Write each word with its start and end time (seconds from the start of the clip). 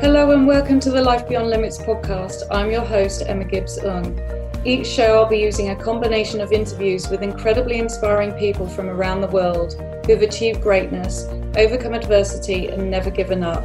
Hello 0.00 0.30
and 0.30 0.46
welcome 0.46 0.80
to 0.80 0.90
the 0.90 1.02
Life 1.02 1.28
Beyond 1.28 1.50
Limits 1.50 1.76
podcast. 1.76 2.44
I'm 2.50 2.70
your 2.70 2.80
host, 2.80 3.22
Emma 3.26 3.44
Gibbs 3.44 3.76
Ung. 3.76 4.18
Each 4.64 4.86
show, 4.86 5.18
I'll 5.18 5.28
be 5.28 5.36
using 5.36 5.68
a 5.68 5.76
combination 5.76 6.40
of 6.40 6.52
interviews 6.52 7.10
with 7.10 7.20
incredibly 7.22 7.78
inspiring 7.78 8.32
people 8.32 8.66
from 8.66 8.88
around 8.88 9.20
the 9.20 9.26
world 9.26 9.74
who 10.06 10.14
have 10.14 10.22
achieved 10.22 10.62
greatness, 10.62 11.26
overcome 11.54 11.92
adversity, 11.92 12.68
and 12.68 12.90
never 12.90 13.10
given 13.10 13.44
up, 13.44 13.62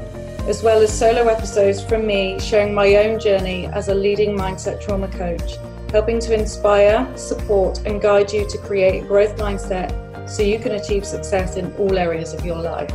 as 0.50 0.62
well 0.62 0.82
as 0.82 0.92
solo 0.92 1.26
episodes 1.30 1.82
from 1.82 2.06
me 2.06 2.38
showing 2.38 2.74
my 2.74 2.98
own 2.98 3.18
journey 3.18 3.68
as 3.68 3.88
a 3.88 3.96
leading 3.96 4.38
mindset 4.38 4.82
trauma 4.82 5.08
coach, 5.08 5.56
helping 5.90 6.20
to 6.20 6.34
inspire, 6.34 7.10
support, 7.16 7.80
and 7.86 8.02
guide 8.02 8.34
you 8.34 8.46
to 8.50 8.58
create 8.58 9.02
a 9.02 9.08
growth 9.08 9.38
mindset 9.38 9.90
so 10.30 10.44
you 10.44 10.60
can 10.60 10.74
achieve 10.74 11.06
success 11.06 11.56
in 11.56 11.74
all 11.76 11.98
areas 11.98 12.34
of 12.34 12.46
your 12.46 12.62
life. 12.62 12.92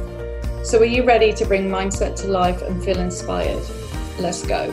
So, 0.62 0.78
are 0.80 0.84
you 0.84 1.04
ready 1.04 1.32
to 1.32 1.46
bring 1.46 1.70
mindset 1.70 2.16
to 2.16 2.28
life 2.28 2.60
and 2.60 2.84
feel 2.84 2.98
inspired? 2.98 3.64
Let's 4.18 4.46
go. 4.46 4.70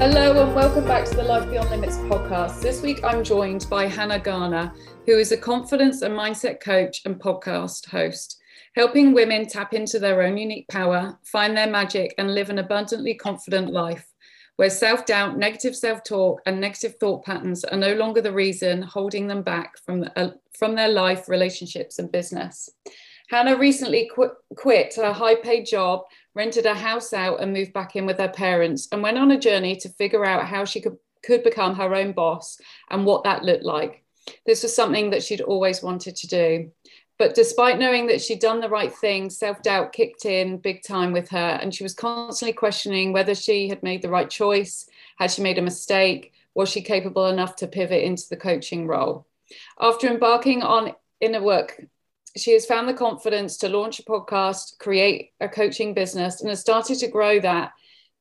Hello, 0.00 0.42
and 0.42 0.56
welcome 0.56 0.84
back 0.84 1.04
to 1.04 1.14
the 1.14 1.22
Life 1.22 1.48
Beyond 1.48 1.70
Limits 1.70 1.98
podcast. 1.98 2.60
This 2.60 2.82
week 2.82 3.04
I'm 3.04 3.22
joined 3.22 3.68
by 3.70 3.86
Hannah 3.86 4.18
Garner, 4.18 4.72
who 5.06 5.18
is 5.18 5.30
a 5.30 5.36
confidence 5.36 6.02
and 6.02 6.12
mindset 6.14 6.58
coach 6.58 7.00
and 7.04 7.14
podcast 7.14 7.86
host, 7.86 8.40
helping 8.74 9.14
women 9.14 9.46
tap 9.46 9.72
into 9.72 10.00
their 10.00 10.22
own 10.22 10.36
unique 10.36 10.66
power, 10.66 11.16
find 11.22 11.56
their 11.56 11.70
magic, 11.70 12.12
and 12.18 12.34
live 12.34 12.50
an 12.50 12.58
abundantly 12.58 13.14
confident 13.14 13.72
life 13.72 14.04
where 14.58 14.68
self 14.68 15.06
doubt, 15.06 15.38
negative 15.38 15.76
self 15.76 16.02
talk, 16.02 16.42
and 16.44 16.60
negative 16.60 16.96
thought 16.96 17.24
patterns 17.24 17.62
are 17.62 17.78
no 17.78 17.94
longer 17.94 18.20
the 18.20 18.32
reason 18.32 18.82
holding 18.82 19.28
them 19.28 19.42
back 19.42 19.78
from, 19.86 20.04
from 20.58 20.74
their 20.74 20.88
life, 20.88 21.28
relationships, 21.28 21.98
and 21.98 22.10
business. 22.10 22.68
Hannah 23.30 23.56
recently 23.56 24.10
qu- 24.14 24.32
quit 24.56 24.94
her 24.96 25.12
high 25.12 25.36
paid 25.36 25.66
job, 25.66 26.02
rented 26.34 26.66
a 26.66 26.74
house 26.74 27.12
out, 27.12 27.40
and 27.40 27.52
moved 27.52 27.72
back 27.72 27.94
in 27.94 28.06
with 28.06 28.18
her 28.18 28.28
parents, 28.28 28.88
and 28.90 29.02
went 29.02 29.18
on 29.18 29.30
a 29.30 29.38
journey 29.38 29.76
to 29.76 29.88
figure 29.90 30.24
out 30.24 30.46
how 30.46 30.64
she 30.64 30.80
could, 30.80 30.96
could 31.22 31.42
become 31.42 31.74
her 31.76 31.94
own 31.94 32.12
boss 32.12 32.58
and 32.90 33.04
what 33.04 33.24
that 33.24 33.44
looked 33.44 33.64
like. 33.64 34.04
This 34.46 34.62
was 34.62 34.74
something 34.74 35.10
that 35.10 35.22
she'd 35.22 35.40
always 35.40 35.82
wanted 35.82 36.16
to 36.16 36.26
do. 36.26 36.70
But 37.18 37.34
despite 37.34 37.78
knowing 37.78 38.06
that 38.06 38.22
she'd 38.22 38.38
done 38.38 38.60
the 38.60 38.68
right 38.68 38.94
thing, 38.94 39.28
self 39.28 39.60
doubt 39.62 39.92
kicked 39.92 40.24
in 40.24 40.58
big 40.58 40.82
time 40.82 41.12
with 41.12 41.28
her. 41.30 41.58
And 41.60 41.74
she 41.74 41.82
was 41.82 41.94
constantly 41.94 42.52
questioning 42.52 43.12
whether 43.12 43.34
she 43.34 43.68
had 43.68 43.82
made 43.82 44.02
the 44.02 44.10
right 44.10 44.30
choice. 44.30 44.88
Had 45.18 45.30
she 45.32 45.42
made 45.42 45.58
a 45.58 45.62
mistake? 45.62 46.32
Was 46.54 46.68
she 46.68 46.80
capable 46.80 47.26
enough 47.26 47.56
to 47.56 47.66
pivot 47.66 48.04
into 48.04 48.24
the 48.30 48.36
coaching 48.36 48.86
role? 48.86 49.27
After 49.80 50.06
embarking 50.08 50.62
on 50.62 50.94
inner 51.20 51.42
work, 51.42 51.82
she 52.36 52.52
has 52.52 52.66
found 52.66 52.88
the 52.88 52.94
confidence 52.94 53.56
to 53.58 53.68
launch 53.68 53.98
a 53.98 54.04
podcast, 54.04 54.78
create 54.78 55.32
a 55.40 55.48
coaching 55.48 55.94
business, 55.94 56.40
and 56.40 56.50
has 56.50 56.60
started 56.60 56.98
to 56.98 57.08
grow 57.08 57.40
that 57.40 57.72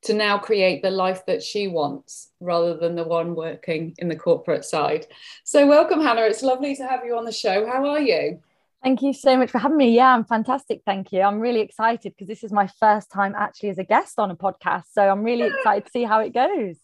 to 0.04 0.14
now 0.14 0.38
create 0.38 0.82
the 0.82 0.92
life 0.92 1.26
that 1.26 1.44
she 1.44 1.68
wants 1.68 2.30
rather 2.40 2.78
than 2.78 2.96
the 2.96 3.04
one 3.04 3.36
working 3.36 3.96
in 3.98 4.08
the 4.08 4.16
corporate 4.16 4.64
side. 4.64 5.08
So, 5.44 5.68
welcome, 5.68 6.02
Hannah. 6.02 6.22
It's 6.22 6.44
lovely 6.44 6.76
to 6.76 6.88
have 6.88 7.04
you 7.06 7.18
on 7.18 7.26
the 7.26 7.32
show. 7.32 7.66
How 7.66 7.86
are 7.88 8.00
you? 8.00 8.40
Thank 8.84 9.02
you 9.02 9.12
so 9.12 9.36
much 9.36 9.50
for 9.50 9.58
having 9.58 9.78
me. 9.78 9.96
Yeah, 9.96 10.14
I'm 10.14 10.24
fantastic. 10.24 10.82
Thank 10.86 11.12
you. 11.12 11.22
I'm 11.22 11.40
really 11.40 11.62
excited 11.62 12.14
because 12.14 12.28
this 12.28 12.44
is 12.44 12.52
my 12.52 12.68
first 12.80 13.12
time 13.12 13.34
actually 13.36 13.70
as 13.70 13.80
a 13.80 13.84
guest 13.84 14.20
on 14.20 14.30
a 14.30 14.36
podcast. 14.36 14.86
So 14.92 15.02
I'm 15.02 15.24
really 15.24 15.48
excited 15.54 15.86
to 15.86 15.92
see 15.92 16.04
how 16.04 16.20
it 16.20 16.34
goes. 16.34 16.78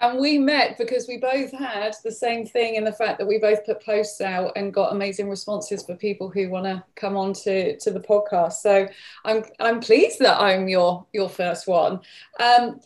And 0.00 0.18
we 0.18 0.38
met 0.38 0.76
because 0.76 1.06
we 1.08 1.18
both 1.18 1.52
had 1.52 1.94
the 2.02 2.12
same 2.12 2.44
thing 2.44 2.74
in 2.74 2.84
the 2.84 2.92
fact 2.92 3.18
that 3.18 3.26
we 3.26 3.38
both 3.38 3.64
put 3.64 3.84
posts 3.84 4.20
out 4.20 4.52
and 4.56 4.74
got 4.74 4.92
amazing 4.92 5.30
responses 5.30 5.84
for 5.84 5.94
people 5.94 6.28
who 6.28 6.50
want 6.50 6.66
to 6.66 6.82
come 6.96 7.16
on 7.16 7.32
to, 7.34 7.78
to 7.78 7.90
the 7.90 8.00
podcast. 8.00 8.54
So 8.54 8.88
I'm 9.24 9.44
I'm 9.60 9.80
pleased 9.80 10.18
that 10.18 10.40
I'm 10.40 10.68
your 10.68 11.06
your 11.12 11.28
first 11.28 11.66
one. 11.66 12.00
Um, 12.40 12.80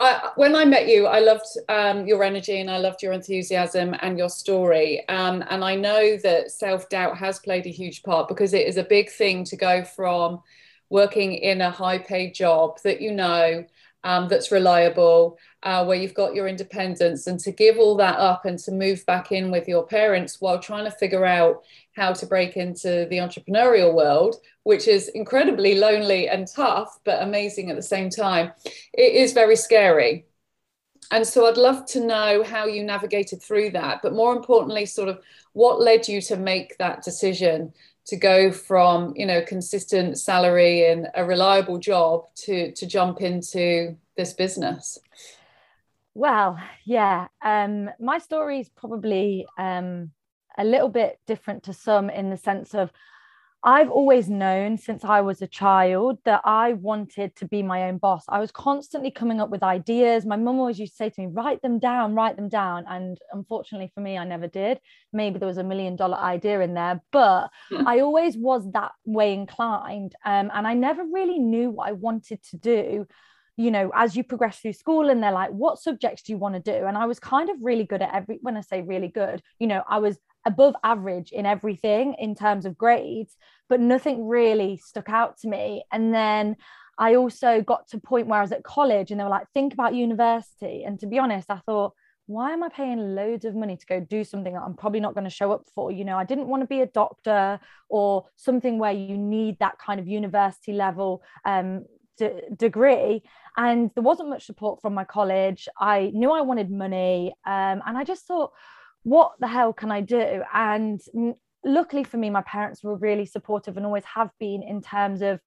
I, 0.00 0.30
when 0.36 0.54
I 0.54 0.64
met 0.64 0.86
you, 0.86 1.06
I 1.06 1.18
loved 1.18 1.46
um, 1.68 2.06
your 2.06 2.22
energy 2.22 2.60
and 2.60 2.70
I 2.70 2.78
loved 2.78 3.02
your 3.02 3.12
enthusiasm 3.12 3.96
and 4.00 4.16
your 4.16 4.28
story. 4.28 5.06
Um, 5.08 5.42
and 5.50 5.64
I 5.64 5.74
know 5.74 6.16
that 6.18 6.52
self 6.52 6.88
doubt 6.88 7.16
has 7.18 7.40
played 7.40 7.66
a 7.66 7.70
huge 7.70 8.04
part 8.04 8.28
because 8.28 8.54
it 8.54 8.68
is 8.68 8.76
a 8.76 8.84
big 8.84 9.10
thing 9.10 9.42
to 9.44 9.56
go 9.56 9.82
from 9.82 10.40
working 10.88 11.34
in 11.34 11.60
a 11.60 11.70
high 11.70 11.98
paid 11.98 12.32
job 12.32 12.78
that 12.84 13.00
you 13.00 13.10
know 13.10 13.64
um, 14.04 14.28
that's 14.28 14.52
reliable, 14.52 15.38
uh, 15.62 15.84
where 15.84 15.96
you've 15.96 16.14
got 16.14 16.34
your 16.34 16.48
independence, 16.48 17.26
and 17.26 17.40
to 17.40 17.50
give 17.50 17.78
all 17.78 17.96
that 17.96 18.18
up 18.18 18.44
and 18.44 18.58
to 18.60 18.72
move 18.72 19.04
back 19.06 19.32
in 19.32 19.50
with 19.50 19.68
your 19.68 19.86
parents 19.86 20.40
while 20.40 20.58
trying 20.58 20.84
to 20.84 20.90
figure 20.90 21.24
out 21.24 21.62
how 21.96 22.12
to 22.12 22.26
break 22.26 22.56
into 22.56 23.06
the 23.10 23.18
entrepreneurial 23.18 23.94
world, 23.94 24.36
which 24.62 24.86
is 24.86 25.08
incredibly 25.08 25.74
lonely 25.74 26.28
and 26.28 26.46
tough, 26.46 26.98
but 27.04 27.22
amazing 27.22 27.70
at 27.70 27.76
the 27.76 27.82
same 27.82 28.08
time, 28.10 28.52
it 28.92 29.14
is 29.14 29.32
very 29.32 29.56
scary. 29.56 30.24
And 31.10 31.26
so 31.26 31.46
I'd 31.46 31.56
love 31.56 31.86
to 31.86 32.04
know 32.04 32.42
how 32.44 32.66
you 32.66 32.84
navigated 32.84 33.42
through 33.42 33.70
that, 33.70 34.00
but 34.02 34.12
more 34.12 34.36
importantly, 34.36 34.84
sort 34.84 35.08
of 35.08 35.20
what 35.54 35.80
led 35.80 36.06
you 36.06 36.20
to 36.22 36.36
make 36.36 36.76
that 36.78 37.02
decision 37.02 37.72
to 38.08 38.16
go 38.16 38.50
from, 38.50 39.12
you 39.16 39.26
know, 39.26 39.42
consistent 39.42 40.18
salary 40.18 40.90
and 40.90 41.08
a 41.14 41.24
reliable 41.24 41.78
job 41.78 42.24
to 42.34 42.72
to 42.72 42.86
jump 42.86 43.20
into 43.20 43.96
this 44.16 44.32
business. 44.32 44.98
Well, 46.14 46.58
yeah, 46.84 47.28
um, 47.42 47.90
my 48.00 48.18
story 48.18 48.60
is 48.60 48.68
probably 48.70 49.46
um, 49.56 50.10
a 50.56 50.64
little 50.64 50.88
bit 50.88 51.20
different 51.26 51.62
to 51.64 51.72
some 51.72 52.10
in 52.10 52.30
the 52.30 52.36
sense 52.36 52.74
of 52.74 52.90
I've 53.64 53.90
always 53.90 54.28
known 54.28 54.78
since 54.78 55.04
I 55.04 55.20
was 55.20 55.42
a 55.42 55.46
child 55.48 56.18
that 56.24 56.42
I 56.44 56.74
wanted 56.74 57.34
to 57.36 57.44
be 57.44 57.62
my 57.62 57.88
own 57.88 57.98
boss. 57.98 58.24
I 58.28 58.38
was 58.38 58.52
constantly 58.52 59.10
coming 59.10 59.40
up 59.40 59.50
with 59.50 59.64
ideas. 59.64 60.24
My 60.24 60.36
mum 60.36 60.60
always 60.60 60.78
used 60.78 60.92
to 60.92 60.96
say 60.96 61.10
to 61.10 61.20
me, 61.20 61.26
write 61.26 61.60
them 61.60 61.80
down, 61.80 62.14
write 62.14 62.36
them 62.36 62.48
down. 62.48 62.84
And 62.88 63.18
unfortunately 63.32 63.90
for 63.92 64.00
me, 64.00 64.16
I 64.16 64.24
never 64.24 64.46
did. 64.46 64.78
Maybe 65.12 65.40
there 65.40 65.48
was 65.48 65.58
a 65.58 65.64
million 65.64 65.96
dollar 65.96 66.18
idea 66.18 66.60
in 66.60 66.74
there, 66.74 67.02
but 67.10 67.48
hmm. 67.68 67.86
I 67.86 67.98
always 67.98 68.36
was 68.36 68.70
that 68.72 68.92
way 69.04 69.34
inclined. 69.34 70.14
Um, 70.24 70.52
and 70.54 70.64
I 70.64 70.74
never 70.74 71.02
really 71.04 71.40
knew 71.40 71.70
what 71.70 71.88
I 71.88 71.92
wanted 71.92 72.42
to 72.50 72.56
do 72.56 73.06
you 73.60 73.72
know, 73.72 73.90
as 73.92 74.14
you 74.14 74.22
progress 74.22 74.60
through 74.60 74.72
school 74.72 75.10
and 75.10 75.20
they're 75.20 75.32
like, 75.32 75.50
what 75.50 75.80
subjects 75.80 76.22
do 76.22 76.32
you 76.32 76.38
want 76.38 76.54
to 76.54 76.60
do? 76.60 76.86
And 76.86 76.96
I 76.96 77.06
was 77.06 77.18
kind 77.18 77.50
of 77.50 77.56
really 77.60 77.82
good 77.82 78.00
at 78.00 78.14
every, 78.14 78.38
when 78.40 78.56
I 78.56 78.60
say 78.60 78.82
really 78.82 79.08
good, 79.08 79.42
you 79.58 79.66
know, 79.66 79.82
I 79.88 79.98
was 79.98 80.16
above 80.48 80.74
average 80.82 81.30
in 81.30 81.44
everything 81.44 82.14
in 82.18 82.34
terms 82.34 82.64
of 82.64 82.78
grades, 82.78 83.36
but 83.68 83.80
nothing 83.80 84.26
really 84.26 84.78
stuck 84.78 85.10
out 85.10 85.38
to 85.40 85.48
me. 85.48 85.84
And 85.92 86.12
then 86.12 86.56
I 86.98 87.14
also 87.16 87.60
got 87.60 87.86
to 87.88 87.98
a 87.98 88.00
point 88.00 88.26
where 88.26 88.38
I 88.38 88.42
was 88.42 88.52
at 88.52 88.64
college 88.64 89.10
and 89.10 89.20
they 89.20 89.24
were 89.24 89.30
like, 89.30 89.46
think 89.52 89.74
about 89.74 89.94
university. 89.94 90.84
And 90.84 90.98
to 91.00 91.06
be 91.06 91.18
honest, 91.18 91.50
I 91.50 91.60
thought, 91.66 91.92
why 92.26 92.52
am 92.52 92.62
I 92.62 92.70
paying 92.70 93.14
loads 93.14 93.44
of 93.44 93.54
money 93.54 93.76
to 93.76 93.86
go 93.86 94.00
do 94.00 94.24
something 94.24 94.54
that 94.54 94.62
I'm 94.62 94.74
probably 94.74 95.00
not 95.00 95.14
going 95.14 95.24
to 95.24 95.30
show 95.30 95.52
up 95.52 95.64
for? 95.74 95.92
You 95.92 96.04
know, 96.04 96.18
I 96.18 96.24
didn't 96.24 96.48
want 96.48 96.62
to 96.62 96.66
be 96.66 96.80
a 96.80 96.86
doctor 96.86 97.60
or 97.88 98.24
something 98.36 98.78
where 98.78 98.92
you 98.92 99.16
need 99.16 99.58
that 99.60 99.78
kind 99.78 100.00
of 100.00 100.08
university 100.08 100.72
level 100.72 101.22
um, 101.44 101.84
d- 102.16 102.40
degree. 102.56 103.22
And 103.56 103.90
there 103.94 104.02
wasn't 104.02 104.30
much 104.30 104.46
support 104.46 104.80
from 104.80 104.94
my 104.94 105.04
college. 105.04 105.68
I 105.78 106.10
knew 106.14 106.30
I 106.30 106.40
wanted 106.40 106.70
money. 106.70 107.34
Um, 107.46 107.82
and 107.86 107.96
I 107.96 108.04
just 108.04 108.26
thought, 108.26 108.52
what 109.08 109.32
the 109.40 109.48
hell 109.48 109.72
can 109.72 109.90
I 109.90 110.02
do? 110.02 110.42
And 110.52 111.00
luckily 111.64 112.04
for 112.04 112.18
me, 112.18 112.28
my 112.28 112.42
parents 112.42 112.82
were 112.82 112.96
really 112.96 113.24
supportive 113.24 113.76
and 113.76 113.86
always 113.86 114.04
have 114.04 114.30
been 114.38 114.62
in 114.62 114.82
terms 114.82 115.22
of 115.22 115.40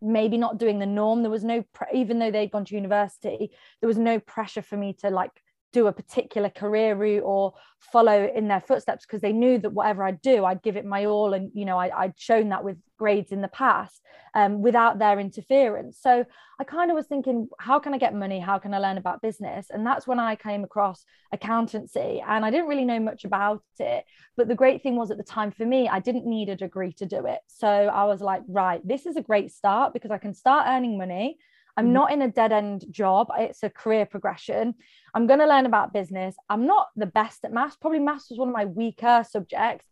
maybe 0.00 0.38
not 0.38 0.58
doing 0.58 0.78
the 0.78 0.86
norm. 0.86 1.22
There 1.22 1.30
was 1.30 1.44
no, 1.44 1.62
even 1.92 2.18
though 2.18 2.30
they'd 2.30 2.50
gone 2.50 2.64
to 2.64 2.74
university, 2.74 3.50
there 3.80 3.88
was 3.88 3.98
no 3.98 4.18
pressure 4.18 4.62
for 4.62 4.76
me 4.78 4.94
to 5.00 5.10
like 5.10 5.41
do 5.72 5.86
a 5.86 5.92
particular 5.92 6.50
career 6.50 6.94
route 6.94 7.22
or 7.24 7.54
follow 7.80 8.30
in 8.34 8.48
their 8.48 8.60
footsteps 8.60 9.04
because 9.04 9.20
they 9.20 9.32
knew 9.32 9.58
that 9.58 9.72
whatever 9.72 10.04
I 10.04 10.12
do, 10.12 10.44
I'd 10.44 10.62
give 10.62 10.76
it 10.76 10.84
my 10.84 11.06
all. 11.06 11.32
And, 11.32 11.50
you 11.54 11.64
know, 11.64 11.78
I, 11.78 12.06
would 12.06 12.18
shown 12.18 12.50
that 12.50 12.64
with 12.64 12.76
grades 12.98 13.32
in 13.32 13.40
the 13.40 13.48
past 13.48 14.00
um, 14.34 14.62
without 14.62 14.98
their 14.98 15.18
interference. 15.18 15.98
So 16.00 16.24
I 16.60 16.64
kind 16.64 16.90
of 16.90 16.94
was 16.94 17.06
thinking, 17.06 17.48
how 17.58 17.78
can 17.78 17.94
I 17.94 17.98
get 17.98 18.14
money? 18.14 18.38
How 18.38 18.58
can 18.58 18.72
I 18.72 18.78
learn 18.78 18.98
about 18.98 19.22
business? 19.22 19.66
And 19.70 19.84
that's 19.84 20.06
when 20.06 20.20
I 20.20 20.36
came 20.36 20.62
across 20.62 21.04
accountancy. 21.32 22.22
And 22.26 22.44
I 22.44 22.50
didn't 22.50 22.68
really 22.68 22.84
know 22.84 23.00
much 23.00 23.24
about 23.24 23.62
it. 23.78 24.04
But 24.36 24.48
the 24.48 24.54
great 24.54 24.82
thing 24.82 24.96
was 24.96 25.10
at 25.10 25.16
the 25.16 25.24
time 25.24 25.50
for 25.50 25.66
me, 25.66 25.88
I 25.88 25.98
didn't 25.98 26.26
need 26.26 26.48
a 26.48 26.56
degree 26.56 26.92
to 26.94 27.06
do 27.06 27.26
it. 27.26 27.40
So 27.48 27.68
I 27.68 28.04
was 28.04 28.20
like, 28.20 28.42
right, 28.46 28.86
this 28.86 29.06
is 29.06 29.16
a 29.16 29.22
great 29.22 29.50
start 29.50 29.92
because 29.92 30.10
I 30.10 30.18
can 30.18 30.34
start 30.34 30.66
earning 30.68 30.96
money. 30.96 31.38
I'm 31.76 31.86
mm-hmm. 31.86 31.92
not 31.94 32.12
in 32.12 32.22
a 32.22 32.28
dead 32.28 32.52
end 32.52 32.84
job. 32.90 33.28
It's 33.38 33.62
a 33.62 33.70
career 33.70 34.06
progression. 34.06 34.74
I'm 35.14 35.26
going 35.26 35.40
to 35.40 35.46
learn 35.46 35.66
about 35.66 35.92
business. 35.92 36.34
I'm 36.48 36.66
not 36.66 36.88
the 36.96 37.06
best 37.06 37.44
at 37.44 37.52
maths. 37.52 37.76
Probably 37.76 37.98
maths 37.98 38.30
was 38.30 38.38
one 38.38 38.48
of 38.48 38.54
my 38.54 38.64
weaker 38.64 39.24
subjects, 39.28 39.86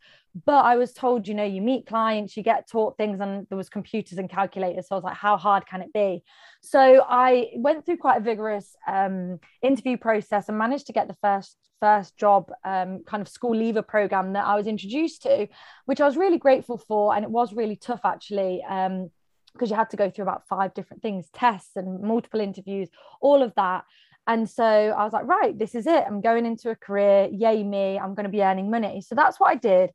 but 0.46 0.64
I 0.64 0.76
was 0.76 0.92
told, 0.92 1.26
you 1.26 1.34
know, 1.34 1.44
you 1.44 1.60
meet 1.60 1.86
clients, 1.86 2.36
you 2.36 2.42
get 2.42 2.68
taught 2.68 2.96
things, 2.96 3.20
and 3.20 3.46
there 3.48 3.58
was 3.58 3.68
computers 3.68 4.18
and 4.18 4.30
calculators. 4.30 4.88
So 4.88 4.94
I 4.94 4.98
was 4.98 5.04
like, 5.04 5.16
how 5.16 5.36
hard 5.36 5.66
can 5.66 5.82
it 5.82 5.92
be? 5.92 6.22
So 6.62 7.04
I 7.08 7.50
went 7.56 7.84
through 7.84 7.98
quite 7.98 8.18
a 8.18 8.24
vigorous 8.24 8.74
um, 8.86 9.40
interview 9.62 9.96
process 9.96 10.48
and 10.48 10.58
managed 10.58 10.86
to 10.86 10.92
get 10.92 11.08
the 11.08 11.16
first 11.22 11.56
first 11.80 12.14
job 12.18 12.52
um, 12.62 13.02
kind 13.06 13.22
of 13.22 13.28
school 13.28 13.56
leaver 13.56 13.80
program 13.80 14.34
that 14.34 14.44
I 14.44 14.54
was 14.54 14.66
introduced 14.66 15.22
to, 15.22 15.48
which 15.86 16.00
I 16.00 16.06
was 16.06 16.16
really 16.16 16.38
grateful 16.38 16.76
for, 16.76 17.14
and 17.14 17.24
it 17.24 17.30
was 17.30 17.54
really 17.54 17.76
tough 17.76 18.00
actually. 18.04 18.62
Um, 18.68 19.10
because 19.52 19.70
you 19.70 19.76
had 19.76 19.90
to 19.90 19.96
go 19.96 20.10
through 20.10 20.24
about 20.24 20.46
five 20.48 20.74
different 20.74 21.02
things 21.02 21.26
tests 21.34 21.72
and 21.76 22.00
multiple 22.00 22.40
interviews 22.40 22.88
all 23.20 23.42
of 23.42 23.52
that 23.56 23.84
and 24.26 24.48
so 24.48 24.64
I 24.64 25.02
was 25.02 25.12
like, 25.12 25.26
right, 25.26 25.58
this 25.58 25.74
is 25.74 25.88
it. 25.88 26.04
I'm 26.06 26.20
going 26.20 26.46
into 26.46 26.70
a 26.70 26.76
career. 26.76 27.28
Yay, 27.32 27.64
me. 27.64 27.98
I'm 27.98 28.14
going 28.14 28.24
to 28.24 28.30
be 28.30 28.42
earning 28.42 28.70
money. 28.70 29.00
So 29.00 29.14
that's 29.16 29.40
what 29.40 29.50
I 29.50 29.56
did. 29.56 29.90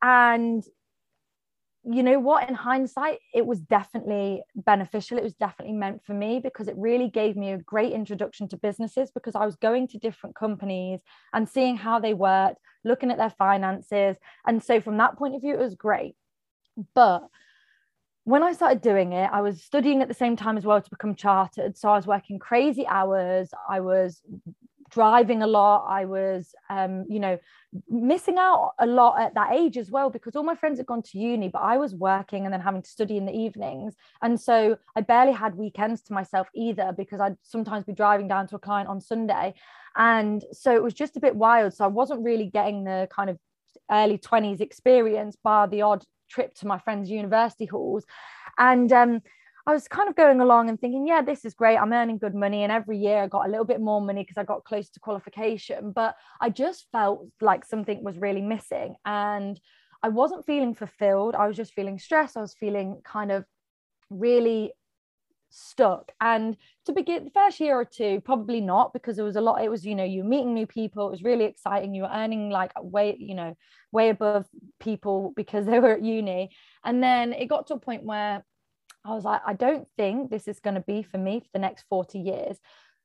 And 0.00 0.64
you 1.84 2.02
know 2.02 2.18
what? 2.18 2.48
In 2.48 2.54
hindsight, 2.54 3.18
it 3.34 3.44
was 3.44 3.60
definitely 3.60 4.42
beneficial. 4.54 5.18
It 5.18 5.24
was 5.24 5.34
definitely 5.34 5.74
meant 5.74 6.02
for 6.02 6.14
me 6.14 6.40
because 6.42 6.66
it 6.66 6.76
really 6.78 7.10
gave 7.10 7.36
me 7.36 7.52
a 7.52 7.58
great 7.58 7.92
introduction 7.92 8.48
to 8.48 8.56
businesses 8.56 9.10
because 9.10 9.34
I 9.34 9.44
was 9.44 9.56
going 9.56 9.88
to 9.88 9.98
different 9.98 10.34
companies 10.34 11.00
and 11.34 11.46
seeing 11.46 11.76
how 11.76 11.98
they 11.98 12.14
worked, 12.14 12.58
looking 12.84 13.10
at 13.10 13.18
their 13.18 13.28
finances. 13.28 14.16
And 14.46 14.62
so, 14.62 14.80
from 14.80 14.96
that 14.96 15.18
point 15.18 15.34
of 15.34 15.42
view, 15.42 15.52
it 15.52 15.60
was 15.60 15.74
great. 15.74 16.16
But 16.94 17.28
when 18.24 18.42
I 18.42 18.52
started 18.52 18.80
doing 18.80 19.12
it, 19.12 19.30
I 19.32 19.42
was 19.42 19.62
studying 19.62 20.02
at 20.02 20.08
the 20.08 20.14
same 20.14 20.36
time 20.36 20.56
as 20.56 20.64
well 20.64 20.80
to 20.80 20.90
become 20.90 21.14
chartered. 21.14 21.76
So 21.76 21.90
I 21.90 21.96
was 21.96 22.06
working 22.06 22.38
crazy 22.38 22.86
hours. 22.86 23.50
I 23.68 23.80
was 23.80 24.22
driving 24.90 25.42
a 25.42 25.46
lot. 25.46 25.86
I 25.88 26.06
was, 26.06 26.54
um, 26.70 27.04
you 27.08 27.18
know, 27.18 27.38
missing 27.90 28.36
out 28.38 28.72
a 28.78 28.86
lot 28.86 29.20
at 29.20 29.34
that 29.34 29.52
age 29.52 29.76
as 29.76 29.90
well 29.90 30.08
because 30.08 30.36
all 30.36 30.42
my 30.42 30.54
friends 30.54 30.78
had 30.78 30.86
gone 30.86 31.02
to 31.02 31.18
uni, 31.18 31.48
but 31.48 31.62
I 31.62 31.76
was 31.76 31.94
working 31.94 32.44
and 32.44 32.52
then 32.52 32.60
having 32.60 32.82
to 32.82 32.88
study 32.88 33.16
in 33.16 33.26
the 33.26 33.36
evenings. 33.36 33.94
And 34.22 34.40
so 34.40 34.78
I 34.96 35.00
barely 35.00 35.32
had 35.32 35.56
weekends 35.56 36.00
to 36.02 36.12
myself 36.12 36.48
either 36.54 36.94
because 36.96 37.20
I'd 37.20 37.36
sometimes 37.42 37.84
be 37.84 37.92
driving 37.92 38.28
down 38.28 38.46
to 38.48 38.56
a 38.56 38.60
client 38.60 38.88
on 38.88 39.00
Sunday. 39.00 39.54
And 39.96 40.44
so 40.52 40.74
it 40.74 40.82
was 40.82 40.94
just 40.94 41.16
a 41.16 41.20
bit 41.20 41.36
wild. 41.36 41.74
So 41.74 41.84
I 41.84 41.88
wasn't 41.88 42.24
really 42.24 42.46
getting 42.46 42.84
the 42.84 43.08
kind 43.14 43.28
of 43.28 43.38
early 43.90 44.16
20s 44.16 44.60
experience, 44.60 45.36
bar 45.36 45.68
the 45.68 45.82
odd 45.82 46.04
trip 46.28 46.54
to 46.56 46.66
my 46.66 46.78
friends' 46.78 47.10
university 47.10 47.66
halls. 47.66 48.04
And 48.58 48.92
um, 48.92 49.20
I 49.66 49.72
was 49.72 49.88
kind 49.88 50.08
of 50.08 50.16
going 50.16 50.40
along 50.40 50.68
and 50.68 50.78
thinking, 50.78 51.06
yeah, 51.06 51.22
this 51.22 51.44
is 51.44 51.54
great. 51.54 51.78
I'm 51.78 51.92
earning 51.92 52.18
good 52.18 52.34
money. 52.34 52.62
And 52.62 52.72
every 52.72 52.98
year 52.98 53.22
I 53.22 53.28
got 53.28 53.46
a 53.46 53.50
little 53.50 53.64
bit 53.64 53.80
more 53.80 54.00
money 54.00 54.22
because 54.22 54.36
I 54.36 54.44
got 54.44 54.64
close 54.64 54.90
to 54.90 55.00
qualification. 55.00 55.92
But 55.92 56.16
I 56.40 56.50
just 56.50 56.86
felt 56.92 57.26
like 57.40 57.64
something 57.64 58.04
was 58.04 58.18
really 58.18 58.42
missing. 58.42 58.96
And 59.06 59.58
I 60.02 60.08
wasn't 60.08 60.44
feeling 60.44 60.74
fulfilled. 60.74 61.34
I 61.34 61.46
was 61.46 61.56
just 61.56 61.72
feeling 61.72 61.98
stressed. 61.98 62.36
I 62.36 62.42
was 62.42 62.54
feeling 62.54 63.00
kind 63.04 63.32
of 63.32 63.46
really 64.10 64.72
stuck. 65.54 66.10
And 66.20 66.56
to 66.86 66.92
begin 66.92 67.24
the 67.24 67.30
first 67.30 67.60
year 67.60 67.76
or 67.76 67.84
two 67.84 68.20
probably 68.24 68.60
not 68.60 68.92
because 68.92 69.16
there 69.16 69.24
was 69.24 69.36
a 69.36 69.40
lot 69.40 69.62
it 69.62 69.70
was 69.70 69.86
you 69.86 69.94
know 69.94 70.04
you 70.04 70.24
meeting 70.24 70.52
new 70.52 70.66
people 70.66 71.06
it 71.06 71.12
was 71.12 71.22
really 71.22 71.44
exciting 71.44 71.94
you 71.94 72.02
were 72.02 72.10
earning 72.12 72.50
like 72.50 72.72
way 72.82 73.16
you 73.18 73.34
know 73.34 73.56
way 73.92 74.10
above 74.10 74.46
people 74.80 75.32
because 75.36 75.64
they 75.66 75.78
were 75.78 75.94
at 75.94 76.04
uni. 76.04 76.50
And 76.84 77.02
then 77.02 77.32
it 77.32 77.46
got 77.46 77.68
to 77.68 77.74
a 77.74 77.78
point 77.78 78.04
where 78.04 78.44
i 79.04 79.14
was 79.14 79.24
like 79.24 79.42
i 79.46 79.52
don't 79.52 79.86
think 79.96 80.30
this 80.30 80.48
is 80.48 80.60
going 80.60 80.74
to 80.74 80.80
be 80.80 81.02
for 81.02 81.18
me 81.18 81.40
for 81.40 81.48
the 81.52 81.58
next 81.60 81.84
40 81.88 82.18
years. 82.18 82.58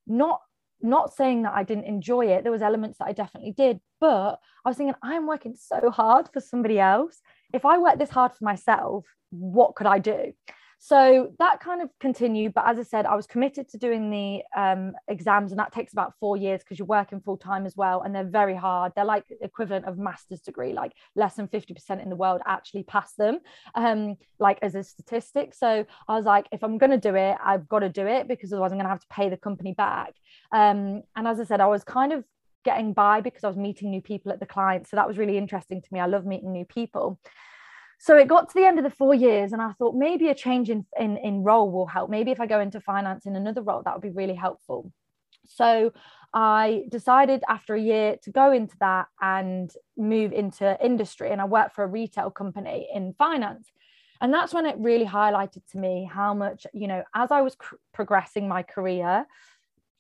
Not 0.07 0.41
not 0.81 1.13
saying 1.13 1.43
that 1.43 1.53
i 1.53 1.63
didn't 1.63 1.83
enjoy 1.83 2.27
it 2.27 2.43
there 2.43 2.53
was 2.53 2.61
elements 2.61 2.99
that 2.99 3.07
i 3.09 3.11
definitely 3.11 3.51
did 3.51 3.81
but 3.99 4.39
i 4.65 4.69
was 4.69 4.77
thinking 4.77 4.95
i'm 5.03 5.27
working 5.27 5.53
so 5.57 5.89
hard 5.89 6.29
for 6.33 6.39
somebody 6.39 6.79
else. 6.79 7.21
If 7.53 7.65
i 7.65 7.77
work 7.77 7.99
this 7.99 8.09
hard 8.09 8.31
for 8.31 8.43
myself 8.43 9.05
what 9.29 9.75
could 9.75 9.87
i 9.87 9.99
do 9.99 10.33
so 10.81 11.33
that 11.39 11.59
kind 11.59 11.81
of 11.81 11.89
continued. 11.99 12.53
But 12.53 12.65
as 12.65 12.79
I 12.79 12.83
said, 12.83 13.05
I 13.05 13.15
was 13.15 13.27
committed 13.27 13.67
to 13.69 13.77
doing 13.77 14.09
the 14.09 14.41
um, 14.59 14.93
exams, 15.09 15.51
and 15.51 15.59
that 15.59 15.73
takes 15.73 15.91
about 15.91 16.13
four 16.21 16.37
years 16.37 16.61
because 16.61 16.79
you're 16.79 16.85
working 16.85 17.19
full 17.19 17.35
time 17.35 17.65
as 17.65 17.75
well. 17.75 18.01
And 18.01 18.15
they're 18.15 18.23
very 18.23 18.55
hard. 18.55 18.93
They're 18.95 19.03
like 19.03 19.25
equivalent 19.41 19.85
of 19.85 19.97
master's 19.97 20.39
degree, 20.39 20.71
like 20.71 20.93
less 21.15 21.35
than 21.35 21.49
50% 21.49 22.01
in 22.01 22.09
the 22.09 22.15
world 22.15 22.41
actually 22.47 22.83
pass 22.83 23.13
them, 23.15 23.39
um, 23.75 24.15
like 24.39 24.57
as 24.61 24.73
a 24.73 24.83
statistic. 24.83 25.53
So 25.53 25.85
I 26.07 26.15
was 26.15 26.23
like, 26.23 26.47
if 26.53 26.63
I'm 26.63 26.77
going 26.77 26.91
to 26.91 26.97
do 26.97 27.13
it, 27.13 27.35
I've 27.43 27.67
got 27.67 27.79
to 27.79 27.89
do 27.89 28.07
it 28.07 28.29
because 28.29 28.53
otherwise 28.53 28.71
I'm 28.71 28.77
going 28.77 28.85
to 28.85 28.89
have 28.89 29.01
to 29.01 29.07
pay 29.11 29.27
the 29.27 29.37
company 29.37 29.73
back. 29.73 30.13
Um, 30.53 31.03
and 31.17 31.27
as 31.27 31.41
I 31.41 31.43
said, 31.43 31.59
I 31.59 31.67
was 31.67 31.83
kind 31.83 32.13
of 32.13 32.23
getting 32.63 32.93
by 32.93 33.19
because 33.19 33.43
I 33.43 33.47
was 33.47 33.57
meeting 33.57 33.89
new 33.89 34.01
people 34.01 34.31
at 34.31 34.39
the 34.39 34.45
client. 34.45 34.87
So 34.87 34.95
that 34.95 35.07
was 35.07 35.17
really 35.17 35.37
interesting 35.37 35.81
to 35.81 35.87
me. 35.91 35.99
I 35.99 36.05
love 36.05 36.25
meeting 36.25 36.53
new 36.53 36.65
people 36.65 37.19
so 37.99 38.17
it 38.17 38.29
got 38.29 38.47
to 38.47 38.55
the 38.55 38.65
end 38.65 38.79
of 38.79 38.83
the 38.85 38.89
four 38.89 39.13
years 39.13 39.51
and 39.51 39.61
i 39.61 39.71
thought 39.73 39.93
maybe 39.93 40.29
a 40.29 40.35
change 40.35 40.69
in, 40.69 40.85
in 40.97 41.17
in 41.17 41.43
role 41.43 41.69
will 41.69 41.85
help. 41.85 42.09
Maybe 42.09 42.31
if 42.31 42.39
i 42.39 42.47
go 42.47 42.59
into 42.59 42.79
finance 42.79 43.25
in 43.25 43.35
another 43.35 43.61
role 43.61 43.83
that 43.83 43.93
would 43.93 44.01
be 44.01 44.09
really 44.21 44.35
helpful. 44.35 44.91
So 45.45 45.91
i 46.33 46.83
decided 46.89 47.43
after 47.47 47.75
a 47.75 47.81
year 47.81 48.15
to 48.23 48.31
go 48.31 48.51
into 48.51 48.77
that 48.79 49.07
and 49.21 49.71
move 49.97 50.31
into 50.31 50.77
industry 50.83 51.31
and 51.31 51.41
i 51.41 51.45
worked 51.45 51.75
for 51.75 51.83
a 51.83 51.87
retail 51.87 52.31
company 52.31 52.87
in 52.93 53.13
finance. 53.13 53.71
And 54.21 54.33
that's 54.33 54.53
when 54.53 54.65
it 54.65 54.75
really 54.77 55.05
highlighted 55.05 55.63
to 55.71 55.77
me 55.77 56.09
how 56.11 56.33
much 56.33 56.67
you 56.73 56.87
know 56.87 57.03
as 57.13 57.31
i 57.31 57.41
was 57.41 57.55
cr- 57.55 57.75
progressing 57.93 58.47
my 58.47 58.63
career 58.63 59.25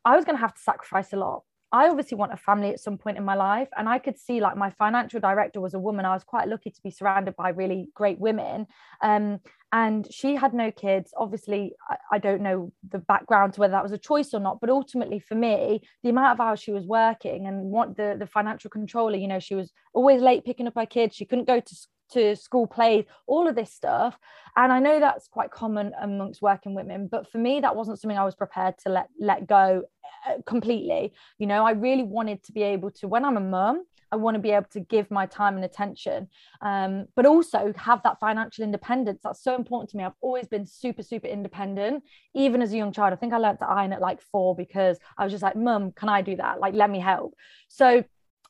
i 0.05 0.15
was 0.15 0.25
going 0.25 0.37
to 0.37 0.41
have 0.41 0.53
to 0.55 0.61
sacrifice 0.61 1.13
a 1.13 1.17
lot 1.17 1.43
I 1.71 1.87
obviously 1.87 2.17
want 2.17 2.33
a 2.33 2.37
family 2.37 2.69
at 2.69 2.79
some 2.79 2.97
point 2.97 3.17
in 3.17 3.23
my 3.23 3.35
life. 3.35 3.67
And 3.77 3.87
I 3.87 3.99
could 3.99 4.17
see 4.17 4.39
like 4.39 4.57
my 4.57 4.71
financial 4.71 5.19
director 5.19 5.61
was 5.61 5.75
a 5.75 5.79
woman. 5.79 6.05
I 6.05 6.13
was 6.13 6.23
quite 6.23 6.47
lucky 6.47 6.71
to 6.71 6.81
be 6.81 6.89
surrounded 6.89 7.35
by 7.35 7.49
really 7.49 7.89
great 7.93 8.19
women. 8.19 8.65
Um, 9.01 9.39
and 9.71 10.11
she 10.11 10.35
had 10.35 10.53
no 10.53 10.71
kids. 10.71 11.13
Obviously, 11.15 11.73
I, 11.87 11.97
I, 12.13 12.17
don't 12.17 12.41
know 12.41 12.73
the 12.89 12.97
background 12.97 13.53
to 13.53 13.59
whether 13.59 13.73
that 13.73 13.83
was 13.83 13.91
a 13.91 13.99
choice 13.99 14.33
or 14.33 14.39
not. 14.39 14.59
But 14.59 14.71
ultimately, 14.71 15.19
for 15.19 15.35
me, 15.35 15.81
the 16.01 16.09
amount 16.09 16.33
of 16.33 16.39
hours 16.39 16.59
she 16.59 16.71
was 16.71 16.87
working 16.87 17.45
and 17.45 17.65
what 17.65 17.95
the, 17.95 18.15
the 18.17 18.25
financial 18.25 18.71
controller, 18.71 19.17
you 19.17 19.27
know, 19.27 19.39
she 19.39 19.53
was 19.53 19.71
always 19.93 20.23
late 20.23 20.45
picking 20.45 20.65
up 20.65 20.73
her 20.75 20.87
kids. 20.87 21.15
She 21.15 21.25
couldn't 21.25 21.45
go 21.45 21.59
to 21.59 21.75
to 22.13 22.35
school 22.35 22.67
plays, 22.67 23.05
all 23.27 23.47
of 23.47 23.55
this 23.55 23.71
stuff. 23.71 24.17
And 24.55 24.71
I 24.71 24.79
know 24.79 24.99
that's 24.99 25.27
quite 25.27 25.51
common 25.51 25.93
amongst 26.01 26.41
working 26.41 26.75
women, 26.75 27.07
but 27.07 27.31
for 27.31 27.37
me, 27.37 27.59
that 27.61 27.75
wasn't 27.75 27.99
something 27.99 28.17
I 28.17 28.25
was 28.25 28.35
prepared 28.35 28.75
to 28.79 28.89
let 28.89 29.07
let 29.19 29.47
go 29.47 29.83
uh, 30.27 30.41
completely. 30.45 31.13
You 31.37 31.47
know, 31.47 31.65
I 31.65 31.71
really 31.71 32.03
wanted 32.03 32.43
to 32.43 32.51
be 32.51 32.63
able 32.63 32.91
to, 32.91 33.07
when 33.07 33.25
I'm 33.25 33.37
a 33.37 33.41
mum, 33.41 33.85
I 34.11 34.15
want 34.15 34.35
to 34.35 34.39
be 34.39 34.51
able 34.51 34.67
to 34.71 34.79
give 34.79 35.11
my 35.11 35.25
time 35.25 35.55
and 35.55 35.63
attention, 35.63 36.29
um, 36.61 37.05
but 37.15 37.25
also 37.25 37.71
have 37.77 38.01
that 38.03 38.19
financial 38.19 38.63
independence. 38.63 39.21
That's 39.23 39.43
so 39.43 39.55
important 39.55 39.91
to 39.91 39.97
me. 39.97 40.03
I've 40.03 40.13
always 40.21 40.47
been 40.47 40.65
super, 40.65 41.03
super 41.03 41.27
independent, 41.27 42.03
even 42.33 42.61
as 42.61 42.73
a 42.73 42.77
young 42.77 42.91
child. 42.91 43.13
I 43.13 43.17
think 43.17 43.33
I 43.33 43.37
learned 43.37 43.59
to 43.59 43.69
iron 43.69 43.93
at 43.93 44.01
like 44.01 44.21
four 44.21 44.55
because 44.55 44.97
I 45.17 45.23
was 45.23 45.31
just 45.31 45.43
like, 45.43 45.55
Mum, 45.55 45.91
can 45.91 46.09
I 46.09 46.21
do 46.21 46.35
that? 46.37 46.59
Like, 46.59 46.73
let 46.73 46.89
me 46.89 46.99
help. 46.99 47.35
So 47.67 48.03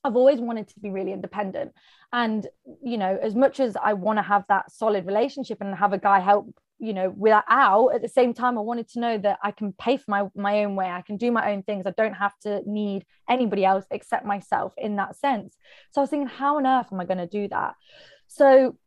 I've 0.04 0.16
always 0.16 0.40
wanted 0.40 0.68
to 0.70 0.80
be 0.80 0.90
really 0.90 1.12
independent. 1.12 1.74
And, 2.14 2.48
you 2.84 2.98
know, 2.98 3.18
as 3.22 3.36
much 3.36 3.60
as 3.60 3.76
I 3.76 3.94
want 3.94 4.18
to 4.18 4.24
have 4.24 4.46
that 4.50 4.72
solid 4.72 5.06
relationship 5.06 5.60
and 5.62 5.76
have 5.76 5.94
a 5.94 5.98
guy 5.98 6.20
help, 6.20 6.56
you 6.80 6.94
know, 6.94 7.14
without, 7.16 7.44
out 7.50 7.90
at 7.90 8.02
the 8.02 8.08
same 8.08 8.34
time, 8.34 8.58
I 8.58 8.62
wanted 8.62 8.88
to 8.90 9.00
know 9.02 9.18
that 9.18 9.40
I 9.44 9.52
can 9.52 9.74
pay 9.74 9.98
for 9.98 10.06
my, 10.08 10.28
my 10.36 10.64
own 10.64 10.76
way. 10.76 10.90
I 10.90 11.02
can 11.02 11.18
do 11.18 11.32
my 11.32 11.52
own 11.52 11.64
things. 11.64 11.86
I 11.86 11.92
don't 11.92 12.14
have 12.14 12.38
to 12.44 12.62
need 12.66 13.06
anybody 13.30 13.66
else 13.66 13.86
except 13.92 14.26
myself 14.26 14.74
in 14.78 14.96
that 14.96 15.18
sense. 15.18 15.58
So 15.92 16.00
I 16.00 16.04
was 16.04 16.10
thinking, 16.10 16.28
how 16.28 16.58
on 16.58 16.66
earth 16.66 16.88
am 16.92 17.02
I 17.02 17.06
going 17.06 17.18
to 17.18 17.28
do 17.28 17.50
that? 17.50 17.76
So 18.28 18.78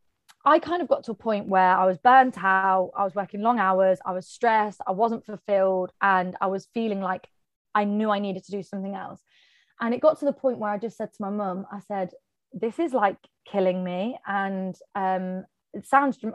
I 0.43 0.57
kind 0.57 0.81
of 0.81 0.87
got 0.87 1.03
to 1.05 1.11
a 1.11 1.15
point 1.15 1.47
where 1.47 1.77
I 1.77 1.85
was 1.85 1.99
burnt 1.99 2.37
out. 2.43 2.91
I 2.97 3.03
was 3.03 3.13
working 3.13 3.41
long 3.41 3.59
hours. 3.59 3.99
I 4.05 4.11
was 4.11 4.27
stressed. 4.27 4.81
I 4.87 4.91
wasn't 4.91 5.25
fulfilled. 5.25 5.91
And 6.01 6.35
I 6.41 6.47
was 6.47 6.67
feeling 6.73 6.99
like 6.99 7.27
I 7.75 7.85
knew 7.85 8.09
I 8.09 8.19
needed 8.19 8.43
to 8.45 8.51
do 8.51 8.63
something 8.63 8.95
else. 8.95 9.21
And 9.81 9.93
it 9.93 10.01
got 10.01 10.19
to 10.19 10.25
the 10.25 10.33
point 10.33 10.59
where 10.59 10.71
I 10.71 10.77
just 10.77 10.97
said 10.97 11.11
to 11.13 11.21
my 11.21 11.29
mum, 11.29 11.65
I 11.71 11.79
said, 11.79 12.11
this 12.53 12.79
is 12.79 12.93
like 12.93 13.17
killing 13.45 13.83
me. 13.83 14.17
And 14.27 14.75
um, 14.95 15.45
it 15.73 15.85
sounds 15.85 16.19
uh, 16.23 16.29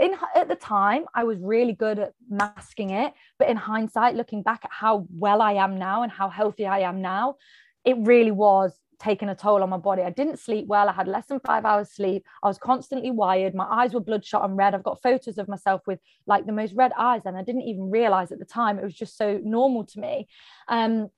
in 0.00 0.14
at 0.34 0.48
the 0.48 0.54
time 0.54 1.04
I 1.14 1.24
was 1.24 1.38
really 1.40 1.72
good 1.72 1.98
at 1.98 2.12
masking 2.28 2.90
it, 2.90 3.12
but 3.38 3.48
in 3.48 3.56
hindsight, 3.56 4.14
looking 4.14 4.42
back 4.42 4.64
at 4.64 4.70
how 4.72 5.06
well 5.10 5.42
I 5.42 5.54
am 5.54 5.78
now 5.78 6.02
and 6.02 6.12
how 6.12 6.28
healthy 6.28 6.66
I 6.66 6.80
am 6.80 7.02
now, 7.02 7.36
it 7.84 7.96
really 7.98 8.30
was 8.30 8.78
taking 8.98 9.28
a 9.28 9.34
toll 9.34 9.62
on 9.62 9.68
my 9.68 9.76
body. 9.76 10.02
I 10.02 10.10
didn't 10.10 10.38
sleep 10.38 10.66
well. 10.66 10.88
I 10.88 10.92
had 10.92 11.08
less 11.08 11.26
than 11.26 11.40
five 11.40 11.64
hours 11.64 11.90
sleep. 11.90 12.24
I 12.42 12.48
was 12.48 12.58
constantly 12.58 13.10
wired. 13.10 13.54
My 13.54 13.66
eyes 13.66 13.92
were 13.92 14.00
bloodshot 14.00 14.44
and 14.44 14.56
red. 14.56 14.74
I've 14.74 14.82
got 14.82 15.02
photos 15.02 15.38
of 15.38 15.48
myself 15.48 15.82
with 15.86 15.98
like 16.26 16.46
the 16.46 16.52
most 16.52 16.72
red 16.74 16.92
eyes, 16.96 17.22
and 17.26 17.36
I 17.36 17.42
didn't 17.42 17.62
even 17.62 17.90
realize 17.90 18.32
at 18.32 18.38
the 18.38 18.44
time. 18.44 18.78
It 18.78 18.84
was 18.84 18.94
just 18.94 19.16
so 19.16 19.40
normal 19.44 19.84
to 19.86 20.00
me. 20.00 20.28
Um, 20.68 21.08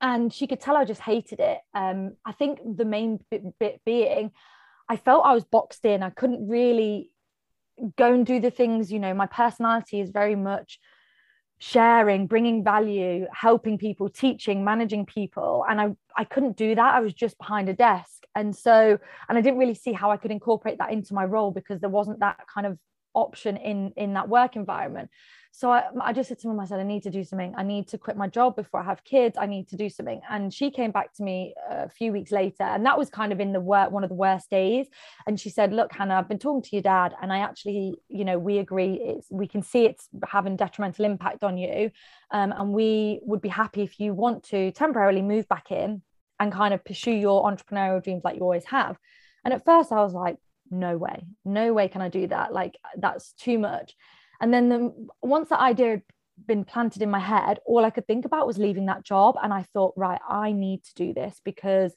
and 0.00 0.32
she 0.32 0.46
could 0.46 0.60
tell 0.60 0.76
I 0.76 0.84
just 0.84 1.00
hated 1.00 1.40
it. 1.40 1.58
Um, 1.74 2.16
I 2.24 2.32
think 2.32 2.58
the 2.64 2.84
main 2.84 3.20
bit, 3.30 3.42
bit 3.58 3.80
being, 3.84 4.32
I 4.88 4.96
felt 4.96 5.24
I 5.24 5.34
was 5.34 5.44
boxed 5.44 5.84
in. 5.84 6.02
I 6.02 6.10
couldn't 6.10 6.48
really 6.48 7.10
go 7.96 8.12
and 8.12 8.24
do 8.24 8.40
the 8.40 8.50
things. 8.50 8.92
You 8.92 8.98
know, 8.98 9.14
my 9.14 9.26
personality 9.26 10.00
is 10.00 10.10
very 10.10 10.36
much 10.36 10.78
sharing, 11.58 12.26
bringing 12.26 12.62
value, 12.62 13.26
helping 13.32 13.78
people, 13.78 14.08
teaching, 14.08 14.64
managing 14.64 15.06
people, 15.06 15.64
and 15.68 15.80
I 15.80 15.88
I 16.16 16.24
couldn't 16.24 16.56
do 16.56 16.74
that. 16.74 16.94
I 16.94 17.00
was 17.00 17.14
just 17.14 17.38
behind 17.38 17.68
a 17.68 17.74
desk, 17.74 18.24
and 18.34 18.54
so 18.54 18.98
and 19.28 19.38
I 19.38 19.40
didn't 19.40 19.58
really 19.58 19.74
see 19.74 19.92
how 19.92 20.10
I 20.10 20.18
could 20.18 20.30
incorporate 20.30 20.78
that 20.78 20.92
into 20.92 21.14
my 21.14 21.24
role 21.24 21.50
because 21.50 21.80
there 21.80 21.90
wasn't 21.90 22.20
that 22.20 22.46
kind 22.52 22.66
of 22.66 22.78
option 23.14 23.56
in 23.56 23.92
in 23.96 24.14
that 24.14 24.28
work 24.28 24.56
environment 24.56 25.10
so 25.56 25.72
I, 25.72 25.84
I 26.02 26.12
just 26.12 26.28
said 26.28 26.38
to 26.40 26.48
mum, 26.48 26.60
I 26.60 26.66
said, 26.66 26.80
I 26.80 26.82
need 26.82 27.02
to 27.04 27.10
do 27.10 27.24
something. 27.24 27.54
I 27.56 27.62
need 27.62 27.88
to 27.88 27.96
quit 27.96 28.14
my 28.14 28.28
job 28.28 28.56
before 28.56 28.80
I 28.80 28.84
have 28.84 29.02
kids. 29.04 29.38
I 29.40 29.46
need 29.46 29.68
to 29.68 29.76
do 29.76 29.88
something. 29.88 30.20
And 30.28 30.52
she 30.52 30.70
came 30.70 30.90
back 30.90 31.14
to 31.14 31.22
me 31.22 31.54
a 31.70 31.88
few 31.88 32.12
weeks 32.12 32.30
later. 32.30 32.64
And 32.64 32.84
that 32.84 32.98
was 32.98 33.08
kind 33.08 33.32
of 33.32 33.40
in 33.40 33.54
the 33.54 33.60
work, 33.60 33.90
one 33.90 34.04
of 34.04 34.10
the 34.10 34.16
worst 34.16 34.50
days. 34.50 34.86
And 35.26 35.40
she 35.40 35.48
said, 35.48 35.72
Look, 35.72 35.94
Hannah, 35.94 36.16
I've 36.16 36.28
been 36.28 36.38
talking 36.38 36.60
to 36.60 36.76
your 36.76 36.82
dad. 36.82 37.14
And 37.22 37.32
I 37.32 37.38
actually, 37.38 37.94
you 38.10 38.26
know, 38.26 38.38
we 38.38 38.58
agree 38.58 39.00
it's 39.02 39.28
we 39.30 39.46
can 39.46 39.62
see 39.62 39.86
it's 39.86 40.10
having 40.28 40.56
detrimental 40.56 41.06
impact 41.06 41.42
on 41.42 41.56
you. 41.56 41.90
Um, 42.32 42.52
and 42.52 42.74
we 42.74 43.20
would 43.22 43.40
be 43.40 43.48
happy 43.48 43.80
if 43.80 43.98
you 43.98 44.12
want 44.12 44.42
to 44.50 44.72
temporarily 44.72 45.22
move 45.22 45.48
back 45.48 45.70
in 45.70 46.02
and 46.38 46.52
kind 46.52 46.74
of 46.74 46.84
pursue 46.84 47.12
your 47.12 47.44
entrepreneurial 47.44 48.04
dreams 48.04 48.24
like 48.24 48.36
you 48.36 48.42
always 48.42 48.66
have. 48.66 48.98
And 49.42 49.54
at 49.54 49.64
first 49.64 49.90
I 49.90 50.02
was 50.02 50.12
like, 50.12 50.36
no 50.70 50.98
way, 50.98 51.24
no 51.46 51.72
way 51.72 51.88
can 51.88 52.02
I 52.02 52.10
do 52.10 52.26
that. 52.26 52.52
Like 52.52 52.76
that's 52.98 53.32
too 53.32 53.58
much. 53.58 53.94
And 54.40 54.52
then 54.52 54.68
the, 54.68 55.08
once 55.22 55.48
that 55.48 55.60
idea 55.60 55.90
had 55.90 56.02
been 56.46 56.64
planted 56.64 57.02
in 57.02 57.10
my 57.10 57.18
head, 57.18 57.58
all 57.66 57.84
I 57.84 57.90
could 57.90 58.06
think 58.06 58.24
about 58.24 58.46
was 58.46 58.58
leaving 58.58 58.86
that 58.86 59.04
job. 59.04 59.36
And 59.42 59.52
I 59.52 59.62
thought, 59.62 59.94
right, 59.96 60.20
I 60.28 60.52
need 60.52 60.84
to 60.84 60.94
do 60.94 61.14
this 61.14 61.40
because 61.44 61.94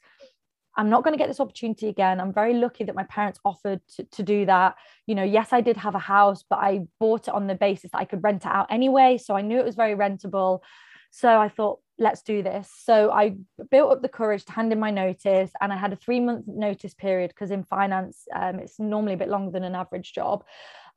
I'm 0.77 0.89
not 0.89 1.03
going 1.03 1.13
to 1.13 1.17
get 1.17 1.27
this 1.27 1.41
opportunity 1.41 1.88
again. 1.88 2.22
I'm 2.22 2.31
very 2.31 2.53
lucky 2.53 2.86
that 2.86 2.96
my 2.96 3.03
parents 3.03 3.39
offered 3.43 3.81
to, 3.96 4.03
to 4.03 4.24
do 4.24 4.46
that. 4.46 4.75
You 5.08 5.15
know, 5.15 5.24
yes, 5.24 5.51
I 5.51 5.62
did 5.62 5.75
have 5.77 5.96
a 5.96 6.00
house, 6.00 6.46
but 6.50 6.60
I 6.60 6.88
bought 7.00 7.27
it 7.27 7.34
on 7.34 7.48
the 7.48 7.55
basis 7.55 7.91
that 7.91 7.98
I 7.98 8.05
could 8.05 8.24
rent 8.24 8.46
it 8.46 8.51
out 8.51 8.67
anyway. 8.69 9.17
So 9.17 9.36
I 9.36 9.41
knew 9.41 9.60
it 9.60 9.65
was 9.65 9.75
very 9.75 9.96
rentable. 9.96 10.62
So 11.12 11.39
I 11.39 11.50
thought, 11.50 11.79
let's 11.98 12.22
do 12.22 12.41
this. 12.41 12.72
So 12.74 13.12
I 13.12 13.36
built 13.72 13.91
up 13.91 14.01
the 14.01 14.08
courage 14.08 14.46
to 14.46 14.53
hand 14.53 14.72
in 14.72 14.79
my 14.79 14.91
notice, 14.91 15.51
and 15.60 15.74
I 15.74 15.75
had 15.75 15.91
a 15.91 15.98
three 15.98 16.19
month 16.19 16.46
notice 16.48 16.93
period 16.93 17.29
because 17.29 17.51
in 17.51 17.63
finance, 17.63 18.25
um, 18.34 18.60
it's 18.60 18.79
normally 18.79 19.13
a 19.13 19.17
bit 19.17 19.27
longer 19.27 19.51
than 19.51 19.63
an 19.63 19.75
average 19.75 20.13
job. 20.13 20.46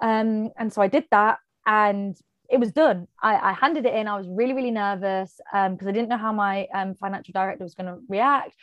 Um, 0.02 0.50
and 0.58 0.70
so 0.70 0.82
I 0.82 0.88
did 0.88 1.04
that, 1.10 1.38
and 1.64 2.14
it 2.50 2.60
was 2.60 2.70
done. 2.70 3.08
I, 3.22 3.36
I 3.36 3.52
handed 3.54 3.86
it 3.86 3.94
in. 3.94 4.06
I 4.06 4.18
was 4.18 4.28
really, 4.28 4.52
really 4.52 4.70
nervous 4.70 5.40
because 5.50 5.82
um, 5.82 5.88
I 5.88 5.92
didn't 5.92 6.10
know 6.10 6.18
how 6.18 6.32
my 6.32 6.66
um, 6.74 6.94
financial 6.96 7.32
director 7.32 7.64
was 7.64 7.74
going 7.74 7.86
to 7.86 7.98
react. 8.10 8.54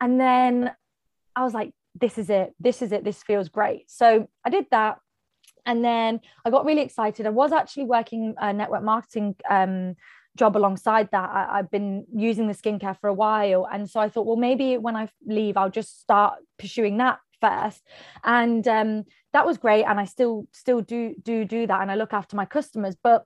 And 0.00 0.20
then 0.20 0.72
I 1.36 1.44
was 1.44 1.54
like, 1.54 1.72
this 1.94 2.18
is 2.18 2.28
it. 2.28 2.54
This 2.58 2.82
is 2.82 2.90
it. 2.90 3.04
This 3.04 3.22
feels 3.22 3.48
great. 3.48 3.88
So 3.88 4.28
I 4.44 4.50
did 4.50 4.66
that. 4.72 4.98
And 5.64 5.84
then 5.84 6.20
I 6.44 6.50
got 6.50 6.64
really 6.64 6.82
excited. 6.82 7.24
I 7.24 7.30
was 7.30 7.52
actually 7.52 7.84
working 7.84 8.34
a 8.38 8.52
network 8.52 8.82
marketing 8.82 9.36
um, 9.48 9.94
job 10.36 10.56
alongside 10.56 11.08
that. 11.12 11.30
I, 11.30 11.56
have 11.58 11.70
been 11.70 12.04
using 12.14 12.48
the 12.48 12.52
skincare 12.54 12.98
for 13.00 13.08
a 13.08 13.14
while. 13.14 13.68
And 13.72 13.88
so 13.88 14.00
I 14.00 14.08
thought, 14.08 14.26
well, 14.26 14.36
maybe 14.36 14.76
when 14.76 14.96
I 14.96 15.08
leave, 15.24 15.56
I'll 15.56 15.70
just 15.70 16.00
start 16.00 16.34
pursuing 16.58 16.98
that 16.98 17.20
first. 17.40 17.82
And 18.24 18.66
um, 18.66 19.04
that 19.36 19.46
was 19.46 19.58
great. 19.58 19.84
And 19.84 20.00
I 20.00 20.06
still, 20.06 20.46
still 20.52 20.80
do, 20.80 21.14
do, 21.22 21.44
do 21.44 21.66
that. 21.66 21.82
And 21.82 21.90
I 21.90 21.94
look 21.94 22.14
after 22.14 22.36
my 22.36 22.46
customers. 22.46 22.96
But 23.02 23.24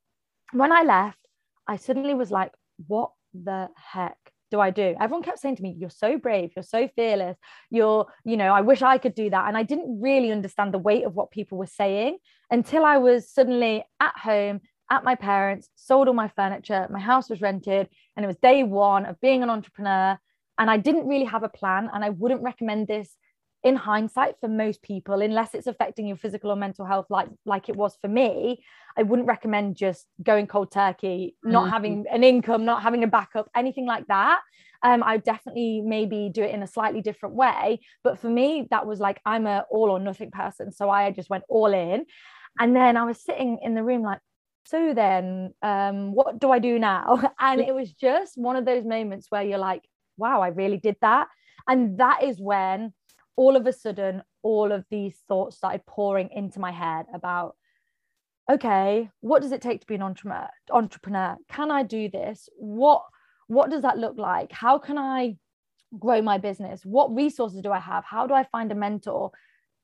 when 0.52 0.73
I 0.73 0.83
left, 0.83 1.21
I 1.69 1.76
suddenly 1.76 2.14
was 2.14 2.33
like, 2.33 2.52
what 2.88 3.12
the 3.33 3.69
heck? 3.76 4.17
do 4.50 4.59
I 4.59 4.71
do? 4.71 4.97
Everyone 5.00 5.23
kept 5.23 5.38
saying 5.38 5.55
to 5.57 5.62
me, 5.62 5.76
You're 5.79 5.90
so 5.90 6.19
brave, 6.19 6.50
you're 6.57 6.64
so 6.64 6.88
fearless, 6.97 7.37
you're, 7.71 8.07
you 8.25 8.37
know, 8.37 8.52
I 8.52 8.62
wish 8.62 8.83
I 8.83 8.99
could 8.99 9.14
do 9.14 9.31
that. 9.31 9.47
And 9.47 9.57
I 9.57 9.62
didn't 9.62 10.00
really 10.00 10.33
understand 10.33 10.75
the 10.75 10.79
weight 10.79 11.05
of 11.05 11.14
what 11.14 11.31
people 11.31 11.57
were 11.57 11.67
saying 11.67 12.19
until 12.50 12.85
I 12.85 12.99
was 12.99 13.31
suddenly 13.31 13.85
at 14.00 14.19
home 14.19 14.61
at 14.90 15.05
my 15.05 15.14
parents, 15.14 15.69
sold 15.76 16.09
all 16.09 16.14
my 16.14 16.26
furniture, 16.35 16.88
my 16.90 16.99
house 16.99 17.31
was 17.31 17.40
rented, 17.40 17.88
and 18.17 18.25
it 18.25 18.26
was 18.26 18.38
day 18.38 18.64
one 18.64 19.07
of 19.07 19.21
being 19.21 19.45
an 19.45 19.50
entrepreneur. 19.50 20.19
And 20.59 20.69
I 20.69 20.79
didn't 20.79 21.07
really 21.07 21.26
have 21.26 21.45
a 21.45 21.49
plan. 21.49 21.88
And 21.95 22.05
I 22.05 22.11
wouldn't 22.11 22.43
recommend 22.43 22.88
this 22.88 23.14
in 23.62 23.76
hindsight 23.76 24.37
for 24.40 24.49
most 24.49 24.83
people, 24.83 25.21
unless 25.21 25.55
it's 25.55 25.67
affecting 25.67 26.07
your 26.07 26.17
physical 26.17 26.50
or 26.50 26.57
mental 26.57 26.87
health, 26.87 27.07
like 27.11 27.29
like 27.45 27.69
it 27.69 27.76
was 27.76 27.97
for 28.00 28.09
me. 28.09 28.62
I 28.97 29.02
wouldn't 29.02 29.29
recommend 29.29 29.76
just 29.76 30.07
going 30.23 30.47
cold 30.47 30.73
turkey, 30.73 31.37
not 31.43 31.64
mm-hmm. 31.64 31.73
having 31.73 32.05
an 32.11 32.25
income, 32.25 32.64
not 32.64 32.83
having 32.83 33.05
a 33.05 33.09
backup, 33.09 33.49
anything 33.55 33.87
like 33.87 34.07
that. 34.07 34.40
Um, 34.83 35.02
I 35.05 35.19
definitely 35.19 35.83
maybe 35.85 36.31
do 36.33 36.43
it 36.43 36.55
in 36.55 36.62
a 36.62 36.67
slightly 36.67 37.02
different 37.02 37.35
way. 37.35 37.81
But 38.02 38.19
for 38.19 38.31
me, 38.31 38.67
that 38.71 38.87
was 38.87 38.99
like 38.99 39.21
I'm 39.26 39.47
a 39.47 39.64
all 39.71 39.90
or 39.90 40.00
nothing 40.00 40.31
person. 40.31 40.73
So 40.73 40.88
I 40.88 41.11
just 41.11 41.31
went 41.31 41.45
all 41.49 41.73
in. 41.73 42.07
And 42.59 42.75
then 42.75 42.97
I 42.97 43.05
was 43.05 43.23
sitting 43.23 43.59
in 43.62 43.75
the 43.75 43.85
room 43.85 44.02
like, 44.02 44.21
so 44.64 44.93
then 44.95 45.52
um, 45.62 46.14
what 46.14 46.38
do 46.38 46.50
I 46.50 46.59
do 46.59 46.79
now? 46.79 47.33
And 47.40 47.61
it 47.61 47.75
was 47.75 47.93
just 47.93 48.37
one 48.37 48.57
of 48.57 48.64
those 48.64 48.85
moments 48.85 49.26
where 49.31 49.43
you're 49.43 49.59
like, 49.59 49.83
wow, 50.17 50.40
I 50.40 50.49
really 50.49 50.79
did 50.79 50.97
that. 51.00 51.29
And 51.69 51.99
that 51.99 52.23
is 52.23 52.40
when 52.40 52.93
all 53.37 53.57
of 53.57 53.67
a 53.67 53.73
sudden, 53.73 54.23
all 54.43 54.73
of 54.73 54.85
these 54.91 55.17
thoughts 55.29 55.57
started 55.57 55.87
pouring 55.87 56.31
into 56.33 56.61
my 56.61 56.73
head 56.73 57.07
about, 57.15 57.57
okay, 58.51 59.11
what 59.21 59.43
does 59.43 59.53
it 59.53 59.63
take 59.63 59.81
to 59.81 59.87
be 59.87 59.95
an 59.95 60.03
entrepreneur? 60.03 60.49
Entrepreneur? 60.71 61.37
Can 61.49 61.71
I 61.71 61.83
do 61.83 62.09
this? 62.09 62.49
What 62.57 63.03
what 63.47 63.71
does 63.71 63.83
that 63.83 63.99
look 63.99 64.17
like? 64.17 64.53
How 64.53 64.79
can 64.79 64.97
I 64.97 65.37
grow 65.99 66.23
my 66.23 66.39
business? 66.39 66.83
What 66.85 67.13
resources 67.13 67.63
do 67.63 67.73
I 67.73 67.81
have? 67.81 68.05
How 68.05 68.29
do 68.29 68.35
I 68.35 68.45
find 68.45 68.71
a 68.71 68.77
mentor? 68.77 69.33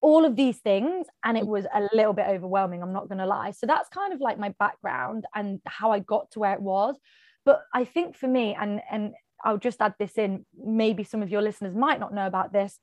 all 0.00 0.25
of 0.25 0.37
these 0.37 0.59
things 0.59 1.07
and 1.25 1.37
it 1.37 1.47
was 1.47 1.67
a 1.75 1.88
little 1.93 2.12
bit 2.12 2.26
overwhelming 2.29 2.83
i'm 2.83 2.93
not 2.93 3.09
going 3.09 3.19
to 3.19 3.26
lie 3.26 3.50
so 3.50 3.67
that's 3.67 3.88
kind 3.88 4.12
of 4.12 4.21
like 4.21 4.38
my 4.38 4.55
background 4.59 5.25
and 5.35 5.61
how 5.67 5.91
i 5.91 5.99
got 5.99 6.31
to 6.31 6.38
where 6.38 6.53
it 6.53 6.61
was 6.61 6.97
but 7.45 7.62
i 7.75 7.85
think 7.85 8.17
for 8.17 8.29
me 8.29 8.57
and 8.61 8.81
and 8.91 9.15
i'll 9.45 9.59
just 9.59 9.81
add 9.81 9.95
this 9.99 10.19
in 10.19 10.45
maybe 10.65 11.03
some 11.03 11.23
of 11.23 11.31
your 11.31 11.43
listeners 11.43 11.75
might 11.75 12.00
not 12.00 12.15
know 12.15 12.26
about 12.26 12.53
this 12.53 12.79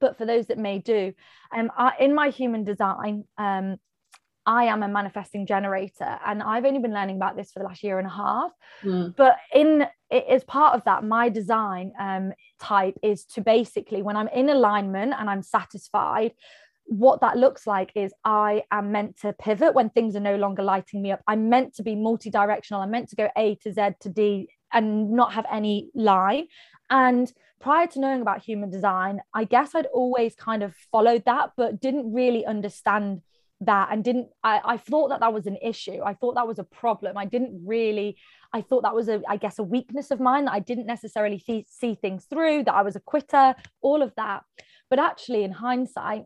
but 0.00 0.16
for 0.18 0.26
those 0.26 0.46
that 0.46 0.58
may 0.58 0.78
do 0.78 1.12
um, 1.54 1.70
I, 1.76 1.92
in 2.00 2.14
my 2.14 2.30
human 2.30 2.64
design 2.64 3.24
um, 3.38 3.76
I 4.46 4.64
am 4.64 4.82
a 4.82 4.88
manifesting 4.88 5.46
generator, 5.46 6.18
and 6.26 6.42
I've 6.42 6.66
only 6.66 6.80
been 6.80 6.92
learning 6.92 7.16
about 7.16 7.36
this 7.36 7.50
for 7.50 7.60
the 7.60 7.64
last 7.64 7.82
year 7.82 7.98
and 7.98 8.06
a 8.06 8.10
half. 8.10 8.50
Mm. 8.82 9.16
But 9.16 9.36
in 9.54 9.86
as 10.10 10.44
part 10.44 10.74
of 10.74 10.84
that, 10.84 11.02
my 11.02 11.28
design 11.28 11.92
um, 11.98 12.32
type 12.60 12.96
is 13.02 13.24
to 13.24 13.40
basically, 13.40 14.02
when 14.02 14.16
I'm 14.16 14.28
in 14.28 14.50
alignment 14.50 15.14
and 15.18 15.30
I'm 15.30 15.42
satisfied, 15.42 16.32
what 16.84 17.22
that 17.22 17.38
looks 17.38 17.66
like 17.66 17.90
is 17.94 18.12
I 18.24 18.64
am 18.70 18.92
meant 18.92 19.18
to 19.20 19.32
pivot 19.32 19.74
when 19.74 19.88
things 19.88 20.14
are 20.14 20.20
no 20.20 20.36
longer 20.36 20.62
lighting 20.62 21.00
me 21.00 21.12
up. 21.12 21.22
I'm 21.26 21.48
meant 21.48 21.74
to 21.76 21.82
be 21.82 21.96
multi-directional. 21.96 22.82
I'm 22.82 22.90
meant 22.90 23.08
to 23.08 23.16
go 23.16 23.28
A 23.36 23.54
to 23.62 23.72
Z 23.72 23.80
to 24.00 24.08
D 24.10 24.50
and 24.72 25.12
not 25.12 25.32
have 25.32 25.46
any 25.50 25.90
line. 25.94 26.48
And 26.94 27.30
prior 27.60 27.88
to 27.88 28.00
knowing 28.00 28.22
about 28.22 28.44
human 28.44 28.70
design, 28.70 29.20
I 29.34 29.44
guess 29.44 29.74
I'd 29.74 29.86
always 29.86 30.36
kind 30.36 30.62
of 30.62 30.76
followed 30.92 31.24
that, 31.26 31.50
but 31.56 31.80
didn't 31.80 32.12
really 32.12 32.46
understand 32.46 33.22
that 33.60 33.88
and 33.90 34.04
didn't 34.04 34.28
I, 34.42 34.60
I 34.64 34.76
thought 34.76 35.08
that 35.08 35.20
that 35.20 35.32
was 35.32 35.46
an 35.46 35.56
issue. 35.60 36.00
I 36.04 36.14
thought 36.14 36.36
that 36.36 36.46
was 36.46 36.58
a 36.58 36.64
problem. 36.64 37.18
I 37.18 37.24
didn't 37.24 37.62
really 37.66 38.16
i 38.52 38.60
thought 38.60 38.82
that 38.82 38.94
was 38.94 39.08
a 39.08 39.22
i 39.28 39.36
guess 39.36 39.58
a 39.58 39.62
weakness 39.62 40.10
of 40.12 40.20
mine 40.20 40.44
that 40.44 40.52
i 40.52 40.60
didn't 40.60 40.86
necessarily 40.86 41.38
see, 41.38 41.66
see 41.68 41.96
things 41.96 42.26
through 42.26 42.62
that 42.62 42.74
i 42.74 42.82
was 42.82 42.94
a 42.94 43.00
quitter 43.00 43.54
all 43.80 44.02
of 44.02 44.12
that. 44.16 44.42
But 44.90 44.98
actually 44.98 45.42
in 45.44 45.52
hindsight 45.52 46.24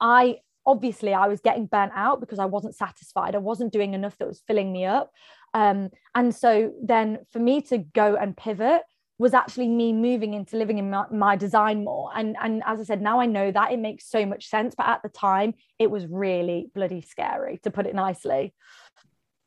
i 0.00 0.38
obviously 0.64 1.12
i 1.14 1.28
was 1.28 1.40
getting 1.40 1.66
burnt 1.66 1.92
out 1.94 2.20
because 2.20 2.38
i 2.38 2.46
wasn't 2.46 2.74
satisfied. 2.74 3.34
I 3.34 3.38
wasn't 3.38 3.72
doing 3.72 3.94
enough 3.94 4.16
that 4.18 4.28
was 4.28 4.42
filling 4.46 4.72
me 4.72 4.84
up. 4.84 5.10
Um, 5.54 5.90
and 6.14 6.34
so 6.34 6.72
then 6.82 7.18
for 7.32 7.38
me 7.38 7.60
to 7.62 7.78
go 7.78 8.16
and 8.16 8.36
pivot 8.36 8.82
was 9.18 9.32
actually 9.32 9.68
me 9.68 9.92
moving 9.92 10.34
into 10.34 10.56
living 10.56 10.78
in 10.78 10.90
my, 10.90 11.06
my, 11.10 11.36
design 11.36 11.84
more. 11.84 12.10
And 12.14 12.36
and 12.40 12.62
as 12.66 12.80
i 12.80 12.82
said 12.82 13.00
now 13.00 13.20
i 13.20 13.26
know 13.26 13.50
that 13.50 13.72
it 13.72 13.78
makes 13.78 14.06
so 14.06 14.26
much 14.26 14.48
sense 14.48 14.74
but 14.76 14.86
at 14.86 15.02
the 15.02 15.08
time 15.08 15.54
it 15.78 15.90
was 15.90 16.06
really 16.06 16.70
bloody 16.74 17.00
scary 17.00 17.58
to 17.62 17.70
put 17.70 17.86
it 17.86 17.94
nicely. 17.94 18.52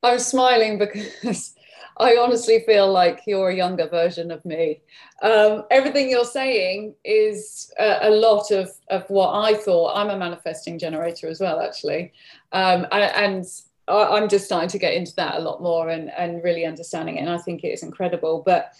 I'm 0.01 0.19
smiling 0.19 0.79
because 0.79 1.55
i 1.97 2.15
honestly 2.17 2.63
feel 2.65 2.91
like 2.91 3.21
you're 3.27 3.49
a 3.49 3.55
younger 3.55 3.87
version 3.87 4.31
of 4.31 4.43
me. 4.45 4.81
Um, 5.21 5.65
everything 5.69 6.09
you're 6.09 6.25
saying 6.25 6.95
is 7.03 7.71
a, 7.77 7.99
a, 8.03 8.09
lot 8.09 8.51
of 8.51 8.71
of 8.89 9.09
what 9.09 9.33
i 9.33 9.53
thought. 9.53 9.95
I'm 9.95 10.09
a 10.09 10.17
manifesting 10.17 10.79
generator 10.79 11.27
as 11.27 11.39
well 11.39 11.59
actually. 11.59 12.13
Um, 12.51 12.87
and, 12.91 13.03
and 13.03 13.45
i'm 13.87 14.29
just 14.29 14.45
starting 14.45 14.69
to 14.69 14.77
get 14.77 14.93
into 14.93 15.15
that 15.15 15.33
a 15.35 15.39
lot 15.39 15.63
more 15.63 15.89
and 15.89 16.11
and 16.11 16.43
really 16.43 16.65
understanding 16.65 17.17
it. 17.17 17.21
And 17.21 17.29
i 17.29 17.37
think 17.37 17.63
it 17.63 17.69
is 17.69 17.83
incredible. 17.83 18.41
But 18.45 18.73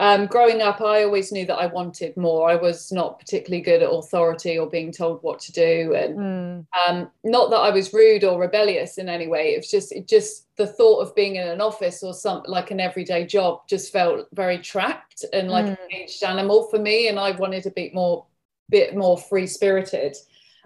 um, 0.00 0.26
growing 0.26 0.62
up, 0.62 0.80
I 0.80 1.04
always 1.04 1.30
knew 1.30 1.44
that 1.44 1.56
I 1.56 1.66
wanted 1.66 2.16
more. 2.16 2.50
I 2.50 2.56
was 2.56 2.90
not 2.90 3.18
particularly 3.18 3.62
good 3.62 3.82
at 3.82 3.90
authority 3.90 4.58
or 4.58 4.66
being 4.66 4.90
told 4.90 5.22
what 5.22 5.38
to 5.40 5.52
do, 5.52 5.94
and 5.94 6.18
mm. 6.18 6.66
um, 6.88 7.10
not 7.22 7.50
that 7.50 7.58
I 7.58 7.70
was 7.70 7.92
rude 7.92 8.24
or 8.24 8.40
rebellious 8.40 8.96
in 8.96 9.10
any 9.10 9.28
way. 9.28 9.54
It 9.54 9.58
was 9.58 9.70
just, 9.70 9.92
it 9.92 10.08
just 10.08 10.46
the 10.56 10.66
thought 10.66 11.00
of 11.00 11.14
being 11.14 11.36
in 11.36 11.46
an 11.46 11.60
office 11.60 12.02
or 12.02 12.14
some 12.14 12.42
like 12.46 12.70
an 12.70 12.80
everyday 12.80 13.26
job 13.26 13.68
just 13.68 13.92
felt 13.92 14.26
very 14.32 14.58
trapped 14.58 15.24
and 15.32 15.50
like 15.50 15.66
mm. 15.66 15.72
a 15.72 15.88
caged 15.88 16.24
animal 16.24 16.68
for 16.70 16.78
me. 16.78 17.08
And 17.08 17.18
I 17.18 17.30
wanted 17.32 17.62
to 17.64 17.70
be 17.70 17.90
more, 17.94 18.26
bit 18.68 18.96
more 18.96 19.18
free 19.18 19.46
spirited. 19.46 20.16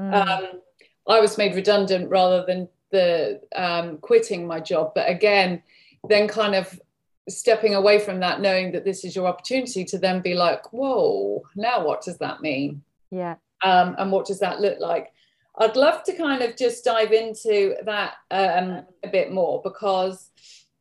Mm. 0.01 0.15
Um, 0.15 0.61
I 1.09 1.21
was 1.21 1.37
made 1.37 1.55
redundant 1.55 2.09
rather 2.09 2.45
than 2.47 2.69
the 2.91 3.41
um, 3.57 3.99
quitting 3.99 4.47
my 4.47 4.61
job, 4.61 4.93
but 4.95 5.09
again, 5.09 5.63
then 6.09 6.29
kind 6.29 6.55
of 6.55 6.81
stepping 7.29 7.75
away 7.75 7.99
from 7.99 8.21
that 8.21 8.41
knowing 8.41 8.73
that 8.73 8.85
this 8.85 9.05
is 9.05 9.17
your 9.17 9.27
opportunity 9.27 9.85
to 9.85 9.99
then 9.99 10.21
be 10.21 10.35
like 10.35 10.73
whoa 10.73 11.43
now 11.57 11.85
what 11.85 12.03
does 12.03 12.19
that 12.19 12.41
mean? 12.41 12.83
Yeah. 13.11 13.37
Um, 13.63 13.95
and 13.99 14.13
what 14.13 14.27
does 14.27 14.41
that 14.41 14.61
look 14.61 14.79
like? 14.81 15.11
I'd 15.57 15.77
love 15.77 16.03
to 16.05 16.17
kind 16.17 16.43
of 16.43 16.57
just 16.57 16.85
dive 16.85 17.13
into 17.13 17.77
that 17.85 18.15
um, 18.31 18.85
a 19.03 19.09
bit 19.09 19.33
more 19.33 19.63
because 19.63 20.31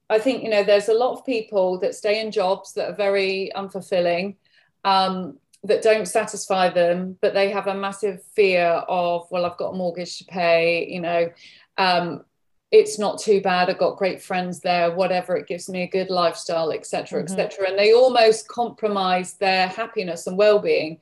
I 0.09 0.19
think, 0.19 0.43
you 0.43 0.49
know, 0.49 0.63
there's 0.63 0.89
a 0.89 0.93
lot 0.93 1.13
of 1.13 1.25
people 1.25 1.79
that 1.79 1.95
stay 1.95 2.19
in 2.19 2.31
jobs 2.31 2.73
that 2.73 2.89
are 2.89 2.95
very 2.95 3.51
unfulfilling, 3.55 4.35
um, 4.83 5.37
that 5.63 5.81
don't 5.81 6.07
satisfy 6.07 6.69
them, 6.69 7.17
but 7.21 7.33
they 7.33 7.49
have 7.51 7.67
a 7.67 7.75
massive 7.75 8.21
fear 8.35 8.65
of, 8.65 9.27
well, 9.31 9.45
I've 9.45 9.57
got 9.57 9.73
a 9.73 9.77
mortgage 9.77 10.17
to 10.17 10.25
pay, 10.25 10.87
you 10.89 11.01
know, 11.01 11.29
um, 11.77 12.25
it's 12.73 12.97
not 12.97 13.19
too 13.19 13.39
bad. 13.39 13.69
I've 13.69 13.77
got 13.77 13.97
great 13.97 14.19
friends 14.19 14.59
there, 14.59 14.91
whatever, 14.91 15.37
it 15.37 15.47
gives 15.47 15.69
me 15.69 15.83
a 15.83 15.87
good 15.87 16.09
lifestyle, 16.09 16.71
etc., 16.71 17.21
mm-hmm. 17.21 17.31
etc. 17.31 17.69
And 17.69 17.77
they 17.77 17.93
almost 17.93 18.47
compromise 18.47 19.35
their 19.35 19.67
happiness 19.67 20.25
and 20.25 20.37
well 20.37 20.57
being 20.57 20.99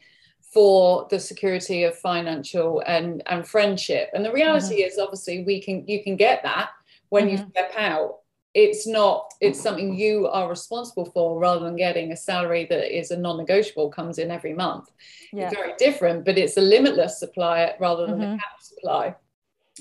for 0.53 1.07
the 1.09 1.17
security 1.17 1.83
of 1.83 1.97
financial 1.97 2.83
and 2.85 3.23
and 3.27 3.47
friendship 3.47 4.09
and 4.13 4.25
the 4.25 4.33
reality 4.33 4.81
mm-hmm. 4.81 4.87
is 4.87 4.99
obviously 4.99 5.45
we 5.45 5.61
can 5.61 5.87
you 5.87 6.03
can 6.03 6.17
get 6.17 6.43
that 6.43 6.71
when 7.07 7.23
mm-hmm. 7.23 7.37
you 7.37 7.49
step 7.51 7.71
out 7.77 8.17
it's 8.53 8.85
not 8.85 9.33
it's 9.39 9.61
something 9.61 9.97
you 9.97 10.27
are 10.27 10.49
responsible 10.49 11.05
for 11.05 11.39
rather 11.39 11.63
than 11.63 11.77
getting 11.77 12.11
a 12.11 12.17
salary 12.17 12.65
that 12.69 12.93
is 12.93 13.11
a 13.11 13.17
non-negotiable 13.17 13.89
comes 13.89 14.17
in 14.17 14.29
every 14.29 14.53
month 14.53 14.89
yeah. 15.31 15.45
it's 15.45 15.55
very 15.55 15.73
different 15.77 16.25
but 16.25 16.37
it's 16.37 16.57
a 16.57 16.61
limitless 16.61 17.17
supply 17.17 17.73
rather 17.79 18.05
than 18.05 18.19
mm-hmm. 18.19 18.33
a 18.33 18.37
cap 18.37 18.59
supply 18.59 19.15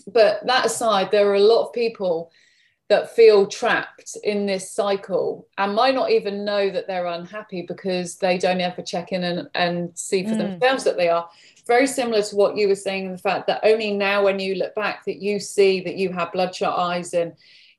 but 0.07 0.47
that 0.47 0.67
aside 0.67 1.11
there 1.11 1.29
are 1.29 1.35
a 1.35 1.41
lot 1.41 1.67
of 1.67 1.73
people 1.73 2.31
that 2.91 3.15
feel 3.15 3.47
trapped 3.47 4.17
in 4.25 4.47
this 4.47 4.73
cycle 4.73 5.47
and 5.57 5.77
might 5.77 5.95
not 5.95 6.11
even 6.11 6.45
know 6.45 6.69
that 6.71 6.89
they're 6.89 7.07
unhappy 7.07 7.63
because 7.63 8.17
they 8.17 8.37
don't 8.37 8.61
ever 8.61 8.83
check 8.83 9.13
in 9.13 9.23
and, 9.23 9.49
and 9.55 9.97
see 9.97 10.25
for 10.25 10.31
mm. 10.31 10.39
themselves 10.39 10.83
that 10.83 10.97
they 10.97 11.09
are 11.09 11.29
very 11.69 11.87
similar 11.87 12.21
to 12.21 12.35
what 12.35 12.57
you 12.57 12.67
were 12.67 12.75
saying 12.75 13.07
in 13.07 13.13
the 13.13 13.19
fact 13.19 13.47
that 13.47 13.61
only 13.63 13.93
now 13.93 14.25
when 14.25 14.41
you 14.41 14.57
look 14.57 14.75
back 14.75 15.05
that 15.05 15.23
you 15.23 15.39
see 15.39 15.81
that 15.81 15.95
you 15.95 16.13
have 16.13 16.33
bloodshot 16.33 16.77
eyes 16.77 17.15
and 17.15 17.33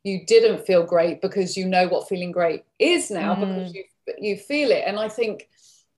you 0.04 0.26
didn't 0.26 0.66
feel 0.66 0.84
great 0.84 1.22
because 1.22 1.58
you 1.58 1.66
know 1.66 1.90
what 1.90 2.08
feeling 2.08 2.32
great 2.32 2.64
is 2.80 3.12
now 3.12 3.36
mm. 3.36 3.42
because 3.42 3.74
you 3.74 3.84
you 4.18 4.36
feel 4.36 4.72
it 4.72 4.84
and 4.88 4.98
i 4.98 5.08
think 5.08 5.50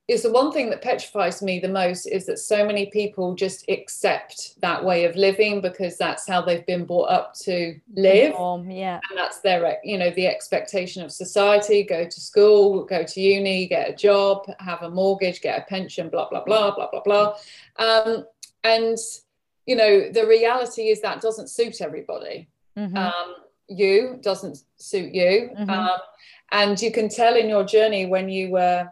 is 0.10 0.24
the 0.24 0.32
one 0.32 0.52
thing 0.52 0.70
that 0.70 0.82
petrifies 0.82 1.42
me 1.42 1.60
the 1.60 1.70
most 1.70 2.08
is 2.08 2.26
that 2.26 2.38
so 2.38 2.66
many 2.66 2.88
people 2.88 3.36
just 3.36 3.64
accept 3.70 4.60
that 4.60 4.84
way 4.84 5.06
of 5.06 5.16
living 5.16 5.62
because 5.62 5.98
that's 5.98 6.28
how 6.28 6.42
they've 6.42 6.66
been 6.66 6.84
brought 6.84 7.10
up 7.10 7.34
to 7.34 7.80
live. 7.96 8.36
Um, 8.36 8.70
yeah. 8.70 9.00
And 9.10 9.18
that's 9.18 9.40
their 9.40 9.78
you 9.84 9.98
know 9.98 10.10
the 10.10 10.28
expectation 10.28 11.04
of 11.04 11.12
society. 11.12 11.84
Go 11.84 12.04
to 12.04 12.22
school 12.22 12.84
go 12.84 13.04
to 13.04 13.22
uni 13.22 13.66
get 13.68 13.90
a 13.90 13.96
job 13.96 14.46
have 14.60 14.82
a 14.82 14.90
mortgage 14.90 15.42
get 15.42 15.60
a 15.60 15.66
pension 15.66 16.10
blah 16.10 16.28
blah 16.28 16.44
blah 16.44 16.76
blah 16.76 16.90
blah 16.92 17.02
blah. 17.02 17.36
Um, 17.80 18.26
and 18.66 18.98
you 19.66 19.78
know 19.78 20.10
the 20.10 20.28
reality 20.28 20.90
is 20.90 21.00
that 21.02 21.22
doesn't 21.22 21.50
suit 21.50 21.80
everybody. 21.80 22.50
Mm-hmm. 22.78 22.98
um, 22.98 23.36
you 23.70 24.20
doesn't 24.22 24.64
suit 24.76 25.14
you. 25.14 25.52
Mm-hmm. 25.58 25.70
um, 25.70 25.98
and 26.52 26.82
you 26.82 26.92
can 26.92 27.08
tell 27.08 27.36
in 27.36 27.48
your 27.48 27.64
journey 27.64 28.06
when 28.06 28.28
you 28.28 28.52
were 28.52 28.92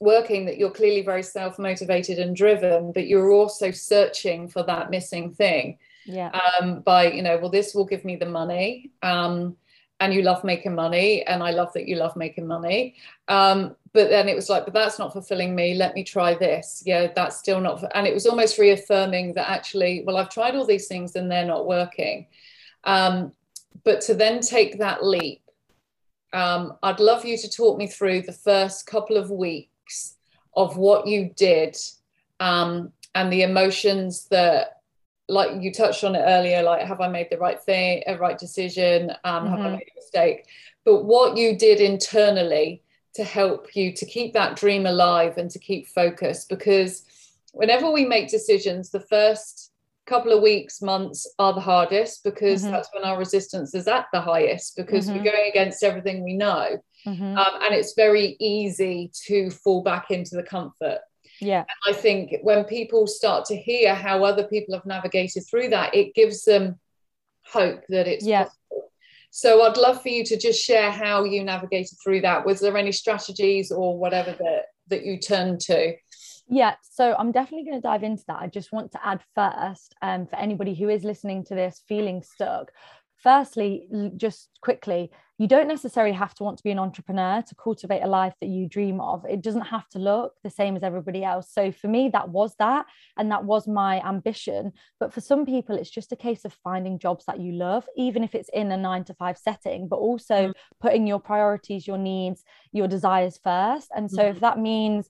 working 0.00 0.46
that 0.46 0.58
you're 0.58 0.70
clearly 0.70 1.02
very 1.02 1.22
self 1.22 1.58
motivated 1.58 2.18
and 2.18 2.36
driven, 2.36 2.92
but 2.92 3.06
you're 3.06 3.32
also 3.32 3.70
searching 3.70 4.48
for 4.48 4.62
that 4.64 4.90
missing 4.90 5.32
thing. 5.32 5.78
Yeah. 6.04 6.30
Um, 6.60 6.80
by, 6.80 7.10
you 7.12 7.22
know, 7.22 7.38
well, 7.38 7.50
this 7.50 7.74
will 7.74 7.84
give 7.84 8.04
me 8.04 8.16
the 8.16 8.26
money. 8.26 8.90
Um, 9.02 9.56
and 10.00 10.14
you 10.14 10.22
love 10.22 10.44
making 10.44 10.74
money. 10.74 11.24
And 11.24 11.42
I 11.42 11.50
love 11.50 11.72
that 11.72 11.88
you 11.88 11.96
love 11.96 12.16
making 12.16 12.46
money. 12.46 12.94
Um, 13.26 13.74
but 13.92 14.10
then 14.10 14.28
it 14.28 14.36
was 14.36 14.48
like, 14.48 14.64
but 14.64 14.74
that's 14.74 14.98
not 14.98 15.12
fulfilling 15.12 15.54
me. 15.54 15.74
Let 15.74 15.94
me 15.94 16.04
try 16.04 16.34
this. 16.34 16.82
Yeah, 16.86 17.08
that's 17.14 17.36
still 17.36 17.60
not. 17.60 17.82
And 17.94 18.06
it 18.06 18.14
was 18.14 18.26
almost 18.26 18.58
reaffirming 18.58 19.34
that 19.34 19.50
actually, 19.50 20.04
well, 20.06 20.16
I've 20.16 20.30
tried 20.30 20.54
all 20.54 20.66
these 20.66 20.86
things 20.86 21.16
and 21.16 21.30
they're 21.30 21.44
not 21.44 21.66
working. 21.66 22.28
Um, 22.84 23.32
but 23.84 24.00
to 24.02 24.14
then 24.14 24.40
take 24.40 24.78
that 24.78 25.04
leap, 25.04 25.42
um, 26.32 26.74
I'd 26.82 27.00
love 27.00 27.24
you 27.24 27.36
to 27.38 27.50
talk 27.50 27.76
me 27.76 27.86
through 27.86 28.22
the 28.22 28.32
first 28.32 28.86
couple 28.86 29.16
of 29.16 29.30
weeks 29.30 29.72
of 30.54 30.76
what 30.76 31.06
you 31.06 31.30
did 31.36 31.76
um, 32.40 32.92
and 33.14 33.32
the 33.32 33.42
emotions 33.42 34.26
that 34.28 34.80
like 35.28 35.50
you 35.60 35.72
touched 35.72 36.04
on 36.04 36.14
it 36.14 36.20
earlier 36.20 36.62
like 36.62 36.86
have 36.86 37.00
i 37.00 37.08
made 37.08 37.28
the 37.30 37.36
right 37.36 37.60
thing 37.62 38.02
a 38.06 38.16
right 38.16 38.38
decision 38.38 39.10
um, 39.24 39.44
mm-hmm. 39.44 39.50
have 39.50 39.60
i 39.60 39.62
mm-hmm. 39.62 39.72
made 39.72 39.88
a 39.92 39.98
mistake 39.98 40.46
but 40.84 41.04
what 41.04 41.36
you 41.36 41.56
did 41.56 41.80
internally 41.80 42.82
to 43.14 43.24
help 43.24 43.74
you 43.76 43.92
to 43.92 44.06
keep 44.06 44.32
that 44.32 44.56
dream 44.56 44.86
alive 44.86 45.36
and 45.36 45.50
to 45.50 45.58
keep 45.58 45.86
focus 45.88 46.44
because 46.44 47.04
whenever 47.52 47.90
we 47.90 48.04
make 48.04 48.28
decisions 48.28 48.90
the 48.90 49.00
first 49.00 49.72
couple 50.06 50.32
of 50.32 50.42
weeks 50.42 50.80
months 50.80 51.30
are 51.38 51.52
the 51.52 51.60
hardest 51.60 52.24
because 52.24 52.62
mm-hmm. 52.62 52.72
that's 52.72 52.88
when 52.94 53.04
our 53.04 53.18
resistance 53.18 53.74
is 53.74 53.86
at 53.86 54.06
the 54.12 54.20
highest 54.20 54.76
because 54.76 55.06
mm-hmm. 55.06 55.18
we're 55.18 55.30
going 55.30 55.50
against 55.50 55.82
everything 55.82 56.24
we 56.24 56.34
know 56.34 56.78
mm-hmm. 57.06 57.36
um, 57.36 57.62
and 57.62 57.74
it's 57.74 57.94
very 57.94 58.36
easy 58.40 59.10
to 59.26 59.50
fall 59.50 59.82
back 59.82 60.10
into 60.10 60.36
the 60.36 60.42
comfort 60.42 60.98
yeah 61.40 61.60
and 61.60 61.94
i 61.94 61.98
think 61.98 62.34
when 62.42 62.64
people 62.64 63.06
start 63.06 63.44
to 63.44 63.56
hear 63.56 63.94
how 63.94 64.24
other 64.24 64.44
people 64.44 64.74
have 64.74 64.86
navigated 64.86 65.44
through 65.48 65.68
that 65.68 65.94
it 65.94 66.14
gives 66.14 66.44
them 66.44 66.78
hope 67.46 67.82
that 67.88 68.06
it's 68.06 68.24
yeah. 68.24 68.44
possible 68.44 68.92
so 69.30 69.62
i'd 69.62 69.76
love 69.76 70.02
for 70.02 70.08
you 70.08 70.24
to 70.24 70.36
just 70.36 70.60
share 70.62 70.90
how 70.90 71.24
you 71.24 71.44
navigated 71.44 71.96
through 72.02 72.20
that 72.20 72.44
was 72.44 72.60
there 72.60 72.76
any 72.76 72.92
strategies 72.92 73.70
or 73.70 73.98
whatever 73.98 74.32
that 74.32 74.66
that 74.88 75.04
you 75.04 75.18
turned 75.18 75.60
to 75.60 75.94
yeah, 76.50 76.76
so 76.80 77.14
I'm 77.18 77.30
definitely 77.30 77.66
going 77.68 77.80
to 77.80 77.86
dive 77.86 78.02
into 78.02 78.24
that. 78.28 78.40
I 78.40 78.46
just 78.46 78.72
want 78.72 78.92
to 78.92 79.06
add 79.06 79.20
first, 79.34 79.94
um, 80.00 80.26
for 80.26 80.36
anybody 80.36 80.74
who 80.74 80.88
is 80.88 81.04
listening 81.04 81.44
to 81.44 81.54
this 81.54 81.82
feeling 81.86 82.22
stuck, 82.22 82.72
firstly, 83.22 83.88
just 84.16 84.48
quickly, 84.60 85.10
you 85.38 85.46
don't 85.46 85.68
necessarily 85.68 86.14
have 86.14 86.34
to 86.34 86.42
want 86.42 86.56
to 86.58 86.64
be 86.64 86.72
an 86.72 86.80
entrepreneur 86.80 87.42
to 87.42 87.54
cultivate 87.54 88.00
a 88.00 88.08
life 88.08 88.34
that 88.40 88.48
you 88.48 88.68
dream 88.68 89.00
of. 89.00 89.24
It 89.24 89.40
doesn't 89.40 89.62
have 89.62 89.88
to 89.90 90.00
look 90.00 90.32
the 90.42 90.50
same 90.50 90.74
as 90.74 90.82
everybody 90.82 91.22
else. 91.22 91.48
So 91.52 91.70
for 91.70 91.86
me, 91.86 92.08
that 92.12 92.28
was 92.28 92.56
that. 92.58 92.86
And 93.16 93.30
that 93.30 93.44
was 93.44 93.68
my 93.68 94.04
ambition. 94.04 94.72
But 94.98 95.14
for 95.14 95.20
some 95.20 95.46
people, 95.46 95.76
it's 95.76 95.90
just 95.90 96.10
a 96.10 96.16
case 96.16 96.44
of 96.44 96.52
finding 96.64 96.98
jobs 96.98 97.24
that 97.26 97.38
you 97.38 97.52
love, 97.52 97.86
even 97.96 98.24
if 98.24 98.34
it's 98.34 98.50
in 98.52 98.72
a 98.72 98.76
nine 98.76 99.04
to 99.04 99.14
five 99.14 99.38
setting, 99.38 99.86
but 99.86 99.96
also 99.96 100.48
mm. 100.48 100.52
putting 100.80 101.06
your 101.06 101.20
priorities, 101.20 101.86
your 101.86 101.98
needs, 101.98 102.42
your 102.72 102.88
desires 102.88 103.38
first. 103.42 103.90
And 103.94 104.10
so 104.10 104.24
mm. 104.24 104.30
if 104.30 104.40
that 104.40 104.58
means 104.58 105.08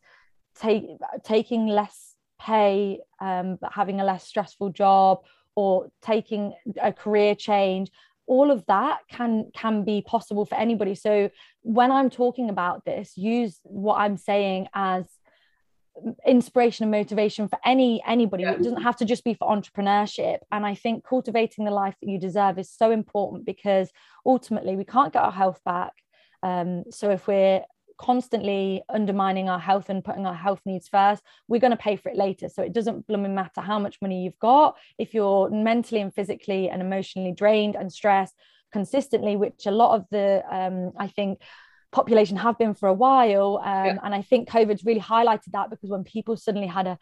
take, 0.60 0.84
taking 1.24 1.68
less 1.68 2.16
pay, 2.38 3.00
um, 3.20 3.56
but 3.60 3.72
having 3.72 4.00
a 4.00 4.04
less 4.04 4.26
stressful 4.26 4.70
job, 4.70 5.20
or 5.58 5.90
taking 6.02 6.54
a 6.80 6.92
career 6.92 7.34
change 7.34 7.90
all 8.28 8.50
of 8.50 8.64
that 8.66 8.98
can 9.10 9.50
can 9.54 9.84
be 9.84 10.02
possible 10.02 10.44
for 10.44 10.54
anybody. 10.54 10.94
So 10.94 11.30
when 11.62 11.90
i'm 11.90 12.10
talking 12.10 12.48
about 12.50 12.84
this 12.84 13.16
use 13.16 13.58
what 13.64 13.96
i'm 13.96 14.16
saying 14.16 14.68
as 14.74 15.04
inspiration 16.24 16.84
and 16.84 16.92
motivation 16.92 17.48
for 17.48 17.58
any 17.64 18.02
anybody. 18.06 18.44
Yeah. 18.44 18.52
it 18.52 18.62
doesn't 18.62 18.82
have 18.82 18.96
to 18.96 19.04
just 19.04 19.24
be 19.24 19.34
for 19.34 19.48
entrepreneurship. 19.48 20.38
And 20.52 20.64
i 20.64 20.74
think 20.74 21.04
cultivating 21.04 21.64
the 21.64 21.78
life 21.82 21.96
that 22.00 22.10
you 22.10 22.18
deserve 22.20 22.58
is 22.58 22.70
so 22.70 22.90
important 22.90 23.46
because 23.46 23.90
ultimately 24.24 24.76
we 24.76 24.84
can't 24.84 25.12
get 25.12 25.22
our 25.22 25.32
health 25.42 25.60
back. 25.64 25.94
Um, 26.42 26.84
so 26.90 27.10
if 27.10 27.26
we're 27.26 27.62
constantly 27.98 28.82
undermining 28.88 29.48
our 29.48 29.58
health 29.58 29.90
and 29.90 30.04
putting 30.04 30.24
our 30.26 30.34
health 30.34 30.60
needs 30.64 30.88
first, 30.88 31.22
we're 31.48 31.60
going 31.60 31.72
to 31.72 31.76
pay 31.76 31.96
for 31.96 32.08
it 32.08 32.16
later. 32.16 32.48
So 32.48 32.62
it 32.62 32.72
doesn't 32.72 33.06
blooming 33.06 33.34
matter 33.34 33.60
how 33.60 33.78
much 33.78 34.00
money 34.00 34.22
you've 34.22 34.38
got. 34.38 34.76
If 34.98 35.14
you're 35.14 35.50
mentally 35.50 36.00
and 36.00 36.14
physically 36.14 36.70
and 36.70 36.80
emotionally 36.80 37.32
drained 37.32 37.74
and 37.74 37.92
stressed 37.92 38.34
consistently, 38.72 39.36
which 39.36 39.66
a 39.66 39.70
lot 39.70 39.96
of 39.96 40.06
the, 40.10 40.42
um, 40.50 40.92
I 40.96 41.08
think, 41.08 41.40
population 41.90 42.36
have 42.36 42.58
been 42.58 42.74
for 42.74 42.88
a 42.88 42.94
while. 42.94 43.60
Um, 43.64 43.86
yeah. 43.86 43.96
And 44.02 44.14
I 44.14 44.22
think 44.22 44.48
COVID's 44.48 44.84
really 44.84 45.00
highlighted 45.00 45.52
that 45.52 45.70
because 45.70 45.90
when 45.90 46.04
people 46.04 46.36
suddenly 46.36 46.68
had 46.68 46.86
a 46.86 46.98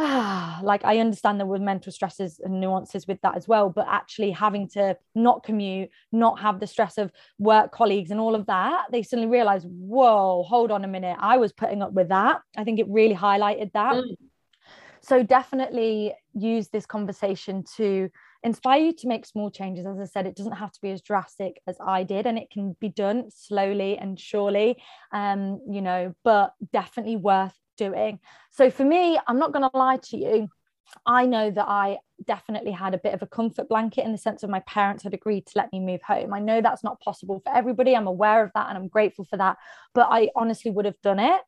ah, 0.00 0.60
like 0.64 0.84
I 0.84 0.98
understand 0.98 1.38
there 1.38 1.46
were 1.46 1.58
mental 1.58 1.92
stresses 1.92 2.40
and 2.42 2.60
nuances 2.60 3.06
with 3.06 3.20
that 3.22 3.36
as 3.36 3.46
well, 3.46 3.70
but 3.70 3.86
actually 3.88 4.30
having 4.32 4.68
to 4.70 4.96
not 5.14 5.44
commute, 5.44 5.90
not 6.10 6.40
have 6.40 6.58
the 6.58 6.66
stress 6.66 6.98
of 6.98 7.12
work 7.38 7.72
colleagues 7.72 8.10
and 8.10 8.18
all 8.18 8.34
of 8.34 8.46
that, 8.46 8.86
they 8.90 9.02
suddenly 9.02 9.30
realized, 9.30 9.66
whoa, 9.68 10.42
hold 10.42 10.70
on 10.70 10.84
a 10.84 10.88
minute, 10.88 11.16
I 11.20 11.36
was 11.36 11.52
putting 11.52 11.82
up 11.82 11.92
with 11.92 12.08
that. 12.08 12.40
I 12.56 12.64
think 12.64 12.80
it 12.80 12.86
really 12.88 13.14
highlighted 13.14 13.72
that. 13.72 13.94
Mm. 13.94 14.16
So 15.02 15.22
definitely 15.22 16.14
use 16.34 16.68
this 16.68 16.86
conversation 16.86 17.64
to 17.76 18.10
inspire 18.42 18.80
you 18.80 18.92
to 18.92 19.08
make 19.08 19.24
small 19.24 19.50
changes. 19.50 19.86
As 19.86 19.98
I 19.98 20.04
said, 20.04 20.26
it 20.26 20.36
doesn't 20.36 20.52
have 20.52 20.72
to 20.72 20.80
be 20.80 20.90
as 20.90 21.00
drastic 21.00 21.60
as 21.66 21.76
I 21.84 22.02
did, 22.02 22.26
and 22.26 22.38
it 22.38 22.50
can 22.50 22.76
be 22.80 22.90
done 22.90 23.30
slowly 23.30 23.96
and 23.96 24.20
surely, 24.20 24.82
um, 25.12 25.60
you 25.70 25.80
know, 25.80 26.14
but 26.22 26.54
definitely 26.72 27.16
worth 27.16 27.58
doing. 27.80 28.20
So 28.50 28.70
for 28.70 28.84
me, 28.84 29.18
I'm 29.26 29.38
not 29.38 29.52
going 29.52 29.68
to 29.68 29.76
lie 29.76 29.98
to 30.10 30.16
you. 30.16 30.48
I 31.06 31.24
know 31.24 31.50
that 31.50 31.68
I 31.68 31.98
definitely 32.26 32.72
had 32.72 32.94
a 32.94 32.98
bit 32.98 33.14
of 33.14 33.22
a 33.22 33.26
comfort 33.26 33.68
blanket 33.68 34.04
in 34.04 34.12
the 34.12 34.18
sense 34.18 34.42
of 34.42 34.50
my 34.50 34.60
parents 34.60 35.04
had 35.04 35.14
agreed 35.14 35.46
to 35.46 35.52
let 35.56 35.72
me 35.72 35.80
move 35.80 36.02
home. 36.02 36.34
I 36.34 36.40
know 36.40 36.60
that's 36.60 36.84
not 36.84 37.00
possible 37.00 37.40
for 37.44 37.54
everybody. 37.54 37.94
I'm 37.94 38.06
aware 38.06 38.44
of 38.44 38.50
that 38.54 38.68
and 38.68 38.76
I'm 38.76 38.88
grateful 38.88 39.24
for 39.24 39.36
that. 39.36 39.56
But 39.94 40.08
I 40.10 40.28
honestly 40.36 40.70
would 40.70 40.84
have 40.84 41.00
done 41.02 41.20
it 41.20 41.40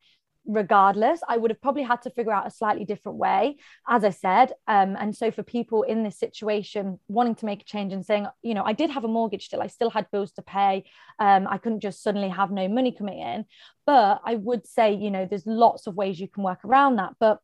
regardless. 0.45 1.21
I 1.27 1.37
would 1.37 1.51
have 1.51 1.61
probably 1.61 1.83
had 1.83 2.01
to 2.03 2.09
figure 2.09 2.31
out 2.31 2.47
a 2.47 2.51
slightly 2.51 2.85
different 2.85 3.17
way, 3.17 3.57
as 3.87 4.03
I 4.03 4.09
said. 4.09 4.53
Um, 4.67 4.95
and 4.99 5.15
so 5.15 5.31
for 5.31 5.43
people 5.43 5.83
in 5.83 6.03
this 6.03 6.17
situation 6.17 6.99
wanting 7.07 7.35
to 7.35 7.45
make 7.45 7.61
a 7.61 7.65
change 7.65 7.93
and 7.93 8.05
saying, 8.05 8.27
you 8.41 8.53
know, 8.53 8.63
I 8.63 8.73
did 8.73 8.89
have 8.89 9.03
a 9.03 9.07
mortgage 9.07 9.45
still, 9.45 9.61
I 9.61 9.67
still 9.67 9.89
had 9.89 10.11
bills 10.11 10.31
to 10.33 10.41
pay. 10.41 10.83
Um, 11.19 11.47
I 11.47 11.57
couldn't 11.57 11.79
just 11.79 12.03
suddenly 12.03 12.29
have 12.29 12.51
no 12.51 12.67
money 12.67 12.91
coming 12.91 13.19
in. 13.19 13.45
But 13.85 14.21
I 14.25 14.35
would 14.35 14.67
say, 14.67 14.93
you 14.93 15.11
know, 15.11 15.25
there's 15.25 15.47
lots 15.47 15.87
of 15.87 15.95
ways 15.95 16.19
you 16.19 16.27
can 16.27 16.43
work 16.43 16.65
around 16.65 16.97
that. 16.97 17.13
But 17.19 17.39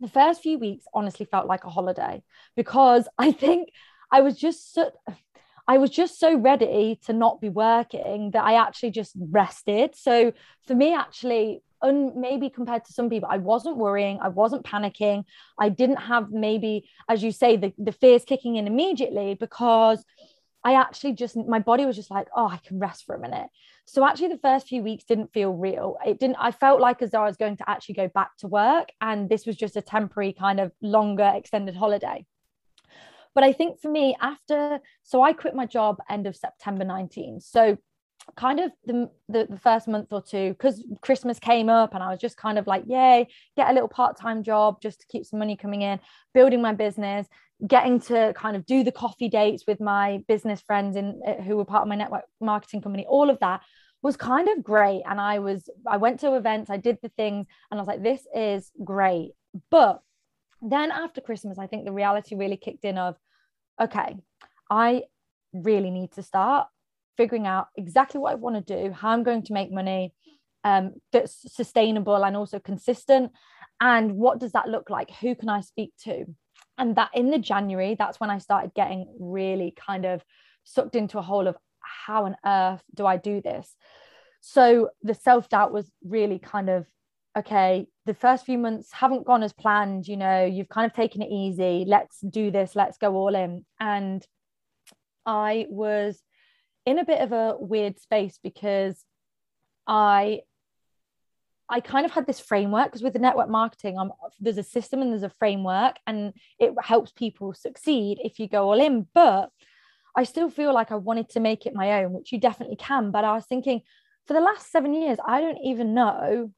the 0.00 0.08
first 0.08 0.42
few 0.42 0.58
weeks 0.58 0.84
honestly 0.92 1.26
felt 1.26 1.46
like 1.46 1.64
a 1.64 1.70
holiday 1.70 2.22
because 2.56 3.08
I 3.18 3.32
think 3.32 3.70
I 4.10 4.20
was 4.20 4.36
just 4.36 4.74
so, 4.74 4.90
I 5.66 5.78
was 5.78 5.90
just 5.90 6.18
so 6.18 6.36
ready 6.36 6.98
to 7.06 7.12
not 7.12 7.40
be 7.40 7.48
working 7.48 8.32
that 8.32 8.44
I 8.44 8.54
actually 8.54 8.90
just 8.90 9.12
rested. 9.16 9.94
So 9.94 10.32
for 10.66 10.74
me, 10.74 10.92
actually, 10.92 11.62
un, 11.82 12.12
maybe 12.20 12.48
compared 12.48 12.84
to 12.84 12.92
some 12.92 13.10
people, 13.10 13.28
I 13.30 13.38
wasn't 13.38 13.76
worrying, 13.76 14.18
I 14.22 14.28
wasn't 14.28 14.64
panicking, 14.64 15.24
I 15.58 15.68
didn't 15.68 15.96
have 15.96 16.30
maybe, 16.30 16.88
as 17.08 17.22
you 17.22 17.32
say, 17.32 17.56
the, 17.56 17.72
the 17.78 17.92
fears 17.92 18.24
kicking 18.24 18.56
in 18.56 18.66
immediately 18.66 19.34
because 19.34 20.04
I 20.64 20.74
actually 20.74 21.14
just 21.14 21.36
my 21.36 21.58
body 21.58 21.84
was 21.86 21.96
just 21.96 22.10
like, 22.10 22.28
oh, 22.36 22.46
I 22.46 22.58
can 22.58 22.78
rest 22.78 23.04
for 23.04 23.14
a 23.14 23.18
minute. 23.18 23.48
So 23.84 24.06
actually 24.06 24.28
the 24.28 24.38
first 24.38 24.68
few 24.68 24.82
weeks 24.82 25.04
didn't 25.04 25.32
feel 25.32 25.52
real. 25.52 25.96
It 26.06 26.20
didn't, 26.20 26.36
I 26.38 26.52
felt 26.52 26.80
like 26.80 27.02
as 27.02 27.10
though 27.10 27.22
I 27.22 27.26
was 27.26 27.36
going 27.36 27.56
to 27.56 27.68
actually 27.68 27.96
go 27.96 28.08
back 28.08 28.36
to 28.38 28.46
work. 28.46 28.90
And 29.00 29.28
this 29.28 29.44
was 29.44 29.56
just 29.56 29.76
a 29.76 29.82
temporary 29.82 30.32
kind 30.32 30.60
of 30.60 30.70
longer 30.80 31.32
extended 31.34 31.74
holiday. 31.74 32.24
But 33.34 33.44
I 33.44 33.52
think 33.52 33.80
for 33.80 33.90
me, 33.90 34.16
after 34.20 34.80
so 35.02 35.22
I 35.22 35.32
quit 35.32 35.54
my 35.54 35.66
job 35.66 35.98
end 36.08 36.26
of 36.26 36.36
September 36.36 36.84
19. 36.84 37.40
So 37.40 37.78
kind 38.36 38.60
of 38.60 38.70
the, 38.86 39.10
the, 39.28 39.46
the 39.50 39.58
first 39.58 39.88
month 39.88 40.08
or 40.12 40.22
two 40.22 40.50
because 40.50 40.84
christmas 41.00 41.38
came 41.38 41.68
up 41.68 41.94
and 41.94 42.02
i 42.02 42.10
was 42.10 42.20
just 42.20 42.36
kind 42.36 42.58
of 42.58 42.66
like 42.66 42.84
yay 42.86 43.26
get 43.56 43.68
a 43.68 43.72
little 43.72 43.88
part-time 43.88 44.42
job 44.42 44.80
just 44.80 45.00
to 45.00 45.06
keep 45.08 45.26
some 45.26 45.38
money 45.38 45.56
coming 45.56 45.82
in 45.82 45.98
building 46.32 46.62
my 46.62 46.72
business 46.72 47.26
getting 47.66 48.00
to 48.00 48.32
kind 48.36 48.56
of 48.56 48.64
do 48.64 48.84
the 48.84 48.92
coffee 48.92 49.28
dates 49.28 49.64
with 49.66 49.80
my 49.80 50.22
business 50.28 50.60
friends 50.60 50.96
in 50.96 51.20
uh, 51.26 51.42
who 51.42 51.56
were 51.56 51.64
part 51.64 51.82
of 51.82 51.88
my 51.88 51.96
network 51.96 52.24
marketing 52.40 52.80
company 52.80 53.04
all 53.08 53.28
of 53.28 53.38
that 53.40 53.60
was 54.02 54.16
kind 54.16 54.48
of 54.48 54.62
great. 54.62 55.02
And 55.08 55.20
i 55.20 55.38
was 55.38 55.68
i 55.86 55.96
went 55.96 56.20
to 56.20 56.34
events 56.34 56.70
i 56.70 56.76
did 56.76 56.98
the 57.02 57.10
things 57.10 57.46
and 57.70 57.78
i 57.78 57.80
was 57.80 57.88
like 57.88 58.02
this 58.02 58.26
is 58.34 58.70
great. 58.84 59.32
But 59.70 60.02
then 60.60 60.92
after 60.92 61.20
christmas 61.20 61.58
i 61.58 61.66
think 61.66 61.84
the 61.84 61.92
reality 61.92 62.36
really 62.36 62.56
kicked 62.56 62.84
in 62.84 62.96
of 62.96 63.16
okay 63.80 64.16
i 64.70 65.02
really 65.52 65.90
need 65.90 66.12
to 66.12 66.22
start 66.22 66.68
figuring 67.16 67.46
out 67.46 67.68
exactly 67.76 68.20
what 68.20 68.32
I 68.32 68.36
want 68.36 68.66
to 68.66 68.76
do, 68.76 68.92
how 68.92 69.10
I'm 69.10 69.22
going 69.22 69.42
to 69.44 69.52
make 69.52 69.70
money 69.70 70.14
um, 70.64 70.94
that's 71.12 71.52
sustainable 71.54 72.24
and 72.24 72.36
also 72.36 72.58
consistent. 72.58 73.32
And 73.80 74.16
what 74.16 74.38
does 74.38 74.52
that 74.52 74.68
look 74.68 74.90
like? 74.90 75.10
Who 75.20 75.34
can 75.34 75.48
I 75.48 75.60
speak 75.60 75.92
to? 76.04 76.24
And 76.78 76.96
that 76.96 77.10
in 77.14 77.30
the 77.30 77.38
January, 77.38 77.96
that's 77.98 78.20
when 78.20 78.30
I 78.30 78.38
started 78.38 78.72
getting 78.74 79.06
really 79.18 79.74
kind 79.76 80.06
of 80.06 80.22
sucked 80.64 80.94
into 80.94 81.18
a 81.18 81.22
hole 81.22 81.48
of 81.48 81.56
how 81.80 82.24
on 82.26 82.36
earth 82.46 82.82
do 82.94 83.06
I 83.06 83.16
do 83.16 83.40
this? 83.40 83.74
So 84.40 84.90
the 85.02 85.14
self 85.14 85.48
doubt 85.48 85.72
was 85.72 85.90
really 86.04 86.38
kind 86.38 86.70
of 86.70 86.86
okay, 87.36 87.86
the 88.04 88.14
first 88.14 88.44
few 88.44 88.58
months 88.58 88.92
haven't 88.92 89.26
gone 89.26 89.42
as 89.42 89.52
planned, 89.52 90.06
you 90.06 90.16
know, 90.16 90.44
you've 90.44 90.68
kind 90.68 90.84
of 90.84 90.94
taken 90.94 91.22
it 91.22 91.30
easy. 91.30 91.84
Let's 91.86 92.20
do 92.20 92.50
this, 92.50 92.76
let's 92.76 92.98
go 92.98 93.14
all 93.14 93.34
in. 93.34 93.64
And 93.80 94.26
I 95.24 95.66
was 95.70 96.20
in 96.86 96.98
a 96.98 97.04
bit 97.04 97.20
of 97.20 97.32
a 97.32 97.56
weird 97.58 97.98
space 98.00 98.38
because 98.42 99.04
I 99.86 100.40
I 101.68 101.80
kind 101.80 102.04
of 102.04 102.12
had 102.12 102.26
this 102.26 102.38
framework 102.38 102.86
because 102.86 103.02
with 103.02 103.14
the 103.14 103.18
network 103.18 103.48
marketing, 103.48 103.98
I'm, 103.98 104.10
there's 104.40 104.58
a 104.58 104.62
system 104.62 105.00
and 105.00 105.10
there's 105.10 105.22
a 105.22 105.30
framework, 105.30 105.96
and 106.06 106.34
it 106.58 106.74
helps 106.82 107.12
people 107.12 107.54
succeed 107.54 108.18
if 108.22 108.38
you 108.38 108.46
go 108.46 108.64
all 108.64 108.80
in. 108.80 109.06
But 109.14 109.48
I 110.14 110.24
still 110.24 110.50
feel 110.50 110.74
like 110.74 110.92
I 110.92 110.96
wanted 110.96 111.30
to 111.30 111.40
make 111.40 111.64
it 111.64 111.74
my 111.74 112.02
own, 112.02 112.12
which 112.12 112.30
you 112.30 112.38
definitely 112.38 112.76
can. 112.76 113.10
But 113.10 113.24
I 113.24 113.32
was 113.32 113.46
thinking, 113.46 113.80
for 114.26 114.34
the 114.34 114.40
last 114.40 114.70
seven 114.70 114.92
years, 114.92 115.18
I 115.26 115.40
don't 115.40 115.58
even 115.64 115.94
know 115.94 116.52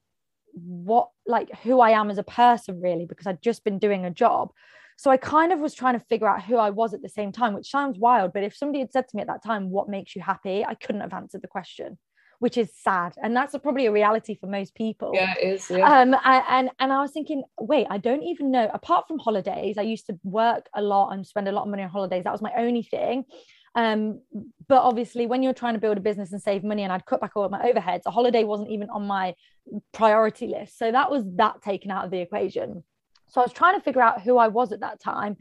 what, 0.52 1.10
like, 1.26 1.54
who 1.62 1.80
I 1.80 1.90
am 1.90 2.10
as 2.10 2.18
a 2.18 2.24
person, 2.24 2.80
really, 2.80 3.06
because 3.06 3.28
I'd 3.28 3.42
just 3.42 3.62
been 3.62 3.78
doing 3.78 4.04
a 4.04 4.10
job. 4.10 4.50
So 4.96 5.10
I 5.10 5.16
kind 5.16 5.52
of 5.52 5.60
was 5.60 5.74
trying 5.74 5.98
to 5.98 6.04
figure 6.06 6.28
out 6.28 6.42
who 6.42 6.56
I 6.56 6.70
was 6.70 6.94
at 6.94 7.02
the 7.02 7.08
same 7.08 7.32
time, 7.32 7.54
which 7.54 7.70
sounds 7.70 7.98
wild. 7.98 8.32
But 8.32 8.44
if 8.44 8.56
somebody 8.56 8.80
had 8.80 8.92
said 8.92 9.08
to 9.08 9.16
me 9.16 9.22
at 9.22 9.28
that 9.28 9.42
time, 9.44 9.70
what 9.70 9.88
makes 9.88 10.14
you 10.14 10.22
happy? 10.22 10.64
I 10.64 10.74
couldn't 10.74 11.00
have 11.00 11.12
answered 11.12 11.42
the 11.42 11.48
question, 11.48 11.98
which 12.38 12.56
is 12.56 12.70
sad. 12.74 13.14
And 13.22 13.36
that's 13.36 13.54
a, 13.54 13.58
probably 13.58 13.86
a 13.86 13.92
reality 13.92 14.36
for 14.40 14.46
most 14.46 14.74
people. 14.74 15.12
Yeah, 15.14 15.34
it 15.36 15.54
is. 15.54 15.70
Yeah. 15.70 15.86
Um, 15.86 16.14
and, 16.24 16.44
and, 16.48 16.70
and 16.78 16.92
I 16.92 17.00
was 17.02 17.10
thinking, 17.10 17.42
wait, 17.58 17.86
I 17.90 17.98
don't 17.98 18.22
even 18.22 18.50
know, 18.50 18.70
apart 18.72 19.06
from 19.08 19.18
holidays, 19.18 19.78
I 19.78 19.82
used 19.82 20.06
to 20.06 20.18
work 20.22 20.68
a 20.74 20.82
lot 20.82 21.10
and 21.10 21.26
spend 21.26 21.48
a 21.48 21.52
lot 21.52 21.62
of 21.62 21.68
money 21.68 21.82
on 21.82 21.90
holidays. 21.90 22.24
That 22.24 22.32
was 22.32 22.42
my 22.42 22.52
only 22.56 22.82
thing. 22.82 23.24
Um, 23.76 24.20
but 24.68 24.82
obviously, 24.82 25.26
when 25.26 25.42
you're 25.42 25.52
trying 25.52 25.74
to 25.74 25.80
build 25.80 25.96
a 25.96 26.00
business 26.00 26.32
and 26.32 26.40
save 26.40 26.62
money, 26.62 26.84
and 26.84 26.92
I'd 26.92 27.06
cut 27.06 27.20
back 27.20 27.32
all 27.34 27.44
of 27.44 27.50
my 27.50 27.60
overheads, 27.72 28.02
a 28.06 28.10
holiday 28.10 28.44
wasn't 28.44 28.70
even 28.70 28.88
on 28.90 29.06
my 29.06 29.34
priority 29.92 30.46
list. 30.46 30.78
So 30.78 30.92
that 30.92 31.10
was 31.10 31.24
that 31.36 31.60
taken 31.62 31.90
out 31.90 32.04
of 32.04 32.12
the 32.12 32.20
equation. 32.20 32.84
So 33.28 33.40
I 33.40 33.44
was 33.44 33.52
trying 33.52 33.74
to 33.78 33.84
figure 33.84 34.02
out 34.02 34.22
who 34.22 34.38
I 34.38 34.48
was 34.48 34.72
at 34.72 34.80
that 34.80 35.00
time 35.00 35.36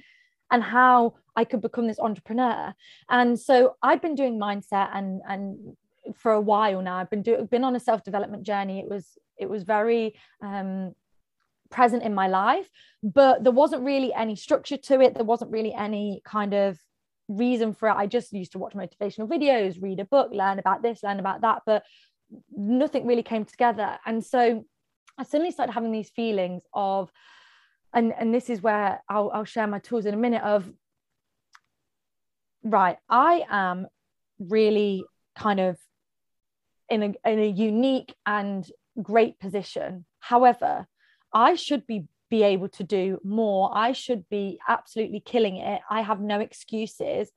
and 0.51 0.63
how 0.63 1.15
I 1.35 1.45
could 1.45 1.61
become 1.61 1.87
this 1.87 1.99
entrepreneur. 1.99 2.73
And 3.09 3.39
so 3.39 3.75
I'd 3.81 4.01
been 4.01 4.15
doing 4.15 4.39
mindset 4.39 4.89
and 4.93 5.21
and 5.27 5.75
for 6.15 6.31
a 6.31 6.41
while 6.41 6.81
now. 6.81 6.97
I've 6.97 7.09
been 7.09 7.21
doing 7.21 7.45
been 7.45 7.63
on 7.63 7.75
a 7.75 7.79
self-development 7.79 8.43
journey. 8.43 8.79
It 8.79 8.89
was 8.89 9.17
it 9.37 9.49
was 9.49 9.63
very 9.63 10.15
um 10.41 10.93
present 11.69 12.03
in 12.03 12.13
my 12.13 12.27
life, 12.27 12.69
but 13.01 13.43
there 13.43 13.51
wasn't 13.51 13.83
really 13.83 14.13
any 14.13 14.35
structure 14.35 14.77
to 14.77 15.01
it. 15.01 15.15
There 15.15 15.23
wasn't 15.23 15.51
really 15.51 15.73
any 15.73 16.21
kind 16.23 16.53
of 16.53 16.77
reason 17.27 17.73
for 17.73 17.89
it. 17.89 17.95
I 17.95 18.05
just 18.05 18.31
used 18.31 18.51
to 18.51 18.59
watch 18.59 18.73
motivational 18.73 19.27
videos, 19.27 19.81
read 19.81 19.99
a 19.99 20.05
book, 20.05 20.29
learn 20.31 20.59
about 20.59 20.83
this, 20.83 21.01
learn 21.01 21.19
about 21.19 21.41
that, 21.41 21.63
but 21.65 21.83
nothing 22.55 23.07
really 23.07 23.23
came 23.23 23.45
together. 23.45 23.97
And 24.05 24.23
so 24.23 24.65
I 25.17 25.23
suddenly 25.23 25.51
started 25.51 25.73
having 25.73 25.91
these 25.91 26.09
feelings 26.09 26.63
of 26.73 27.11
and 27.93 28.13
and 28.17 28.33
this 28.33 28.49
is 28.49 28.61
where 28.61 29.01
I'll, 29.09 29.31
I'll 29.33 29.45
share 29.45 29.67
my 29.67 29.79
tools 29.79 30.05
in 30.05 30.13
a 30.13 30.17
minute 30.17 30.43
of 30.43 30.71
right 32.63 32.97
i 33.09 33.43
am 33.49 33.87
really 34.39 35.03
kind 35.37 35.59
of 35.59 35.77
in 36.89 37.03
a, 37.03 37.29
in 37.29 37.39
a 37.39 37.47
unique 37.47 38.13
and 38.25 38.69
great 39.01 39.39
position. 39.39 40.05
However 40.19 40.87
i 41.33 41.55
should 41.55 41.87
be 41.87 42.07
be 42.33 42.41
able 42.41 42.67
to 42.67 42.83
do 42.83 43.19
more. 43.23 43.69
I 43.77 43.91
should 43.91 44.27
be 44.27 44.57
absolutely 44.67 45.19
killing 45.19 45.57
it. 45.57 45.81
I 45.87 46.01
have 46.01 46.19
no 46.19 46.39
excuses 46.39 47.29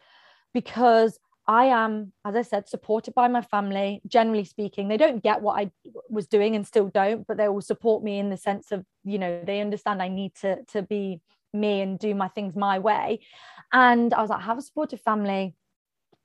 because 0.55 1.19
I 1.49 1.67
am, 1.67 2.13
as 2.25 2.35
I 2.35 2.43
said, 2.43 2.69
supported 2.69 3.15
by 3.15 3.29
my 3.29 3.41
family. 3.41 4.01
Generally 4.07 4.45
speaking, 4.45 4.89
they 4.89 4.97
don't 4.97 5.23
get 5.23 5.43
what 5.43 5.61
I 5.61 5.71
was 6.11 6.27
doing 6.27 6.57
and 6.57 6.67
still 6.67 6.89
don't, 6.89 7.27
but 7.27 7.37
they 7.37 7.49
will 7.49 7.61
support 7.61 8.03
me 8.03 8.19
in 8.19 8.31
the 8.31 8.37
sense 8.37 8.73
of, 8.73 8.85
you 9.05 9.19
know, 9.19 9.41
they 9.45 9.61
understand 9.61 10.03
I 10.03 10.09
need 10.09 10.35
to 10.37 10.65
to 10.73 10.83
be 10.83 11.21
me 11.53 11.81
and 11.83 11.99
do 11.99 12.15
my 12.15 12.29
things 12.29 12.57
my 12.57 12.79
way. 12.81 13.21
And 13.73 14.13
I 14.13 14.21
was 14.21 14.31
like, 14.31 14.41
I 14.41 14.45
have 14.45 14.59
a 14.59 14.63
supportive 14.63 15.01
family. 15.01 15.55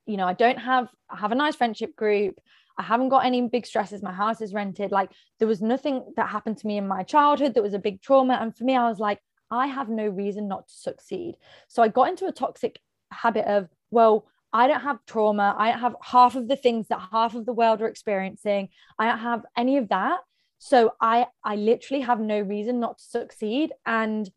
You 0.08 0.18
know, 0.18 0.26
I 0.26 0.34
don't 0.34 0.60
have 0.60 0.90
I 1.10 1.18
have 1.18 1.32
a 1.32 1.36
nice 1.36 1.56
friendship 1.56 1.96
group. 1.96 2.40
I 2.78 2.84
haven't 2.84 3.10
got 3.10 3.26
any 3.26 3.42
big 3.48 3.68
stresses. 3.68 4.02
My 4.02 4.14
house 4.14 4.42
is 4.42 4.54
rented. 4.54 4.92
Like 4.92 5.12
there 5.38 5.48
was 5.48 5.62
nothing 5.62 6.14
that 6.16 6.30
happened 6.30 6.58
to 6.60 6.68
me 6.68 6.78
in 6.78 6.88
my 6.88 7.04
childhood 7.04 7.54
that 7.54 7.64
was 7.64 7.76
a 7.76 7.80
big 7.80 8.02
trauma. 8.02 8.40
And 8.42 8.56
for 8.56 8.64
me, 8.64 8.76
I 8.76 8.90
was 8.90 8.98
like, 8.98 9.20
I 9.52 9.68
have 9.68 9.90
no 9.90 10.08
reason 10.08 10.48
not 10.48 10.68
to 10.68 10.74
succeed. 10.74 11.36
So 11.68 11.84
I 11.84 11.90
got 11.90 12.10
into 12.10 12.26
a 12.26 12.32
toxic 12.32 12.80
habit 13.12 13.46
of, 13.46 13.70
well, 13.92 14.26
I 14.54 14.68
don't 14.68 14.82
have 14.82 15.06
trauma. 15.06 15.56
I 15.58 15.72
don't 15.72 15.80
have 15.80 15.96
half 16.02 16.36
of 16.36 16.48
the 16.48 16.56
things 16.56 16.88
that 16.90 17.02
half 17.12 17.36
of 17.36 17.46
the 17.46 17.54
world 17.54 17.82
are 17.82 17.88
experiencing. 17.88 18.70
I 19.00 19.08
don't 19.08 19.20
have 19.20 19.46
any 19.56 19.78
of 19.78 19.90
that. 19.90 20.20
So 20.60 20.94
I 21.02 21.28
I 21.44 21.56
literally 21.56 22.02
have 22.02 22.20
no 22.20 22.40
reason 22.40 22.80
not 22.80 23.00
to 23.00 23.04
succeed. 23.04 23.72
And 23.86 24.30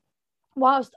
whilst 0.57 0.95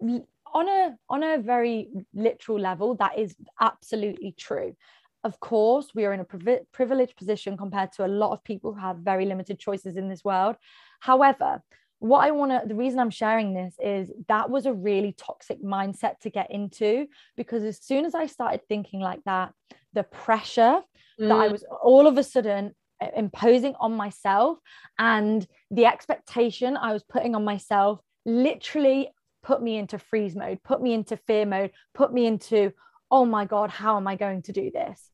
on 0.00 0.68
a 0.68 0.96
on 1.08 1.22
a 1.22 1.38
very 1.38 1.88
literal 2.14 2.58
level, 2.58 2.94
that 2.96 3.18
is 3.18 3.36
absolutely 3.60 4.34
true. 4.36 4.74
Of 5.22 5.38
course, 5.38 5.94
we 5.94 6.06
are 6.06 6.14
in 6.14 6.20
a 6.20 6.62
privileged 6.72 7.16
position 7.16 7.56
compared 7.56 7.92
to 7.92 8.06
a 8.06 8.08
lot 8.08 8.32
of 8.32 8.42
people 8.42 8.72
who 8.72 8.80
have 8.80 8.96
very 8.96 9.26
limited 9.26 9.58
choices 9.58 9.96
in 9.96 10.08
this 10.08 10.24
world. 10.24 10.56
However, 10.98 11.62
what 12.00 12.26
I 12.26 12.30
want 12.30 12.50
to, 12.50 12.66
the 12.66 12.74
reason 12.74 12.98
I'm 12.98 13.10
sharing 13.10 13.54
this 13.54 13.74
is 13.78 14.10
that 14.28 14.50
was 14.50 14.66
a 14.66 14.72
really 14.72 15.14
toxic 15.16 15.62
mindset 15.62 16.18
to 16.20 16.30
get 16.30 16.50
into 16.50 17.06
because 17.36 17.62
as 17.62 17.78
soon 17.82 18.04
as 18.06 18.14
I 18.14 18.26
started 18.26 18.62
thinking 18.68 19.00
like 19.00 19.20
that, 19.26 19.52
the 19.92 20.02
pressure 20.02 20.80
mm. 21.20 21.28
that 21.28 21.38
I 21.38 21.48
mm. 21.48 21.52
was 21.52 21.64
all 21.82 22.06
of 22.06 22.16
a 22.16 22.24
sudden 22.24 22.74
uh, 23.02 23.08
imposing 23.14 23.74
on 23.78 23.92
myself 23.92 24.58
and 24.98 25.46
the 25.70 25.84
expectation 25.84 26.76
I 26.76 26.94
was 26.94 27.04
putting 27.04 27.34
on 27.34 27.44
myself 27.44 28.00
literally 28.24 29.10
put 29.42 29.62
me 29.62 29.76
into 29.76 29.98
freeze 29.98 30.34
mode, 30.34 30.62
put 30.62 30.80
me 30.80 30.94
into 30.94 31.18
fear 31.18 31.44
mode, 31.44 31.70
put 31.94 32.12
me 32.14 32.26
into, 32.26 32.72
oh 33.10 33.26
my 33.26 33.44
God, 33.44 33.70
how 33.70 33.98
am 33.98 34.08
I 34.08 34.16
going 34.16 34.42
to 34.42 34.52
do 34.52 34.70
this? 34.72 35.10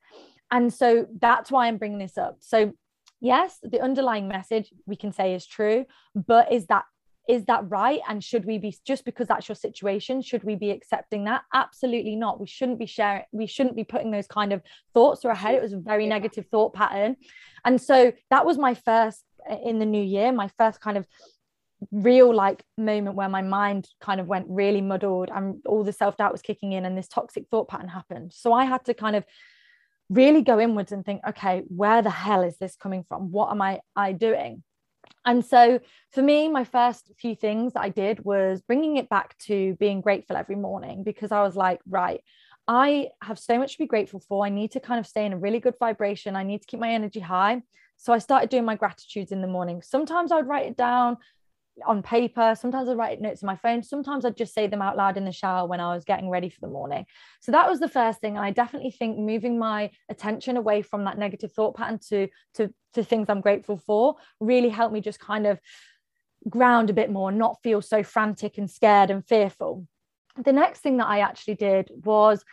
And 0.53 0.73
so 0.73 1.07
that's 1.21 1.51
why 1.51 1.67
I'm 1.67 1.79
bringing 1.79 1.99
this 1.99 2.17
up. 2.17 2.37
So 2.41 2.73
yes 3.21 3.59
the 3.63 3.81
underlying 3.81 4.29
message 4.29 4.73
we 4.87 4.97
can 4.97 5.13
say 5.13 5.35
is 5.35 5.47
true 5.47 5.85
but 6.15 6.53
is 6.53 6.67
that 6.67 6.85
is 7.29 7.45
that 7.47 7.69
right? 7.69 8.01
And 8.09 8.23
should 8.23 8.45
we 8.45 8.59
be 8.59 8.77
just 8.87 9.05
because 9.05 9.27
that's 9.29 9.49
your 9.49 9.57
situation 9.57 10.23
should 10.23 10.45
we 10.45 10.55
be 10.55 10.71
accepting 10.71 11.25
that? 11.25 11.43
Absolutely 11.53 12.17
not. 12.17 12.41
We 12.41 12.47
shouldn't 12.47 12.79
be 12.79 12.87
sharing 12.87 13.25
we 13.33 13.47
shouldn't 13.47 13.77
be 13.77 13.85
putting 13.85 14.11
those 14.11 14.27
kind 14.27 14.53
of 14.53 14.63
thoughts 14.95 15.23
through 15.23 15.31
our 15.31 15.37
head. 15.37 15.55
It 15.55 15.63
was 15.63 15.73
a 15.73 15.79
very 15.79 16.05
yeah. 16.05 16.11
negative 16.11 16.47
thought 16.51 16.75
pattern. 16.75 17.17
And 17.65 17.81
so 17.81 18.13
that 18.31 18.47
was 18.47 18.59
my 18.59 18.75
first 18.75 19.25
in 19.65 19.79
the 19.79 19.87
new 19.87 20.03
year 20.03 20.33
my 20.33 20.51
first 20.59 20.81
kind 20.81 20.97
of 20.97 21.07
real 21.93 22.35
like 22.35 22.65
moment 22.79 23.17
where 23.17 23.29
my 23.29 23.43
mind 23.43 23.89
kind 24.01 24.21
of 24.21 24.27
went 24.27 24.47
really 24.49 24.81
muddled 24.81 25.31
and 25.33 25.61
all 25.67 25.85
the 25.85 25.93
self-doubt 25.93 26.33
was 26.33 26.43
kicking 26.43 26.73
in 26.73 26.85
and 26.85 26.97
this 26.97 27.07
toxic 27.07 27.45
thought 27.51 27.69
pattern 27.69 27.89
happened. 27.89 28.33
So 28.33 28.53
i 28.53 28.65
had 28.65 28.85
to 28.87 28.95
kind 28.95 29.17
of 29.17 29.25
really 30.09 30.43
go 30.43 30.61
inwards 30.61 30.93
and 30.93 31.05
think 31.05 31.21
okay 31.29 31.63
where 31.69 32.03
the 32.03 32.11
hell 32.11 32.43
is 32.43 32.57
this 32.59 32.77
coming 32.77 33.05
from? 33.09 33.31
What 33.33 33.51
am 33.51 33.63
i 33.63 33.81
i 33.95 34.13
doing? 34.13 34.63
And 35.25 35.45
so 35.45 35.81
for 36.13 36.23
me 36.23 36.49
my 36.49 36.65
first 36.65 37.13
few 37.19 37.35
things 37.35 37.73
i 37.77 37.89
did 37.89 38.25
was 38.25 38.63
bringing 38.63 38.97
it 38.97 39.09
back 39.09 39.37
to 39.39 39.75
being 39.79 40.01
grateful 40.01 40.37
every 40.37 40.57
morning 40.57 41.05
because 41.05 41.31
i 41.31 41.43
was 41.43 41.55
like 41.55 41.81
right 41.89 42.21
i 42.67 43.09
have 43.23 43.39
so 43.39 43.59
much 43.59 43.73
to 43.73 43.79
be 43.79 43.87
grateful 43.87 44.21
for. 44.21 44.45
I 44.45 44.49
need 44.49 44.73
to 44.73 44.81
kind 44.81 44.99
of 44.99 45.07
stay 45.07 45.25
in 45.25 45.33
a 45.33 45.39
really 45.39 45.61
good 45.61 45.75
vibration. 45.79 46.37
I 46.37 46.43
need 46.43 46.63
to 46.63 46.67
keep 46.67 46.81
my 46.81 46.91
energy 46.91 47.21
high. 47.21 47.63
So 47.97 48.13
I 48.13 48.19
started 48.19 48.51
doing 48.51 48.65
my 48.65 48.77
gratitudes 48.77 49.33
in 49.33 49.41
the 49.41 49.47
morning. 49.47 49.83
Sometimes 49.83 50.31
I 50.31 50.37
would 50.37 50.49
write 50.49 50.67
it 50.67 50.77
down 50.77 51.17
on 51.85 52.03
paper. 52.03 52.55
Sometimes 52.59 52.89
I 52.89 52.95
write 52.95 53.21
notes 53.21 53.43
on 53.43 53.47
my 53.47 53.57
phone. 53.57 53.83
Sometimes 53.83 54.25
I'd 54.25 54.37
just 54.37 54.55
say 54.55 54.67
them 54.67 54.83
out 54.83 54.97
loud 54.97 55.17
in 55.17 55.25
the 55.25 55.33
shower 55.33 55.67
when 55.67 55.81
I 55.81 55.95
was 55.95 56.05
getting 56.05 56.31
ready 56.31 56.49
for 56.49 56.61
the 56.61 56.69
morning. 56.69 57.07
So 57.41 57.53
that 57.53 57.69
was 57.69 57.81
the 57.81 57.89
first 57.89 58.21
thing. 58.21 58.37
And 58.37 58.45
I 58.45 58.51
definitely 58.51 58.91
think 58.91 59.19
moving 59.19 59.59
my 59.59 59.91
attention 60.09 60.57
away 60.57 60.83
from 60.83 61.05
that 61.05 61.19
negative 61.19 61.53
thought 61.53 61.77
pattern 61.77 61.99
to, 62.09 62.29
to, 62.55 62.73
to 62.95 63.05
things 63.05 63.29
I'm 63.29 63.41
grateful 63.41 63.77
for 63.77 64.17
really 64.41 64.71
helped 64.71 64.95
me 64.95 65.01
just 65.01 65.21
kind 65.21 65.47
of 65.47 65.61
ground 66.49 66.91
a 66.91 66.95
bit 66.95 67.11
more, 67.11 67.33
not 67.33 67.63
feel 67.63 67.83
so 67.83 68.03
frantic 68.03 68.57
and 68.59 68.71
scared 68.71 69.11
and 69.11 69.27
fearful. 69.27 69.87
The 70.43 70.53
next 70.53 70.81
thing 70.81 70.99
that 70.99 71.09
I 71.09 71.21
actually 71.21 71.55
did 71.55 71.91
was 72.05 72.45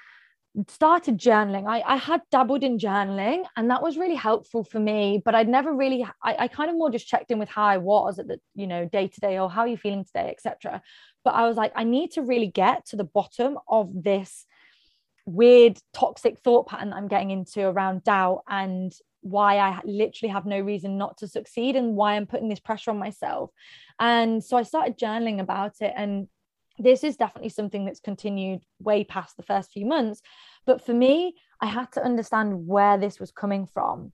started 0.67 1.17
journaling. 1.17 1.67
I, 1.67 1.81
I 1.81 1.95
had 1.95 2.21
dabbled 2.31 2.63
in 2.63 2.77
journaling 2.77 3.43
and 3.57 3.71
that 3.71 3.81
was 3.81 3.97
really 3.97 4.15
helpful 4.15 4.63
for 4.63 4.79
me, 4.79 5.21
but 5.23 5.33
I'd 5.33 5.49
never 5.49 5.73
really, 5.73 6.05
I, 6.23 6.35
I 6.39 6.47
kind 6.47 6.69
of 6.69 6.75
more 6.75 6.91
just 6.91 7.07
checked 7.07 7.31
in 7.31 7.39
with 7.39 7.49
how 7.49 7.63
I 7.63 7.77
was 7.77 8.19
at 8.19 8.27
the, 8.27 8.39
you 8.53 8.67
know, 8.67 8.85
day 8.85 9.07
to 9.07 9.19
day 9.19 9.39
or 9.39 9.49
how 9.49 9.61
are 9.61 9.67
you 9.67 9.77
feeling 9.77 10.05
today, 10.05 10.29
etc. 10.29 10.81
But 11.23 11.33
I 11.33 11.47
was 11.47 11.57
like, 11.57 11.71
I 11.75 11.83
need 11.83 12.11
to 12.11 12.21
really 12.21 12.47
get 12.47 12.85
to 12.87 12.95
the 12.95 13.03
bottom 13.03 13.57
of 13.67 13.89
this 14.03 14.45
weird 15.25 15.79
toxic 15.93 16.39
thought 16.39 16.67
pattern 16.67 16.93
I'm 16.93 17.07
getting 17.07 17.31
into 17.31 17.61
around 17.65 18.03
doubt 18.03 18.43
and 18.47 18.93
why 19.21 19.57
I 19.57 19.79
literally 19.85 20.31
have 20.31 20.45
no 20.45 20.59
reason 20.59 20.97
not 20.97 21.17
to 21.19 21.27
succeed 21.27 21.75
and 21.75 21.95
why 21.95 22.15
I'm 22.15 22.27
putting 22.27 22.49
this 22.49 22.59
pressure 22.59 22.91
on 22.91 22.99
myself. 22.99 23.49
And 23.99 24.43
so 24.43 24.57
I 24.57 24.63
started 24.63 24.99
journaling 24.99 25.39
about 25.39 25.81
it 25.81 25.93
and 25.95 26.27
this 26.79 27.03
is 27.03 27.15
definitely 27.15 27.49
something 27.49 27.86
that's 27.86 27.99
continued 27.99 28.62
way 28.79 29.03
past 29.03 29.38
the 29.38 29.43
first 29.43 29.71
few 29.71 29.86
months 29.86 30.21
but 30.65 30.83
for 30.83 30.93
me 30.93 31.36
i 31.62 31.65
had 31.65 31.91
to 31.91 32.03
understand 32.03 32.67
where 32.67 32.97
this 32.97 33.19
was 33.19 33.31
coming 33.31 33.65
from. 33.65 34.12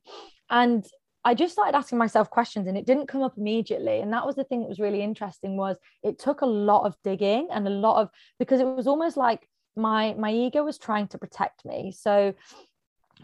And 0.49 0.85
i 1.25 1.33
just 1.33 1.53
started 1.53 1.75
asking 1.75 1.97
myself 1.97 2.29
questions 2.29 2.67
and 2.67 2.77
it 2.77 2.85
didn't 2.85 3.07
come 3.07 3.23
up 3.23 3.37
immediately. 3.37 3.99
And 3.99 4.13
that 4.13 4.25
was 4.25 4.35
the 4.35 4.43
thing 4.43 4.61
that 4.61 4.69
was 4.69 4.79
really 4.79 5.01
interesting 5.01 5.57
was 5.57 5.77
it 6.03 6.19
took 6.19 6.41
a 6.41 6.45
lot 6.45 6.85
of 6.85 6.95
digging 7.03 7.47
and 7.51 7.67
a 7.67 7.71
lot 7.71 8.01
of 8.01 8.09
because 8.37 8.61
it 8.61 8.65
was 8.65 8.87
almost 8.87 9.17
like 9.17 9.47
my 9.75 10.13
my 10.17 10.31
ego 10.31 10.63
was 10.63 10.77
trying 10.77 11.07
to 11.09 11.17
protect 11.17 11.65
me. 11.65 11.91
So 11.91 12.33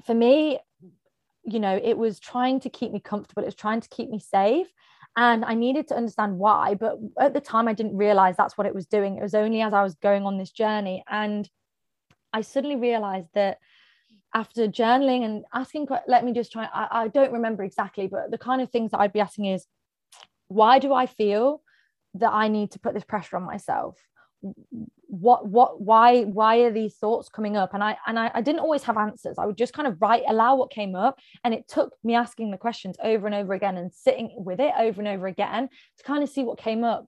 for 0.05 0.13
me 0.13 0.59
you 1.43 1.59
know 1.59 1.79
it 1.83 1.97
was 1.97 2.19
trying 2.19 2.59
to 2.61 2.69
keep 2.69 2.91
me 2.91 2.99
comfortable. 2.99 3.43
It 3.43 3.51
was 3.53 3.55
trying 3.55 3.81
to 3.81 3.89
keep 3.89 4.09
me 4.09 4.19
safe 4.19 4.67
and 5.17 5.45
I 5.45 5.53
needed 5.53 5.87
to 5.87 5.95
understand 5.95 6.37
why. 6.37 6.75
But 6.75 6.97
at 7.19 7.33
the 7.33 7.41
time, 7.41 7.67
I 7.67 7.73
didn't 7.73 7.97
realize 7.97 8.35
that's 8.35 8.57
what 8.57 8.67
it 8.67 8.75
was 8.75 8.85
doing. 8.85 9.17
It 9.17 9.23
was 9.23 9.35
only 9.35 9.61
as 9.61 9.73
I 9.73 9.83
was 9.83 9.95
going 9.95 10.23
on 10.25 10.37
this 10.37 10.51
journey. 10.51 11.03
And 11.09 11.49
I 12.33 12.41
suddenly 12.41 12.75
realized 12.75 13.29
that 13.33 13.59
after 14.33 14.67
journaling 14.67 15.23
and 15.23 15.45
asking, 15.53 15.87
let 16.07 16.25
me 16.25 16.33
just 16.33 16.51
try, 16.51 16.67
I, 16.73 17.03
I 17.03 17.07
don't 17.07 17.31
remember 17.31 17.63
exactly, 17.63 18.07
but 18.07 18.31
the 18.31 18.37
kind 18.37 18.61
of 18.61 18.69
things 18.69 18.91
that 18.91 18.99
I'd 18.99 19.13
be 19.13 19.21
asking 19.21 19.45
is, 19.45 19.65
why 20.49 20.79
do 20.79 20.93
I 20.93 21.05
feel 21.05 21.61
that 22.15 22.33
I 22.33 22.49
need 22.49 22.71
to 22.71 22.79
put 22.79 22.93
this 22.93 23.05
pressure 23.05 23.37
on 23.37 23.43
myself? 23.43 23.97
What 25.07 25.47
what 25.47 25.81
why 25.81 26.23
why 26.23 26.57
are 26.57 26.71
these 26.71 26.95
thoughts 26.95 27.29
coming 27.29 27.57
up? 27.57 27.73
And 27.73 27.83
i 27.83 27.97
and 28.07 28.19
I, 28.19 28.31
I 28.33 28.41
didn't 28.41 28.59
always 28.59 28.83
have 28.83 28.97
answers. 28.97 29.37
I 29.37 29.45
would 29.45 29.57
just 29.57 29.73
kind 29.73 29.87
of 29.87 30.01
write 30.01 30.23
allow 30.27 30.55
what 30.55 30.71
came 30.71 30.95
up 30.95 31.19
and 31.43 31.53
it 31.53 31.67
took 31.67 31.93
me 32.03 32.15
asking 32.15 32.51
the 32.51 32.57
questions 32.57 32.95
over 33.03 33.25
and 33.25 33.35
over 33.35 33.53
again 33.53 33.77
and 33.77 33.93
sitting 33.93 34.31
with 34.37 34.59
it 34.59 34.73
over 34.77 35.01
and 35.01 35.07
over 35.07 35.27
again 35.27 35.69
to 35.97 36.03
kind 36.03 36.23
of 36.23 36.29
see 36.29 36.43
what 36.43 36.57
came 36.57 36.83
up. 36.83 37.07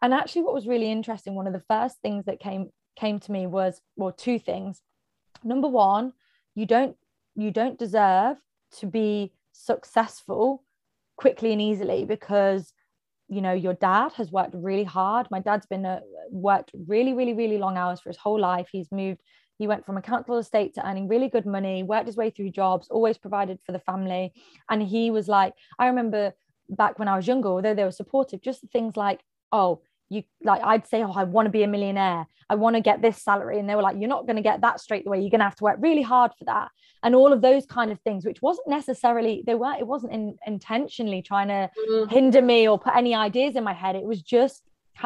And 0.00 0.14
actually 0.14 0.42
what 0.42 0.54
was 0.54 0.66
really 0.66 0.90
interesting 0.90 1.34
one 1.34 1.46
of 1.46 1.52
the 1.52 1.64
first 1.68 2.00
things 2.00 2.24
that 2.26 2.40
came 2.40 2.70
came 2.96 3.18
to 3.20 3.32
me 3.32 3.46
was 3.46 3.80
well 3.96 4.12
two 4.12 4.38
things. 4.38 4.80
Number 5.44 5.68
one 5.68 6.12
you 6.54 6.66
don't 6.66 6.96
you 7.34 7.50
don't 7.50 7.78
deserve 7.78 8.36
to 8.78 8.86
be 8.86 9.32
successful 9.52 10.64
quickly 11.16 11.52
and 11.52 11.60
easily 11.60 12.04
because 12.04 12.72
you 13.32 13.40
know 13.40 13.52
your 13.52 13.74
dad 13.74 14.12
has 14.12 14.30
worked 14.30 14.54
really 14.54 14.84
hard. 14.84 15.26
My 15.30 15.40
dad's 15.40 15.66
been 15.66 15.86
a, 15.86 15.94
uh, 15.94 16.00
worked 16.30 16.70
really 16.86 17.14
really 17.14 17.34
really 17.34 17.58
long 17.58 17.76
hours 17.76 18.00
for 18.00 18.10
his 18.10 18.18
whole 18.18 18.40
life. 18.40 18.68
He's 18.70 18.90
moved 18.92 19.20
he 19.58 19.66
went 19.66 19.86
from 19.86 19.96
a 19.96 20.02
council 20.02 20.38
estate 20.38 20.74
to 20.74 20.86
earning 20.86 21.06
really 21.08 21.28
good 21.28 21.46
money 21.46 21.82
worked 21.82 22.06
his 22.06 22.16
way 22.16 22.30
through 22.30 22.50
jobs 22.50 22.88
always 22.88 23.16
provided 23.16 23.58
for 23.64 23.72
the 23.72 23.78
family. 23.78 24.32
And 24.68 24.82
he 24.82 25.10
was 25.10 25.28
like 25.28 25.54
i 25.78 25.86
remember 25.86 26.32
back 26.68 26.98
when 26.98 27.08
i 27.08 27.16
was 27.16 27.26
younger 27.26 27.48
although 27.48 27.74
they 27.74 27.84
were 27.84 28.00
supportive 28.02 28.42
just 28.42 28.64
things 28.72 28.96
like 28.96 29.20
oh 29.52 29.82
you 30.12 30.22
like 30.42 30.62
I'd 30.62 30.86
say, 30.86 31.02
oh, 31.02 31.12
I 31.12 31.24
want 31.24 31.46
to 31.46 31.50
be 31.50 31.62
a 31.62 31.68
millionaire. 31.68 32.26
I 32.50 32.54
want 32.54 32.76
to 32.76 32.82
get 32.82 33.00
this 33.00 33.22
salary. 33.22 33.58
And 33.58 33.68
they 33.68 33.74
were 33.74 33.82
like, 33.82 33.96
you're 33.98 34.08
not 34.08 34.26
going 34.26 34.36
to 34.36 34.42
get 34.42 34.60
that 34.60 34.78
straight 34.78 35.06
away. 35.06 35.20
You're 35.20 35.30
going 35.30 35.40
to 35.40 35.44
have 35.44 35.56
to 35.56 35.64
work 35.64 35.78
really 35.80 36.02
hard 36.02 36.32
for 36.38 36.44
that. 36.44 36.68
And 37.02 37.14
all 37.14 37.32
of 37.32 37.40
those 37.40 37.64
kind 37.64 37.90
of 37.90 37.98
things, 38.00 38.26
which 38.26 38.42
wasn't 38.42 38.68
necessarily, 38.68 39.42
they 39.46 39.54
weren't, 39.54 39.80
it 39.80 39.86
wasn't 39.86 40.12
in, 40.12 40.36
intentionally 40.46 41.22
trying 41.22 41.48
to 41.48 41.70
mm. 41.90 42.10
hinder 42.10 42.42
me 42.42 42.68
or 42.68 42.78
put 42.78 42.94
any 42.94 43.14
ideas 43.14 43.56
in 43.56 43.64
my 43.64 43.72
head. 43.72 43.96
It 43.96 44.04
was 44.04 44.20
just 44.20 44.62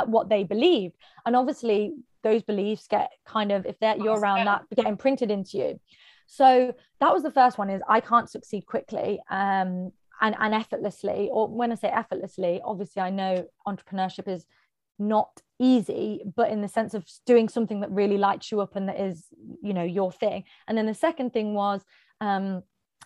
what 0.07 0.29
they 0.29 0.43
believed. 0.43 0.97
And 1.25 1.37
obviously 1.37 1.95
those 2.23 2.43
beliefs 2.43 2.89
get 2.89 3.11
kind 3.25 3.53
of, 3.53 3.65
if 3.65 3.79
that 3.79 3.99
you're 3.99 4.19
around 4.19 4.47
that, 4.47 4.65
get 4.75 4.87
imprinted 4.87 5.31
into 5.31 5.59
you. 5.59 5.81
So 6.27 6.75
that 7.01 7.13
was 7.15 7.23
the 7.23 7.31
first 7.31 7.59
one 7.59 7.71
is 7.71 7.81
I 7.89 8.01
can't 8.01 8.29
succeed 8.29 8.67
quickly. 8.67 9.21
Um, 9.31 9.93
and, 10.21 10.35
and 10.41 10.55
effortlessly, 10.55 11.29
or 11.31 11.47
when 11.47 11.71
I 11.71 11.77
say 11.77 11.89
effortlessly, 11.89 12.61
obviously 12.65 13.03
I 13.03 13.11
know 13.11 13.47
entrepreneurship 13.69 14.27
is 14.27 14.47
not 14.99 15.41
easy 15.59 16.23
but 16.37 16.51
in 16.51 16.61
the 16.61 16.69
sense 16.69 16.95
of 16.95 17.07
doing 17.25 17.49
something 17.49 17.81
that 17.81 17.91
really 17.91 18.19
lights 18.19 18.51
you 18.53 18.61
up 18.61 18.77
and 18.77 18.89
that 18.89 19.01
is 19.01 19.27
you 19.63 19.73
know 19.73 19.85
your 19.85 20.13
thing 20.13 20.45
and 20.69 20.77
then 20.77 20.87
the 20.87 20.95
second 20.95 21.33
thing 21.33 21.55
was 21.55 21.83
um 22.21 22.63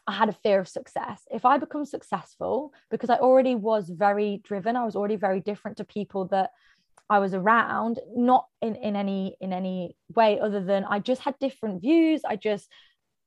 I 0.06 0.12
had 0.12 0.28
a 0.28 0.32
fear 0.32 0.58
of 0.58 0.68
success. 0.68 1.22
If 1.30 1.44
I 1.44 1.58
become 1.58 1.84
successful, 1.84 2.72
because 2.90 3.10
I 3.10 3.16
already 3.16 3.54
was 3.54 3.88
very 3.88 4.40
driven, 4.44 4.74
I 4.74 4.84
was 4.84 4.96
already 4.96 5.16
very 5.16 5.40
different 5.40 5.76
to 5.76 5.84
people 5.84 6.26
that 6.28 6.50
I 7.08 7.18
was 7.18 7.34
around, 7.34 7.98
not 8.14 8.46
in, 8.62 8.76
in 8.76 8.96
any 8.96 9.36
in 9.40 9.52
any 9.52 9.96
way 10.14 10.38
other 10.40 10.62
than 10.62 10.84
I 10.84 11.00
just 11.00 11.20
had 11.20 11.38
different 11.38 11.82
views. 11.82 12.22
I 12.24 12.36
just 12.36 12.68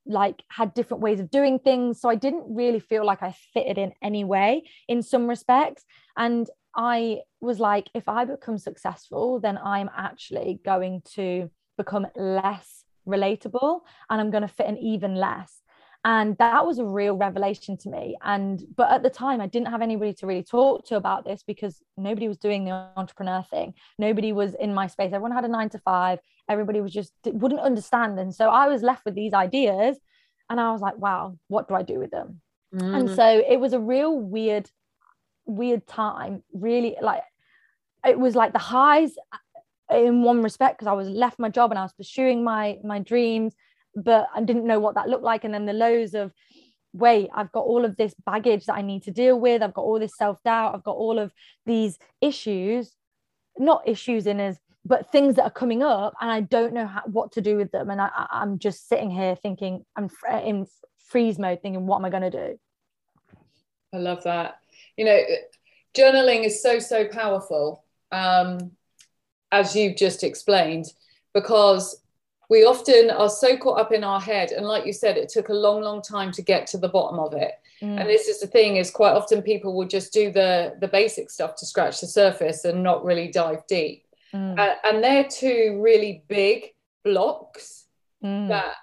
like 0.06 0.44
had 0.50 0.74
different 0.74 1.02
ways 1.02 1.20
of 1.20 1.30
doing 1.30 1.60
things. 1.60 2.02
So 2.02 2.10
I 2.10 2.16
didn't 2.16 2.46
really 2.48 2.80
feel 2.80 3.06
like 3.06 3.22
I 3.22 3.36
fitted 3.54 3.78
in 3.78 3.94
any 4.02 4.24
way 4.24 4.64
in 4.88 5.02
some 5.02 5.28
respects. 5.28 5.84
And 6.18 6.50
I 6.76 7.20
was 7.42 7.60
like, 7.60 7.90
if 7.94 8.10
I 8.10 8.26
become 8.26 8.58
successful, 8.58 9.40
then 9.40 9.58
I'm 9.58 9.90
actually 9.96 10.60
going 10.66 11.02
to 11.16 11.50
become 11.78 12.08
less 12.16 12.84
relatable 13.08 13.82
and 14.10 14.22
I'm 14.22 14.32
going 14.32 14.42
to 14.42 14.48
fit 14.48 14.68
in 14.68 14.78
even 14.78 15.16
less. 15.16 15.62
And 16.06 16.38
that 16.38 16.66
was 16.66 16.80
a 16.80 16.86
real 16.86 17.16
revelation 17.16 17.78
to 17.78 17.90
me. 17.90 18.18
And, 18.22 18.62
but 18.76 18.92
at 18.92 19.04
the 19.04 19.10
time, 19.10 19.40
I 19.40 19.48
didn't 19.48 19.70
have 19.70 19.82
anybody 19.82 20.14
to 20.16 20.28
really 20.28 20.44
talk 20.44 20.86
to 20.88 20.98
about 20.98 21.24
this 21.24 21.44
because 21.44 21.82
nobody 21.96 22.28
was 22.28 22.38
doing 22.38 22.66
the 22.66 22.72
entrepreneur 22.98 23.42
thing. 23.50 23.74
Nobody 23.98 24.34
was 24.34 24.54
in 24.56 24.74
my 24.74 24.88
space. 24.88 25.14
Everyone 25.14 25.32
had 25.32 25.46
a 25.46 25.48
nine 25.48 25.70
to 25.70 25.80
five. 25.80 26.20
Everybody 26.50 26.82
was 26.82 26.92
just, 26.92 27.14
wouldn't 27.26 27.62
understand. 27.62 28.20
And 28.20 28.36
so 28.36 28.50
I 28.50 28.68
was 28.68 28.84
left 28.84 29.06
with 29.06 29.16
these 29.16 29.34
ideas 29.34 29.98
and 30.50 30.60
I 30.60 30.72
was 30.74 30.82
like, 30.82 30.98
wow, 30.98 31.38
what 31.48 31.70
do 31.70 31.76
I 31.76 31.84
do 31.84 32.00
with 32.00 32.12
them? 32.12 32.42
Mm. 32.76 33.00
And 33.00 33.10
so 33.10 33.26
it 33.48 33.60
was 33.62 33.72
a 33.72 33.80
real 33.80 34.18
weird 34.20 34.70
weird 35.46 35.86
time 35.88 36.44
really 36.54 36.96
like 37.02 37.24
it 38.06 38.20
was 38.20 38.36
like 38.36 38.54
the 38.54 38.60
highs 38.60 39.12
uh, 39.34 39.98
in 39.98 40.24
one 40.24 40.42
respect 40.42 40.78
because 40.78 40.90
I 40.90 40.94
was 40.94 41.10
left 41.10 41.40
my 41.40 41.50
job 41.50 41.72
and 41.72 41.80
I 41.80 41.84
was 41.84 41.94
pursuing 41.94 42.44
my 42.44 42.78
my 42.84 43.00
dreams 43.00 43.56
but 43.96 44.28
I 44.34 44.42
didn't 44.42 44.66
know 44.66 44.80
what 44.80 44.96
that 44.96 45.08
looked 45.08 45.24
like. 45.24 45.44
And 45.44 45.54
then 45.54 45.66
the 45.66 45.74
lows 45.74 46.14
of 46.14 46.32
wait 46.94 47.30
I've 47.34 47.52
got 47.52 47.66
all 47.66 47.86
of 47.86 47.96
this 47.98 48.14
baggage 48.26 48.66
that 48.66 48.76
I 48.76 48.82
need 48.82 49.04
to 49.04 49.12
deal 49.12 49.40
with. 49.40 49.62
I've 49.62 49.74
got 49.74 49.84
all 49.84 50.00
this 50.00 50.18
self-doubt. 50.18 50.76
I've 50.76 50.84
got 50.84 50.96
all 50.96 51.20
of 51.20 51.32
these 51.66 51.98
issues 52.22 52.96
not 53.58 53.88
issues 53.88 54.26
in 54.26 54.40
as 54.40 54.58
but 54.86 55.12
things 55.12 55.36
that 55.36 55.44
are 55.44 55.52
coming 55.52 55.82
up 55.82 56.14
and 56.20 56.30
I 56.30 56.42
don't 56.42 56.74
know 56.74 56.88
how, 56.88 57.04
what 57.06 57.32
to 57.34 57.42
do 57.42 57.56
with 57.56 57.72
them. 57.72 57.90
And 57.90 58.02
I, 58.02 58.10
I'm 58.32 58.60
just 58.60 58.90
sitting 58.90 59.10
here 59.10 59.36
thinking 59.36 59.86
I'm 59.96 60.10
in 60.44 60.66
freeze 61.08 61.40
mode 61.40 61.62
thinking 61.62 61.86
what 61.86 62.00
am 62.00 62.06
I 62.06 62.10
going 62.10 62.32
to 62.32 62.48
do? 62.50 62.60
I 63.94 63.98
love 63.98 64.24
that. 64.24 64.58
You 64.98 65.06
know, 65.06 65.20
journaling 65.96 66.44
is 66.44 66.62
so, 66.62 66.80
so 66.80 67.08
powerful, 67.08 67.84
um, 68.12 68.72
as 69.52 69.76
you've 69.76 69.98
just 69.98 70.24
explained, 70.24 70.86
because 71.34 72.02
we 72.50 72.66
often 72.66 73.10
are 73.10 73.30
so 73.30 73.58
caught 73.58 73.80
up 73.80 73.92
in 73.92 74.04
our 74.04 74.20
head. 74.20 74.52
And 74.52 74.66
like 74.66 74.86
you 74.86 74.94
said, 74.94 75.18
it 75.18 75.30
took 75.30 75.50
a 75.50 75.54
long, 75.54 75.82
long 75.82 76.02
time 76.02 76.32
to 76.34 76.42
get 76.42 76.68
to 76.68 76.78
the 76.78 76.90
bottom 76.90 77.20
of 77.20 77.34
it. 77.34 77.54
Mm. 77.82 78.00
And 78.00 78.10
this 78.10 78.28
is 78.28 78.40
the 78.40 78.48
thing 78.48 78.78
is 78.78 78.92
quite 78.92 79.14
often 79.14 79.42
people 79.42 79.76
will 79.76 79.88
just 79.88 80.14
do 80.14 80.32
the, 80.32 80.76
the 80.80 80.88
basic 80.88 81.30
stuff 81.30 81.56
to 81.58 81.66
scratch 81.66 82.02
the 82.02 82.08
surface 82.08 82.66
and 82.66 82.84
not 82.84 83.04
really 83.04 83.30
dive 83.30 83.66
deep. 83.68 84.06
Mm. 84.34 84.60
Uh, 84.60 84.76
and 84.84 85.04
they're 85.04 85.28
two 85.28 85.80
really 85.82 86.24
big 86.28 86.66
blocks 87.04 87.86
mm. 88.24 88.48
that 88.50 88.76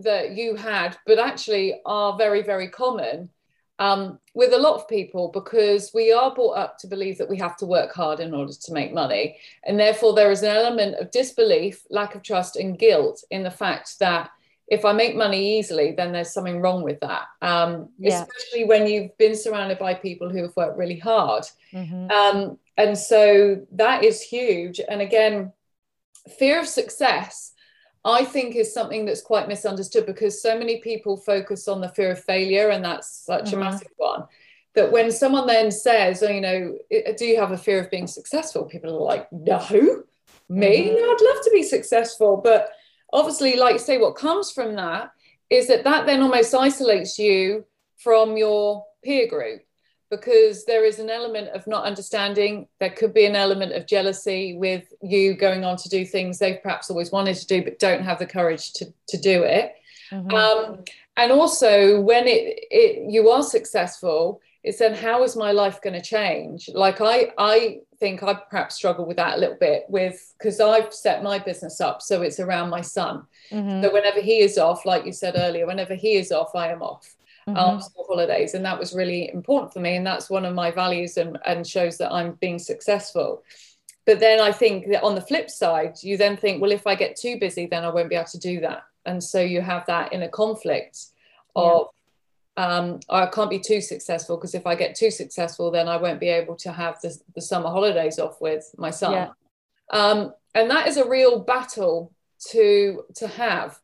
that 0.00 0.36
you 0.36 0.54
had, 0.54 0.96
but 1.06 1.18
actually 1.18 1.80
are 1.84 2.16
very, 2.16 2.42
very 2.42 2.68
common 2.68 3.28
um, 3.78 4.18
with 4.34 4.52
a 4.52 4.58
lot 4.58 4.74
of 4.74 4.88
people 4.88 5.28
because 5.28 5.92
we 5.94 6.12
are 6.12 6.34
brought 6.34 6.56
up 6.56 6.78
to 6.78 6.86
believe 6.86 7.18
that 7.18 7.28
we 7.28 7.38
have 7.38 7.56
to 7.58 7.66
work 7.66 7.92
hard 7.92 8.20
in 8.20 8.34
order 8.34 8.52
to 8.52 8.72
make 8.72 8.92
money. 8.92 9.36
And 9.64 9.78
therefore, 9.78 10.14
there 10.14 10.30
is 10.30 10.42
an 10.42 10.54
element 10.54 10.96
of 10.96 11.10
disbelief, 11.10 11.82
lack 11.90 12.14
of 12.14 12.22
trust, 12.22 12.56
and 12.56 12.78
guilt 12.78 13.24
in 13.30 13.42
the 13.42 13.50
fact 13.50 13.98
that 14.00 14.30
if 14.66 14.84
I 14.84 14.92
make 14.92 15.16
money 15.16 15.58
easily, 15.58 15.92
then 15.92 16.12
there's 16.12 16.32
something 16.32 16.60
wrong 16.60 16.82
with 16.82 17.00
that. 17.00 17.22
Um, 17.40 17.88
yeah. 17.98 18.22
Especially 18.22 18.64
when 18.64 18.86
you've 18.86 19.16
been 19.16 19.34
surrounded 19.34 19.78
by 19.78 19.94
people 19.94 20.28
who 20.28 20.42
have 20.42 20.56
worked 20.56 20.76
really 20.76 20.98
hard. 20.98 21.44
Mm-hmm. 21.72 22.10
Um, 22.10 22.58
and 22.76 22.96
so 22.96 23.64
that 23.72 24.04
is 24.04 24.20
huge. 24.20 24.80
And 24.86 25.00
again, 25.00 25.52
fear 26.38 26.60
of 26.60 26.66
success 26.66 27.52
I 28.04 28.24
think 28.24 28.54
is 28.54 28.72
something 28.72 29.04
that's 29.04 29.20
quite 29.20 29.48
misunderstood 29.48 30.06
because 30.06 30.40
so 30.40 30.58
many 30.58 30.80
people 30.80 31.16
focus 31.16 31.68
on 31.68 31.80
the 31.80 31.88
fear 31.88 32.12
of 32.12 32.24
failure, 32.24 32.70
and 32.70 32.84
that's 32.84 33.24
such 33.24 33.46
mm-hmm. 33.46 33.60
a 33.60 33.64
massive 33.64 33.92
one. 33.96 34.24
That 34.74 34.92
when 34.92 35.10
someone 35.10 35.46
then 35.46 35.70
says, 35.70 36.22
oh, 36.22 36.30
you 36.30 36.40
know, 36.40 36.78
do 37.16 37.24
you 37.24 37.38
have 37.40 37.52
a 37.52 37.58
fear 37.58 37.80
of 37.82 37.90
being 37.90 38.06
successful? 38.06 38.64
People 38.64 38.94
are 38.96 39.02
like, 39.02 39.30
no, 39.32 39.58
me? 40.48 40.88
Mm-hmm. 40.88 40.96
No, 40.96 41.02
I'd 41.02 41.34
love 41.34 41.44
to 41.44 41.50
be 41.52 41.62
successful. 41.62 42.40
But 42.42 42.70
obviously, 43.12 43.56
like 43.56 43.80
say, 43.80 43.98
what 43.98 44.16
comes 44.16 44.52
from 44.52 44.76
that 44.76 45.10
is 45.50 45.68
that 45.68 45.84
that 45.84 46.06
then 46.06 46.22
almost 46.22 46.54
isolates 46.54 47.18
you 47.18 47.64
from 47.96 48.36
your 48.36 48.84
peer 49.02 49.26
group 49.26 49.62
because 50.10 50.64
there 50.64 50.84
is 50.84 50.98
an 50.98 51.10
element 51.10 51.48
of 51.48 51.66
not 51.66 51.84
understanding. 51.84 52.66
There 52.80 52.90
could 52.90 53.12
be 53.12 53.26
an 53.26 53.36
element 53.36 53.72
of 53.72 53.86
jealousy 53.86 54.56
with 54.56 54.92
you 55.02 55.34
going 55.34 55.64
on 55.64 55.76
to 55.76 55.88
do 55.88 56.04
things 56.04 56.38
they've 56.38 56.62
perhaps 56.62 56.90
always 56.90 57.12
wanted 57.12 57.36
to 57.36 57.46
do, 57.46 57.62
but 57.62 57.78
don't 57.78 58.02
have 58.02 58.18
the 58.18 58.26
courage 58.26 58.72
to, 58.74 58.86
to 59.08 59.18
do 59.18 59.42
it. 59.42 59.74
Mm-hmm. 60.10 60.34
Um, 60.34 60.84
and 61.16 61.32
also, 61.32 62.00
when 62.00 62.26
it, 62.26 62.58
it 62.70 63.10
you 63.10 63.28
are 63.28 63.42
successful, 63.42 64.40
it's 64.64 64.78
then 64.78 64.94
how 64.94 65.22
is 65.22 65.36
my 65.36 65.52
life 65.52 65.80
going 65.82 65.94
to 65.94 66.02
change? 66.02 66.70
Like 66.72 67.00
I, 67.00 67.32
I 67.36 67.80
think 68.00 68.22
I 68.22 68.34
perhaps 68.34 68.76
struggle 68.76 69.06
with 69.06 69.16
that 69.16 69.36
a 69.36 69.40
little 69.40 69.56
bit 69.56 69.84
with 69.88 70.34
because 70.38 70.60
I've 70.60 70.92
set 70.92 71.22
my 71.22 71.38
business 71.38 71.80
up 71.80 72.00
so 72.02 72.22
it's 72.22 72.40
around 72.40 72.70
my 72.70 72.80
son. 72.80 73.24
Mm-hmm. 73.50 73.82
So 73.82 73.92
whenever 73.92 74.20
he 74.20 74.40
is 74.40 74.58
off, 74.58 74.86
like 74.86 75.04
you 75.04 75.12
said 75.12 75.34
earlier, 75.36 75.66
whenever 75.66 75.94
he 75.94 76.14
is 76.14 76.32
off, 76.32 76.54
I 76.54 76.68
am 76.68 76.82
off 76.82 77.14
mm-hmm. 77.56 77.80
school 77.80 78.06
holidays. 78.08 78.54
And 78.54 78.64
that 78.64 78.78
was 78.78 78.94
really 78.94 79.30
important 79.32 79.72
for 79.72 79.80
me. 79.80 79.96
And 79.96 80.06
that's 80.06 80.30
one 80.30 80.44
of 80.44 80.54
my 80.54 80.70
values 80.70 81.16
and, 81.16 81.38
and 81.46 81.66
shows 81.66 81.98
that 81.98 82.12
I'm 82.12 82.32
being 82.40 82.58
successful. 82.58 83.42
But 84.06 84.20
then 84.20 84.40
I 84.40 84.52
think 84.52 84.88
that 84.90 85.02
on 85.02 85.14
the 85.14 85.20
flip 85.20 85.50
side, 85.50 85.96
you 86.02 86.16
then 86.16 86.36
think, 86.36 86.62
well, 86.62 86.72
if 86.72 86.86
I 86.86 86.94
get 86.94 87.16
too 87.16 87.38
busy, 87.38 87.66
then 87.66 87.84
I 87.84 87.90
won't 87.90 88.08
be 88.08 88.16
able 88.16 88.26
to 88.28 88.38
do 88.38 88.60
that. 88.60 88.84
And 89.04 89.22
so 89.22 89.40
you 89.40 89.60
have 89.60 89.84
that 89.86 90.12
in 90.12 90.22
a 90.22 90.28
conflict 90.28 90.98
of, 91.54 91.88
yeah. 92.56 92.76
um, 92.76 93.00
I 93.08 93.26
can't 93.26 93.50
be 93.50 93.58
too 93.58 93.80
successful 93.80 94.36
because 94.36 94.54
if 94.54 94.66
I 94.66 94.74
get 94.74 94.94
too 94.94 95.10
successful, 95.10 95.70
then 95.70 95.88
I 95.88 95.96
won't 95.96 96.20
be 96.20 96.28
able 96.28 96.56
to 96.56 96.72
have 96.72 97.00
the, 97.02 97.16
the 97.34 97.42
summer 97.42 97.68
holidays 97.68 98.18
off 98.18 98.40
with 98.40 98.74
my 98.78 98.90
son. 98.90 99.12
Yeah. 99.12 99.28
Um, 99.90 100.32
and 100.54 100.70
that 100.70 100.88
is 100.88 100.96
a 100.96 101.08
real 101.08 101.40
battle 101.40 102.12
to 102.50 103.04
to 103.16 103.26
have 103.26 103.78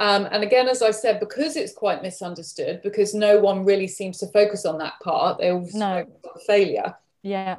um, 0.00 0.28
and 0.30 0.44
again, 0.44 0.68
as 0.68 0.82
I 0.82 0.92
said, 0.92 1.18
because 1.18 1.56
it's 1.56 1.72
quite 1.72 2.02
misunderstood, 2.02 2.80
because 2.82 3.14
no 3.14 3.40
one 3.40 3.64
really 3.64 3.88
seems 3.88 4.18
to 4.18 4.28
focus 4.28 4.64
on 4.64 4.78
that 4.78 4.94
part, 5.02 5.38
they 5.38 5.50
all 5.50 5.68
no. 5.74 6.06
failure. 6.46 6.94
Yeah. 7.22 7.56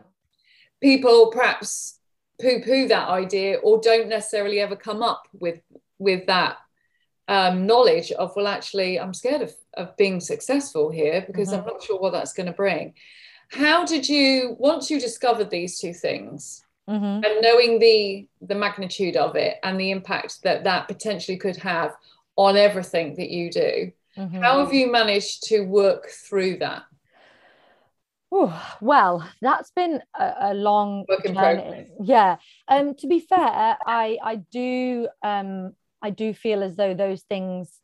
People 0.81 1.31
perhaps 1.31 1.99
poo-poo 2.39 2.87
that 2.87 3.09
idea 3.09 3.57
or 3.57 3.79
don't 3.81 4.07
necessarily 4.07 4.59
ever 4.59 4.75
come 4.75 5.03
up 5.03 5.27
with 5.33 5.59
with 5.97 6.25
that 6.27 6.57
um, 7.27 7.67
knowledge 7.67 8.11
of 8.13 8.33
well 8.35 8.47
actually 8.47 8.99
i'm 8.99 9.13
scared 9.13 9.41
of, 9.41 9.53
of 9.75 9.95
being 9.97 10.19
successful 10.19 10.89
here 10.89 11.23
because 11.27 11.49
mm-hmm. 11.49 11.59
i'm 11.59 11.65
not 11.65 11.83
sure 11.83 11.99
what 11.99 12.13
that's 12.13 12.33
going 12.33 12.47
to 12.47 12.53
bring 12.53 12.93
how 13.49 13.85
did 13.85 14.07
you 14.07 14.55
once 14.57 14.89
you 14.89 14.99
discovered 14.99 15.49
these 15.49 15.79
two 15.79 15.93
things 15.93 16.63
mm-hmm. 16.89 17.03
and 17.03 17.41
knowing 17.41 17.77
the 17.77 18.25
the 18.41 18.55
magnitude 18.55 19.15
of 19.17 19.35
it 19.35 19.57
and 19.63 19.79
the 19.79 19.91
impact 19.91 20.41
that 20.43 20.63
that 20.63 20.87
potentially 20.87 21.37
could 21.37 21.57
have 21.57 21.93
on 22.39 22.55
everything 22.55 23.15
that 23.15 23.29
you 23.29 23.51
do. 23.51 23.91
Mm-hmm. 24.17 24.41
How 24.41 24.63
have 24.63 24.73
you 24.73 24.89
managed 24.89 25.43
to 25.47 25.59
work 25.59 26.07
through 26.07 26.59
that? 26.59 26.83
Ooh, 28.33 28.53
well, 28.79 29.29
that's 29.41 29.71
been 29.71 30.01
a, 30.17 30.33
a 30.39 30.53
long 30.53 31.05
work 31.09 31.25
in 31.25 31.33
journey. 31.33 31.61
Progress. 31.61 31.89
Yeah. 32.01 32.37
Um, 32.69 32.95
to 32.95 33.07
be 33.07 33.19
fair, 33.19 33.77
I 33.85 34.17
I 34.23 34.35
do 34.51 35.09
um 35.21 35.73
I 36.01 36.11
do 36.11 36.33
feel 36.33 36.63
as 36.63 36.77
though 36.77 36.93
those 36.93 37.23
things 37.23 37.81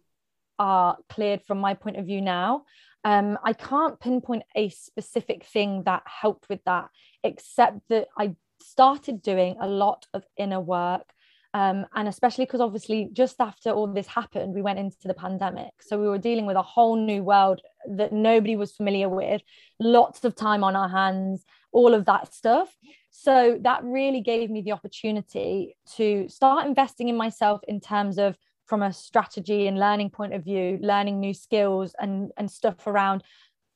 are 0.57 0.97
cleared 1.09 1.41
from 1.43 1.57
my 1.57 1.73
point 1.73 1.97
of 1.97 2.05
view 2.05 2.21
now. 2.21 2.63
Um, 3.03 3.37
I 3.43 3.51
can't 3.51 3.99
pinpoint 3.99 4.43
a 4.55 4.69
specific 4.69 5.43
thing 5.43 5.83
that 5.83 6.03
helped 6.05 6.47
with 6.47 6.63
that, 6.63 6.89
except 7.23 7.81
that 7.89 8.07
I 8.17 8.35
started 8.61 9.21
doing 9.21 9.57
a 9.59 9.67
lot 9.67 10.07
of 10.13 10.23
inner 10.37 10.61
work 10.61 11.11
um, 11.55 11.85
and 11.95 12.09
especially 12.09 12.43
because 12.43 12.59
obviously 12.59 13.07
just 13.13 13.39
after 13.39 13.71
all 13.71 13.87
this 13.87 14.07
happened 14.07 14.53
we 14.53 14.61
went 14.61 14.77
into 14.77 14.97
the 15.05 15.13
pandemic. 15.13 15.71
So 15.79 15.97
we 15.97 16.09
were 16.09 16.17
dealing 16.17 16.45
with 16.45 16.57
a 16.57 16.61
whole 16.61 16.97
new 16.97 17.23
world 17.23 17.61
that 17.91 18.11
nobody 18.11 18.57
was 18.57 18.73
familiar 18.73 19.07
with 19.07 19.41
lots 19.79 20.25
of 20.25 20.35
time 20.35 20.65
on 20.65 20.75
our 20.75 20.89
hands 20.89 21.45
all 21.71 21.93
of 21.93 22.05
that 22.05 22.33
stuff. 22.33 22.75
So 23.09 23.57
that 23.61 23.83
really 23.85 24.19
gave 24.19 24.49
me 24.49 24.61
the 24.63 24.73
opportunity 24.73 25.77
to 25.95 26.27
start 26.27 26.67
investing 26.67 27.07
in 27.07 27.15
myself 27.15 27.61
in 27.69 27.79
terms 27.79 28.17
of 28.17 28.37
from 28.65 28.81
a 28.81 28.91
strategy 28.91 29.67
and 29.67 29.79
learning 29.79 30.09
point 30.09 30.33
of 30.33 30.43
view 30.43 30.77
learning 30.81 31.21
new 31.21 31.33
skills 31.33 31.95
and 31.99 32.31
and 32.35 32.51
stuff 32.51 32.85
around 32.85 33.23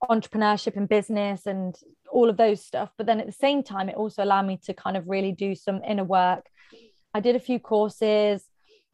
entrepreneurship 0.03 0.75
and 0.75 0.89
business 0.89 1.45
and 1.45 1.75
all 2.11 2.29
of 2.29 2.35
those 2.35 2.61
stuff. 2.61 2.91
But 2.97 3.05
then 3.05 3.21
at 3.21 3.25
the 3.25 3.41
same 3.47 3.63
time 3.63 3.87
it 3.87 3.95
also 3.95 4.21
allowed 4.21 4.47
me 4.47 4.59
to 4.65 4.73
kind 4.73 4.97
of 4.97 5.07
really 5.07 5.31
do 5.31 5.55
some 5.55 5.81
inner 5.87 6.03
work 6.03 6.49
I 7.13 7.19
did 7.19 7.35
a 7.35 7.39
few 7.39 7.59
courses 7.59 8.43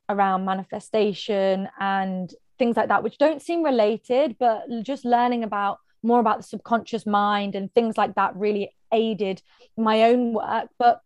around 0.09 0.45
manifestation 0.45 1.67
and 1.79 2.33
things 2.57 2.77
like 2.77 2.89
that, 2.89 3.03
which 3.03 3.17
don't 3.17 3.41
seem 3.41 3.63
related, 3.63 4.37
but 4.39 4.63
just 4.83 5.05
learning 5.05 5.43
about 5.43 5.79
more 6.03 6.19
about 6.19 6.37
the 6.37 6.43
subconscious 6.43 7.05
mind 7.05 7.55
and 7.55 7.73
things 7.73 7.97
like 7.97 8.15
that 8.15 8.35
really 8.35 8.71
aided 8.93 9.41
my 9.75 10.03
own 10.03 10.33
work. 10.33 10.69
But 10.77 11.01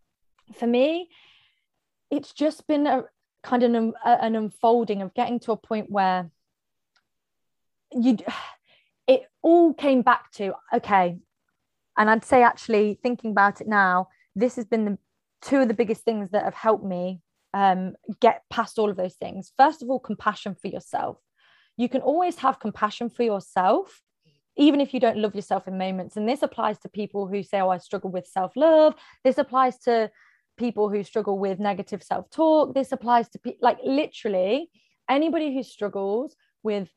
for 0.56 0.67
me, 0.67 1.10
it's 2.12 2.34
just 2.34 2.67
been 2.67 2.86
a 2.86 3.04
kind 3.43 3.63
of 3.63 3.74
an, 3.74 3.93
an 4.06 4.36
unfolding 4.36 5.02
of 5.02 5.13
getting 5.13 5.39
to 5.39 5.52
a 5.52 5.58
point 5.58 5.89
where 5.89 6.30
you 7.91 8.17
it 9.08 9.24
all 9.41 9.74
came 9.74 10.02
back 10.02 10.32
to 10.32 10.54
okay 10.74 11.17
and 11.98 12.10
i'd 12.10 12.24
say 12.24 12.43
actually 12.43 13.00
thinking 13.02 13.32
about 13.32 13.62
it 13.62 13.67
now 13.67 14.08
this 14.36 14.56
has 14.56 14.65
been 14.65 14.86
the 14.86 14.98
two 15.41 15.58
of 15.58 15.67
the 15.67 15.73
biggest 15.73 16.04
things 16.04 16.32
that 16.32 16.43
have 16.43 16.54
helped 16.54 16.84
me 16.86 17.21
um, 17.54 17.93
get 18.19 18.43
past 18.49 18.78
all 18.80 18.89
of 18.89 18.97
those 18.97 19.15
things. 19.15 19.52
First 19.58 19.82
of 19.82 19.89
all, 19.89 19.99
compassion 19.99 20.56
for 20.56 20.67
yourself. 20.67 21.17
You 21.78 21.89
can 21.89 22.02
always 22.02 22.38
have 22.38 22.60
compassion 22.60 23.10
for 23.10 23.23
yourself, 23.23 24.02
even 24.58 24.82
if 24.82 24.93
you 24.93 24.99
don't 24.99 25.17
love 25.17 25.36
yourself 25.36 25.67
in 25.67 25.78
moments. 25.78 26.17
And 26.17 26.28
this 26.28 26.43
applies 26.43 26.78
to 26.80 26.89
people 26.89 27.28
who 27.28 27.41
say, 27.41 27.62
Oh, 27.62 27.69
I 27.69 27.78
struggle 27.78 28.12
with 28.12 28.28
self 28.28 28.56
love. 28.56 28.95
This 29.23 29.38
applies 29.38 29.80
to 29.80 30.12
people 30.58 30.89
who 30.89 31.04
struggle 31.04 31.39
with 31.39 31.60
negative 31.60 32.04
self 32.04 32.30
talk. 32.30 32.73
This 32.73 32.91
applies 32.91 33.30
to, 33.30 33.39
pe- 33.39 33.58
like, 33.62 33.78
literally 33.84 34.69
anybody 35.10 35.54
who 35.54 35.63
struggles 35.63 36.36
with 36.62 36.91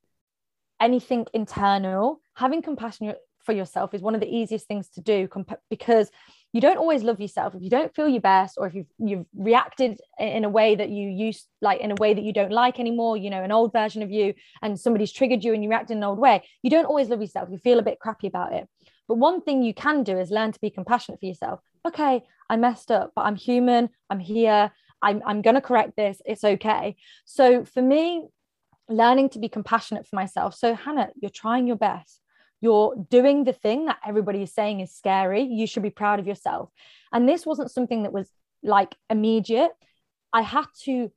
anything 0.80 1.26
internal, 1.32 2.20
having 2.34 2.60
compassion 2.60 3.14
for 3.44 3.52
yourself 3.52 3.94
is 3.94 4.02
one 4.02 4.14
of 4.14 4.20
the 4.20 4.36
easiest 4.36 4.66
things 4.66 4.88
to 4.90 5.00
do 5.00 5.28
comp- 5.28 5.60
because 5.70 6.10
you 6.52 6.60
don't 6.60 6.76
always 6.76 7.02
love 7.02 7.20
yourself. 7.20 7.54
If 7.54 7.62
you 7.62 7.70
don't 7.70 7.94
feel 7.94 8.08
your 8.08 8.20
best 8.20 8.56
or 8.58 8.66
if 8.66 8.74
you've 8.74 8.86
you've 8.98 9.26
reacted 9.34 10.00
in 10.18 10.44
a 10.44 10.48
way 10.48 10.74
that 10.74 10.90
you 10.90 11.08
used 11.08 11.46
like 11.60 11.80
in 11.80 11.90
a 11.90 11.94
way 11.94 12.12
that 12.14 12.22
you 12.22 12.32
don't 12.32 12.52
like 12.52 12.78
anymore 12.78 13.16
you 13.16 13.30
know 13.30 13.42
an 13.42 13.52
old 13.52 13.72
version 13.72 14.02
of 14.02 14.10
you 14.10 14.34
and 14.60 14.78
somebody's 14.78 15.12
triggered 15.12 15.42
you 15.42 15.54
and 15.54 15.64
you 15.64 15.70
react 15.70 15.90
in 15.90 15.98
an 15.98 16.04
old 16.04 16.18
way 16.18 16.44
you 16.62 16.70
don't 16.70 16.84
always 16.84 17.08
love 17.08 17.20
yourself. 17.20 17.48
You 17.50 17.58
feel 17.58 17.78
a 17.78 17.82
bit 17.82 17.98
crappy 17.98 18.26
about 18.26 18.52
it. 18.52 18.68
But 19.08 19.16
one 19.16 19.40
thing 19.42 19.62
you 19.62 19.74
can 19.74 20.04
do 20.04 20.18
is 20.18 20.30
learn 20.30 20.52
to 20.52 20.60
be 20.60 20.70
compassionate 20.70 21.20
for 21.20 21.26
yourself. 21.26 21.60
Okay 21.86 22.22
i 22.50 22.56
messed 22.56 22.90
up 22.90 23.12
but 23.16 23.22
i'm 23.22 23.36
human. 23.36 23.88
I'm 24.10 24.20
here. 24.20 24.70
I'm, 25.04 25.20
I'm 25.26 25.42
going 25.42 25.56
to 25.56 25.60
correct 25.60 25.96
this. 25.96 26.22
It's 26.24 26.44
okay. 26.44 26.94
So 27.24 27.64
for 27.64 27.82
me 27.82 28.28
learning 28.88 29.30
to 29.30 29.40
be 29.40 29.48
compassionate 29.48 30.06
for 30.06 30.16
myself. 30.16 30.54
So 30.54 30.74
hannah 30.74 31.08
you're 31.20 31.30
trying 31.30 31.66
your 31.66 31.76
best 31.76 32.21
you're 32.62 32.94
doing 33.10 33.44
the 33.44 33.52
thing 33.52 33.84
that 33.86 33.98
everybody 34.06 34.42
is 34.42 34.54
saying 34.54 34.80
is 34.80 34.90
scary 34.90 35.42
you 35.42 35.66
should 35.66 35.82
be 35.82 35.90
proud 35.90 36.18
of 36.18 36.26
yourself. 36.26 36.70
And 37.12 37.28
this 37.28 37.44
wasn't 37.44 37.70
something 37.70 38.04
that 38.04 38.12
was 38.12 38.30
like 38.62 38.96
immediate. 39.10 39.72
I 40.32 40.40
had 40.40 40.66
to 40.84 41.10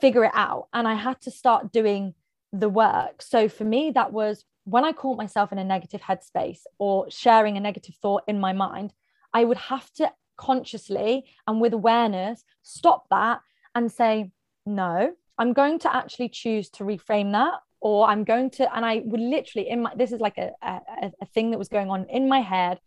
figure 0.00 0.24
it 0.24 0.32
out 0.34 0.68
and 0.72 0.86
i 0.86 0.94
had 0.94 1.20
to 1.22 1.30
start 1.30 1.72
doing 1.72 2.14
the 2.52 2.68
work. 2.68 3.22
So 3.22 3.48
for 3.48 3.64
me 3.64 3.90
that 3.92 4.12
was 4.12 4.44
when 4.66 4.84
i 4.84 4.92
caught 4.92 5.16
myself 5.16 5.52
in 5.52 5.58
a 5.58 5.64
negative 5.64 6.02
headspace 6.02 6.60
or 6.78 7.08
sharing 7.08 7.56
a 7.56 7.60
negative 7.60 7.94
thought 8.02 8.24
in 8.26 8.38
my 8.40 8.52
mind 8.52 8.92
i 9.32 9.44
would 9.44 9.56
have 9.56 9.90
to 9.92 10.10
consciously 10.36 11.24
and 11.46 11.60
with 11.60 11.72
awareness 11.72 12.42
stop 12.62 13.06
that 13.10 13.40
and 13.74 13.90
say 13.90 14.30
no 14.66 15.12
i'm 15.38 15.52
going 15.52 15.78
to 15.78 15.94
actually 15.94 16.28
choose 16.28 16.68
to 16.68 16.84
reframe 16.84 17.32
that 17.32 17.60
or 17.80 18.08
i'm 18.08 18.24
going 18.24 18.50
to 18.50 18.74
and 18.76 18.84
i 18.84 19.02
would 19.04 19.20
literally 19.20 19.68
in 19.68 19.82
my 19.82 19.92
this 19.96 20.12
is 20.12 20.20
like 20.20 20.38
a, 20.38 20.50
a, 20.62 21.10
a 21.20 21.26
thing 21.26 21.50
that 21.50 21.58
was 21.58 21.68
going 21.68 21.90
on 21.90 22.06
in 22.08 22.28
my 22.28 22.40
head. 22.40 22.78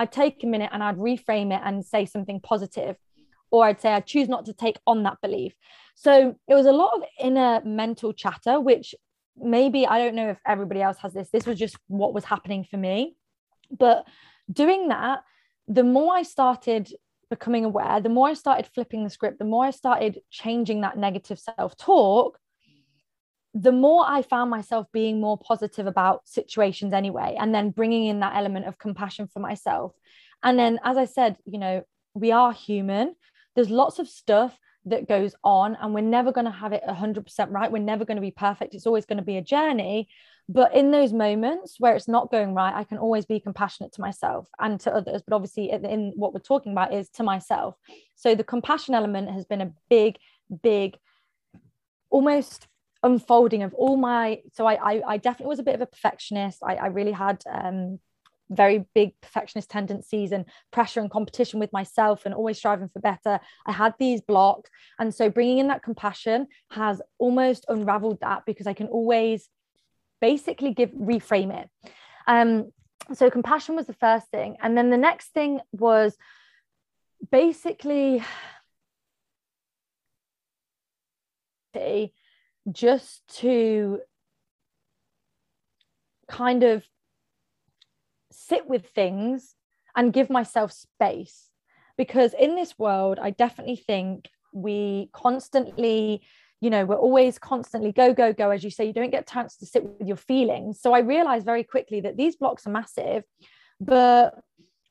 I'd 0.00 0.12
take 0.12 0.44
a 0.44 0.46
minute 0.46 0.70
and 0.72 0.82
i'd 0.82 0.96
reframe 0.96 1.54
it 1.54 1.60
and 1.64 1.84
say 1.84 2.04
something 2.06 2.40
positive 2.40 2.96
or 3.50 3.64
i'd 3.64 3.80
say 3.80 3.92
i 3.92 4.00
choose 4.00 4.28
not 4.28 4.46
to 4.46 4.52
take 4.52 4.78
on 4.86 5.02
that 5.04 5.20
belief. 5.20 5.54
So 5.94 6.36
it 6.46 6.54
was 6.54 6.66
a 6.66 6.72
lot 6.72 6.96
of 6.96 7.02
inner 7.20 7.60
mental 7.64 8.12
chatter 8.12 8.60
which 8.60 8.94
maybe 9.36 9.86
i 9.86 9.98
don't 9.98 10.14
know 10.14 10.30
if 10.30 10.38
everybody 10.46 10.82
else 10.82 10.98
has 10.98 11.12
this 11.12 11.30
this 11.30 11.46
was 11.46 11.58
just 11.58 11.76
what 11.88 12.14
was 12.14 12.24
happening 12.24 12.64
for 12.70 12.76
me. 12.76 13.16
But 13.70 14.06
doing 14.52 14.88
that 14.88 15.20
the 15.66 15.84
more 15.84 16.14
i 16.14 16.22
started 16.22 16.90
becoming 17.30 17.64
aware 17.64 18.00
the 18.00 18.08
more 18.08 18.28
i 18.28 18.34
started 18.34 18.66
flipping 18.74 19.04
the 19.04 19.10
script 19.10 19.38
the 19.38 19.44
more 19.44 19.64
i 19.66 19.70
started 19.70 20.20
changing 20.30 20.80
that 20.80 20.96
negative 20.96 21.38
self 21.38 21.76
talk 21.76 22.38
the 23.60 23.72
more 23.72 24.04
I 24.06 24.22
found 24.22 24.50
myself 24.50 24.86
being 24.92 25.20
more 25.20 25.36
positive 25.36 25.88
about 25.88 26.28
situations 26.28 26.92
anyway, 26.92 27.36
and 27.40 27.52
then 27.52 27.70
bringing 27.70 28.06
in 28.06 28.20
that 28.20 28.36
element 28.36 28.66
of 28.66 28.78
compassion 28.78 29.26
for 29.26 29.40
myself. 29.40 29.94
And 30.44 30.56
then, 30.56 30.78
as 30.84 30.96
I 30.96 31.06
said, 31.06 31.36
you 31.44 31.58
know, 31.58 31.82
we 32.14 32.30
are 32.30 32.52
human. 32.52 33.16
There's 33.56 33.70
lots 33.70 33.98
of 33.98 34.08
stuff 34.08 34.56
that 34.84 35.08
goes 35.08 35.34
on, 35.42 35.76
and 35.80 35.92
we're 35.92 36.02
never 36.02 36.30
going 36.30 36.44
to 36.44 36.52
have 36.52 36.72
it 36.72 36.82
100% 36.88 37.50
right. 37.50 37.72
We're 37.72 37.80
never 37.80 38.04
going 38.04 38.16
to 38.16 38.22
be 38.22 38.30
perfect. 38.30 38.74
It's 38.74 38.86
always 38.86 39.06
going 39.06 39.18
to 39.18 39.24
be 39.24 39.38
a 39.38 39.42
journey. 39.42 40.08
But 40.48 40.72
in 40.74 40.92
those 40.92 41.12
moments 41.12 41.76
where 41.78 41.96
it's 41.96 42.08
not 42.08 42.30
going 42.30 42.54
right, 42.54 42.72
I 42.72 42.84
can 42.84 42.98
always 42.98 43.26
be 43.26 43.40
compassionate 43.40 43.92
to 43.94 44.00
myself 44.00 44.48
and 44.60 44.78
to 44.80 44.94
others. 44.94 45.22
But 45.26 45.34
obviously, 45.34 45.72
in 45.72 46.12
what 46.14 46.32
we're 46.32 46.40
talking 46.40 46.70
about 46.70 46.94
is 46.94 47.08
to 47.10 47.24
myself. 47.24 47.74
So 48.14 48.36
the 48.36 48.44
compassion 48.44 48.94
element 48.94 49.30
has 49.30 49.44
been 49.44 49.60
a 49.60 49.72
big, 49.90 50.16
big, 50.62 50.96
almost 52.08 52.68
unfolding 53.02 53.62
of 53.62 53.72
all 53.74 53.96
my 53.96 54.40
so 54.52 54.66
I, 54.66 54.74
I, 54.74 55.02
I 55.06 55.16
definitely 55.18 55.50
was 55.50 55.60
a 55.60 55.64
bit 55.64 55.74
of 55.74 55.80
a 55.80 55.86
perfectionist. 55.86 56.58
I, 56.64 56.74
I 56.74 56.86
really 56.86 57.12
had 57.12 57.42
um 57.50 58.00
very 58.50 58.86
big 58.94 59.12
perfectionist 59.20 59.68
tendencies 59.70 60.32
and 60.32 60.46
pressure 60.70 61.00
and 61.00 61.10
competition 61.10 61.60
with 61.60 61.72
myself 61.72 62.24
and 62.24 62.34
always 62.34 62.56
striving 62.56 62.88
for 62.88 62.98
better. 63.00 63.40
I 63.66 63.72
had 63.72 63.94
these 63.98 64.22
blocks. 64.22 64.70
And 64.98 65.14
so 65.14 65.28
bringing 65.28 65.58
in 65.58 65.68
that 65.68 65.82
compassion 65.82 66.46
has 66.70 67.02
almost 67.18 67.66
unraveled 67.68 68.20
that 68.22 68.46
because 68.46 68.66
i 68.66 68.72
can 68.72 68.86
always 68.86 69.48
basically 70.20 70.72
give 70.72 70.90
reframe 70.90 71.56
it. 71.62 71.68
Um 72.26 72.72
so 73.14 73.30
compassion 73.30 73.76
was 73.76 73.86
the 73.86 73.94
first 73.94 74.28
thing. 74.28 74.56
And 74.60 74.76
then 74.76 74.90
the 74.90 74.98
next 74.98 75.28
thing 75.28 75.60
was 75.72 76.16
basically 77.30 78.22
just 82.72 83.22
to 83.38 84.00
kind 86.28 86.62
of 86.62 86.84
sit 88.30 88.68
with 88.68 88.86
things 88.90 89.54
and 89.96 90.12
give 90.12 90.30
myself 90.30 90.72
space. 90.72 91.50
Because 91.96 92.32
in 92.32 92.54
this 92.54 92.78
world 92.78 93.18
i 93.20 93.30
definitely 93.30 93.76
think 93.76 94.28
we 94.52 95.10
constantly 95.12 96.22
you 96.60 96.70
know 96.70 96.84
we're 96.84 96.96
always 96.96 97.38
constantly 97.38 97.92
go 97.92 98.14
go 98.14 98.32
go 98.32 98.50
as 98.50 98.62
you 98.62 98.70
say 98.70 98.84
you 98.84 98.92
don't 98.92 99.10
get 99.10 99.28
a 99.28 99.32
chance 99.32 99.56
to 99.56 99.66
sit 99.66 99.82
with 99.84 100.06
your 100.06 100.16
feelings. 100.16 100.80
So 100.80 100.92
i 100.92 101.00
realized 101.00 101.44
very 101.44 101.64
quickly 101.64 102.00
that 102.02 102.16
these 102.16 102.36
blocks 102.36 102.66
are 102.66 102.70
massive 102.70 103.24
but 103.80 104.34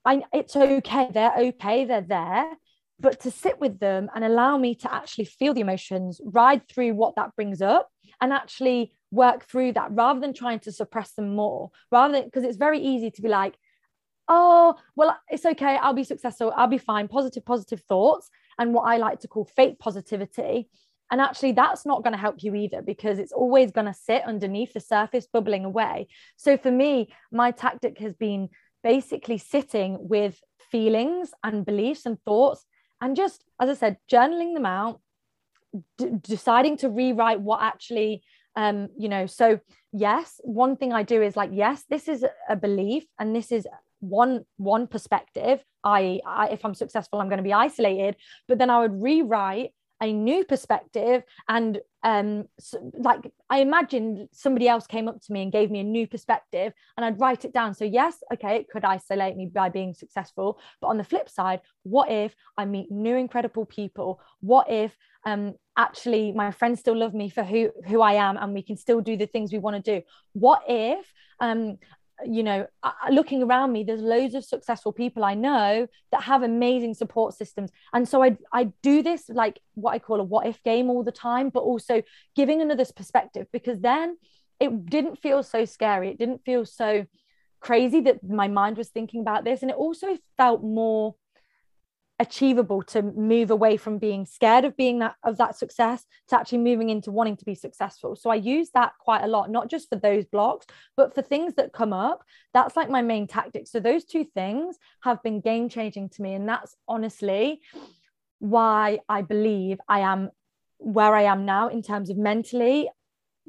I, 0.06 0.24
it's 0.32 0.56
okay. 0.56 1.10
They're 1.14 1.36
okay. 1.38 1.84
They're 1.84 2.02
there 2.02 2.50
but 3.00 3.20
to 3.22 3.32
sit 3.32 3.60
with 3.60 3.80
them 3.80 4.10
and 4.16 4.24
allow 4.24 4.58
me 4.58 4.76
to 4.76 4.94
actually 4.94 5.26
feel 5.26 5.54
the 5.54 5.62
emotions, 5.62 6.20
ride 6.24 6.68
through 6.68 6.94
what 6.94 7.16
that 7.16 7.36
brings 7.36 7.62
up, 7.62 7.90
and 8.20 8.34
actually 8.34 8.94
work 9.12 9.46
through 9.46 9.74
that 9.74 9.92
rather 9.92 10.20
than 10.20 10.34
trying 10.34 10.60
to 10.60 10.72
suppress 10.72 11.12
them 11.14 11.36
more. 11.36 11.70
Rather 11.92 12.14
than 12.14 12.26
because 12.26 12.44
it's 12.44 12.58
very 12.58 12.80
easy 12.80 13.12
to 13.12 13.22
be 13.22 13.30
like, 13.30 13.56
oh, 14.28 14.76
well, 14.96 15.18
it's 15.30 15.46
okay, 15.46 15.78
I'll 15.78 15.94
be 15.94 16.04
successful, 16.04 16.54
I'll 16.56 16.68
be 16.68 16.78
fine, 16.78 17.08
positive, 17.08 17.46
positive 17.46 17.82
thoughts, 17.88 18.30
and 18.60 18.74
what 18.74 18.84
I 18.84 18.98
like 18.98 19.20
to 19.22 19.28
call 19.28 19.46
fake 19.46 19.80
positivity. 19.80 20.70
And 21.10 21.22
actually, 21.22 21.54
that's 21.54 21.86
not 21.86 22.04
going 22.04 22.12
to 22.12 22.20
help 22.20 22.44
you 22.44 22.54
either 22.54 22.82
because 22.82 23.18
it's 23.18 23.32
always 23.32 23.72
going 23.72 23.86
to 23.86 23.94
sit 23.94 24.24
underneath 24.24 24.74
the 24.74 24.82
surface, 24.82 25.28
bubbling 25.32 25.64
away. 25.64 26.08
So 26.36 26.58
for 26.58 26.72
me, 26.72 27.14
my 27.32 27.52
tactic 27.52 28.00
has 28.00 28.14
been 28.14 28.50
basically 28.84 29.38
sitting 29.38 29.98
with 30.02 30.38
feelings 30.70 31.32
and 31.44 31.66
beliefs 31.66 32.06
and 32.06 32.22
thoughts 32.26 32.66
and 33.02 33.16
just 33.16 33.44
as 33.62 33.70
i 33.70 33.74
said 33.74 33.98
journaling 34.12 34.54
them 34.54 34.66
out 34.66 35.00
d- 35.98 36.12
deciding 36.22 36.78
to 36.78 36.90
rewrite 36.90 37.40
what 37.40 37.62
actually 37.62 38.22
um 38.56 38.90
you 38.98 39.10
know 39.10 39.26
so 39.26 39.60
yes 39.94 40.40
one 40.44 40.76
thing 40.76 40.94
i 40.94 41.04
do 41.04 41.22
is 41.22 41.36
like 41.36 41.50
yes 41.54 41.84
this 41.90 42.08
is 42.08 42.26
a 42.50 42.56
belief 42.56 43.06
and 43.20 43.36
this 43.36 43.52
is 43.52 43.68
one 44.00 44.46
one 44.58 44.88
perspective 44.88 45.64
I, 45.84 46.20
I 46.26 46.50
if 46.50 46.64
i'm 46.66 46.76
successful 46.76 47.20
i'm 47.20 47.30
going 47.30 47.38
to 47.38 47.44
be 47.44 47.54
isolated. 47.54 48.16
But 48.48 48.58
then 48.60 48.70
i 48.70 48.80
would 48.80 49.02
rewrite 49.02 49.72
a 50.02 50.14
new 50.14 50.44
perspective 50.46 51.24
and 51.50 51.80
um 52.04 52.46
so, 52.60 52.92
like 53.00 53.32
i 53.50 53.60
imagine 53.60 54.28
somebody 54.32 54.68
else 54.68 54.86
came 54.86 55.08
up 55.08 55.20
to 55.20 55.34
me 55.34 55.42
and 55.42 55.52
gave 55.52 55.72
me 55.72 55.80
a 55.80 55.84
new 55.84 56.08
perspective 56.08 56.72
and 56.96 57.06
i'd 57.06 57.20
write 57.20 57.46
it 57.46 57.54
down. 57.54 57.74
So 57.74 57.86
yes 57.86 58.24
okay 58.34 58.58
it 58.58 58.70
could 58.70 58.86
isolate 58.86 59.36
me 59.36 59.48
by 59.48 59.70
being 59.70 59.94
successful. 59.94 60.60
But 60.82 60.88
on 60.88 60.98
the 60.98 61.04
flip 61.04 61.30
side 61.30 61.62
what 61.84 62.12
if 62.12 62.36
i 62.58 62.66
meet 62.66 62.92
new 62.92 63.16
incredible 63.16 63.66
people? 63.66 64.22
What 64.42 64.70
if 64.70 64.96
um 65.26 65.56
actually 65.76 66.32
my 66.32 66.52
friends 66.52 66.80
still 66.80 66.96
love 66.98 67.14
me 67.14 67.30
for 67.30 67.44
who 67.44 67.72
who 67.88 68.02
i 68.02 68.14
am 68.14 68.38
and 68.38 68.54
we 68.54 68.62
can 68.62 68.78
still 68.78 69.02
do 69.02 69.18
the 69.18 69.28
things 69.28 69.52
we 69.52 69.60
want 69.60 69.84
to 69.84 70.00
do? 70.00 70.06
What 70.34 70.62
if 70.68 71.12
um 71.40 71.78
you 72.26 72.44
know 72.44 72.66
uh, 72.84 72.92
uh, 73.06 73.12
looking 73.12 73.44
around 73.44 73.72
me 73.72 73.84
there's 73.84 74.02
loads 74.02 74.34
of 74.34 74.44
successful 74.44 74.92
people 74.92 75.24
i 75.24 75.34
know 75.34 75.88
that 76.12 76.24
have 76.24 76.42
amazing 76.44 76.94
support 76.94 77.34
systems. 77.34 77.72
And 77.94 78.08
so 78.08 78.24
i 78.24 78.38
i 78.52 78.72
do 78.82 79.04
this 79.04 79.30
like 79.30 79.60
what 79.76 79.92
i 79.92 80.00
call 80.00 80.20
a 80.20 80.24
what 80.24 80.48
if 80.48 80.62
game 80.64 80.90
all 80.90 81.04
the 81.04 81.12
time 81.12 81.50
but 81.50 81.62
also 81.62 82.02
giving 82.36 82.62
another 82.62 82.86
perspective 82.96 83.48
because 83.52 83.80
then 83.80 84.18
it 84.60 84.86
didn't 84.86 85.22
feel 85.22 85.44
so 85.44 85.66
scary. 85.66 86.10
It 86.10 86.18
didn't 86.18 86.44
feel 86.44 86.66
so 86.66 87.06
crazy 87.60 88.02
that 88.02 88.24
my 88.24 88.48
mind 88.48 88.78
was 88.78 88.90
thinking 88.90 89.22
about 89.22 89.44
this. 89.44 89.62
And 89.62 89.72
it 89.72 89.78
also 89.78 90.18
felt 90.36 90.64
more 90.64 91.16
achievable 92.20 92.82
to 92.82 93.02
move 93.02 93.52
away 93.52 93.78
from 93.78 94.00
being 94.00 94.26
scared 94.26 94.66
of 94.66 94.76
being 94.76 95.00
that 95.00 95.16
of 95.24 95.38
that 95.38 95.56
success 95.56 96.04
to 96.28 96.40
actually 96.40 96.58
moving 96.58 96.90
into 96.90 97.12
wanting 97.12 97.38
to 97.38 97.46
be 97.46 97.56
successful. 97.56 98.16
So 98.16 98.30
i 98.30 98.36
use 98.36 98.70
that 98.74 98.94
quite 99.00 99.24
a 99.24 99.28
lot 99.28 99.52
not 99.52 99.70
just 99.70 99.90
for 99.90 99.98
those 99.98 100.26
blocks 100.26 100.66
but 100.96 101.14
for 101.14 101.22
things 101.22 101.54
that 101.56 101.74
come 101.74 101.94
up. 101.94 102.24
That's 102.54 102.76
like 102.76 102.90
my 102.90 103.02
main 103.02 103.28
tactic. 103.28 103.68
So 103.68 103.80
those 103.80 104.06
two 104.06 104.24
things 104.24 104.78
have 105.04 105.22
been 105.22 105.42
game 105.42 105.70
changing 105.70 106.10
to 106.10 106.22
me 106.22 106.34
and 106.34 106.50
that's 106.50 106.76
honestly 106.88 107.62
why 108.40 109.00
i 109.10 109.22
believe 109.24 109.80
i 109.88 110.02
am 110.02 110.30
where 110.78 111.16
i 111.16 111.24
am 111.24 111.44
now 111.46 111.70
in 111.70 111.82
terms 111.82 112.12
of 112.12 112.18
mentally 112.18 112.88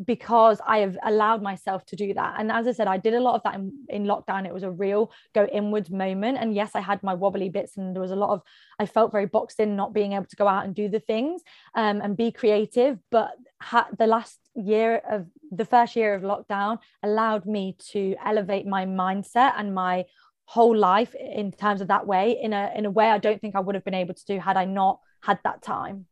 because 0.04 0.60
I 0.66 0.78
have 0.78 0.96
allowed 1.04 1.42
myself 1.42 1.84
to 1.86 1.96
do 1.96 2.14
that. 2.14 2.36
And 2.38 2.52
as 2.52 2.66
I 2.66 2.72
said, 2.72 2.86
I 2.86 2.96
did 2.96 3.14
a 3.14 3.20
lot 3.20 3.34
of 3.34 3.42
that 3.44 3.54
in, 3.54 3.72
in, 3.88 4.04
lockdown. 4.04 4.46
It 4.46 4.54
was 4.54 4.62
a 4.62 4.70
real 4.70 5.10
go 5.34 5.46
inwards 5.46 5.90
moment. 5.90 6.38
And 6.38 6.54
yes, 6.54 6.72
I 6.74 6.80
had 6.80 7.02
my 7.02 7.14
wobbly 7.14 7.48
bits, 7.48 7.76
and 7.76 7.94
there 7.94 8.02
was 8.02 8.10
a 8.10 8.16
lot 8.16 8.30
of, 8.30 8.42
I 8.78 8.86
felt 8.86 9.12
very 9.12 9.26
boxed 9.26 9.60
in, 9.60 9.76
not 9.76 9.92
being 9.92 10.12
able 10.12 10.26
to 10.26 10.36
go 10.36 10.46
out 10.46 10.64
and 10.64 10.74
do 10.74 10.88
the 10.88 11.00
things 11.00 11.42
um, 11.74 12.00
and 12.00 12.16
be 12.16 12.30
creative. 12.30 12.98
But 13.10 13.32
ha- 13.60 13.88
the 13.98 14.06
last 14.06 14.38
year 14.54 15.02
of 15.08 15.26
the 15.50 15.64
first 15.64 15.96
year 15.96 16.14
of 16.14 16.22
lockdown 16.22 16.78
allowed 17.02 17.46
me 17.46 17.76
to 17.92 18.14
elevate 18.24 18.66
my 18.66 18.84
mindset 18.86 19.54
and 19.56 19.74
my 19.74 20.04
whole 20.44 20.76
life 20.76 21.14
in 21.14 21.52
terms 21.52 21.80
of 21.80 21.88
that 21.88 22.06
way 22.06 22.38
in 22.40 22.54
a 22.54 22.72
in 22.74 22.86
a 22.86 22.90
way 22.90 23.10
I 23.10 23.18
don't 23.18 23.38
think 23.38 23.54
I 23.54 23.60
would 23.60 23.74
have 23.74 23.84
been 23.84 23.92
able 23.92 24.14
to 24.14 24.24
do 24.24 24.38
had 24.38 24.56
I 24.56 24.64
not 24.64 25.00
had 25.22 25.38
that 25.44 25.62
time. 25.62 26.06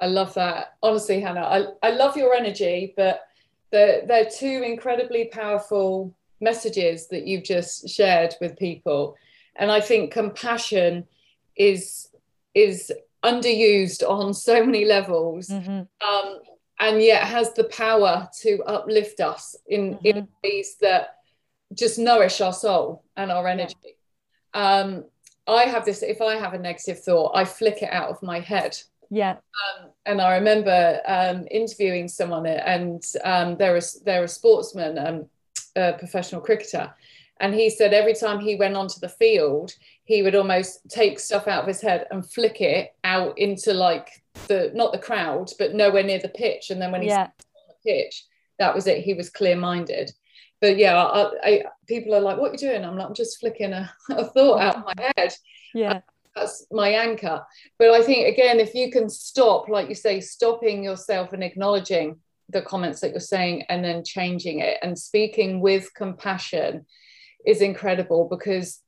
I 0.00 0.06
love 0.06 0.34
that. 0.34 0.74
Honestly, 0.82 1.20
Hannah, 1.20 1.40
I, 1.40 1.88
I 1.88 1.90
love 1.90 2.16
your 2.16 2.34
energy, 2.34 2.94
but 2.96 3.22
they're, 3.70 4.06
they're 4.06 4.28
two 4.30 4.62
incredibly 4.64 5.26
powerful 5.26 6.14
messages 6.40 7.08
that 7.08 7.26
you've 7.26 7.44
just 7.44 7.88
shared 7.88 8.34
with 8.40 8.58
people. 8.58 9.16
And 9.56 9.70
I 9.70 9.80
think 9.80 10.12
compassion 10.12 11.06
is 11.56 12.08
is 12.54 12.92
underused 13.24 14.08
on 14.08 14.34
so 14.34 14.64
many 14.64 14.84
levels. 14.84 15.48
Mm-hmm. 15.48 15.82
Um, 16.06 16.38
and 16.80 17.00
yet 17.00 17.22
has 17.24 17.52
the 17.54 17.64
power 17.64 18.28
to 18.40 18.62
uplift 18.64 19.20
us 19.20 19.56
in, 19.66 19.94
mm-hmm. 19.94 20.06
in 20.06 20.28
ways 20.42 20.76
that 20.80 21.18
just 21.72 21.98
nourish 21.98 22.40
our 22.40 22.52
soul 22.52 23.04
and 23.16 23.30
our 23.30 23.46
energy. 23.46 23.74
Yeah. 24.54 24.78
Um, 24.78 25.04
I 25.46 25.64
have 25.64 25.84
this, 25.84 26.02
if 26.02 26.20
I 26.20 26.36
have 26.36 26.54
a 26.54 26.58
negative 26.58 27.02
thought, 27.02 27.36
I 27.36 27.44
flick 27.44 27.82
it 27.82 27.92
out 27.92 28.10
of 28.10 28.22
my 28.22 28.40
head. 28.40 28.76
Yeah. 29.14 29.32
Um, 29.32 29.90
and 30.06 30.20
I 30.20 30.34
remember 30.36 31.00
um, 31.06 31.46
interviewing 31.50 32.08
someone, 32.08 32.46
and 32.46 33.02
um, 33.22 33.56
they're, 33.56 33.76
a, 33.76 33.82
they're 34.04 34.24
a 34.24 34.28
sportsman, 34.28 34.98
um, 34.98 35.26
a 35.76 35.92
professional 35.92 36.40
cricketer. 36.40 36.92
And 37.40 37.54
he 37.54 37.70
said 37.70 37.92
every 37.92 38.14
time 38.14 38.40
he 38.40 38.56
went 38.56 38.76
onto 38.76 39.00
the 39.00 39.08
field, 39.08 39.72
he 40.04 40.22
would 40.22 40.34
almost 40.34 40.80
take 40.88 41.18
stuff 41.18 41.48
out 41.48 41.62
of 41.62 41.68
his 41.68 41.80
head 41.80 42.06
and 42.10 42.28
flick 42.28 42.60
it 42.60 42.94
out 43.04 43.38
into 43.38 43.72
like 43.72 44.22
the, 44.48 44.70
not 44.74 44.92
the 44.92 44.98
crowd, 44.98 45.50
but 45.58 45.74
nowhere 45.74 46.02
near 46.02 46.18
the 46.18 46.28
pitch. 46.28 46.70
And 46.70 46.80
then 46.80 46.92
when 46.92 47.02
he's 47.02 47.10
yeah. 47.10 47.24
on 47.24 47.30
the 47.68 47.90
pitch, 47.90 48.24
that 48.58 48.74
was 48.74 48.86
it. 48.86 49.02
He 49.02 49.14
was 49.14 49.30
clear 49.30 49.56
minded 49.56 50.12
but 50.64 50.78
yeah, 50.78 50.96
I, 50.96 51.30
I, 51.42 51.64
people 51.86 52.14
are 52.14 52.20
like, 52.20 52.38
"What 52.38 52.48
are 52.48 52.52
you 52.52 52.58
doing?" 52.58 52.86
I'm 52.86 52.96
like, 52.96 53.06
"I'm 53.06 53.14
just 53.14 53.38
flicking 53.38 53.74
a, 53.74 53.92
a 54.10 54.24
thought 54.24 54.60
out 54.62 54.76
of 54.76 54.84
my 54.84 55.12
head." 55.14 55.34
Yeah, 55.74 56.00
that's 56.34 56.66
my 56.70 56.90
anchor. 56.90 57.44
But 57.78 57.90
I 57.90 58.02
think 58.02 58.28
again, 58.28 58.60
if 58.60 58.74
you 58.74 58.90
can 58.90 59.08
stop, 59.08 59.68
like 59.68 59.88
you 59.88 59.94
say, 59.94 60.20
stopping 60.20 60.82
yourself 60.82 61.32
and 61.32 61.42
acknowledging 61.42 62.16
the 62.48 62.62
comments 62.62 63.00
that 63.00 63.12
you're 63.12 63.20
saying, 63.20 63.64
and 63.68 63.84
then 63.84 64.04
changing 64.04 64.60
it 64.60 64.78
and 64.82 64.98
speaking 64.98 65.60
with 65.60 65.94
compassion, 65.94 66.86
is 67.46 67.60
incredible 67.60 68.28
because 68.28 68.80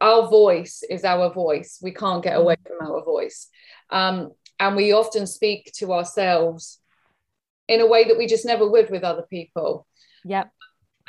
our 0.00 0.28
voice 0.28 0.82
is 0.88 1.04
our 1.04 1.32
voice. 1.32 1.78
We 1.82 1.92
can't 1.92 2.22
get 2.22 2.36
away 2.36 2.56
from 2.66 2.86
our 2.86 3.04
voice, 3.04 3.48
um, 3.90 4.32
and 4.60 4.76
we 4.76 4.92
often 4.92 5.26
speak 5.26 5.72
to 5.76 5.92
ourselves 5.92 6.80
in 7.68 7.80
a 7.80 7.86
way 7.86 8.04
that 8.04 8.16
we 8.16 8.26
just 8.26 8.46
never 8.46 8.68
would 8.68 8.90
with 8.90 9.04
other 9.04 9.26
people. 9.28 9.86
Yeah 10.24 10.44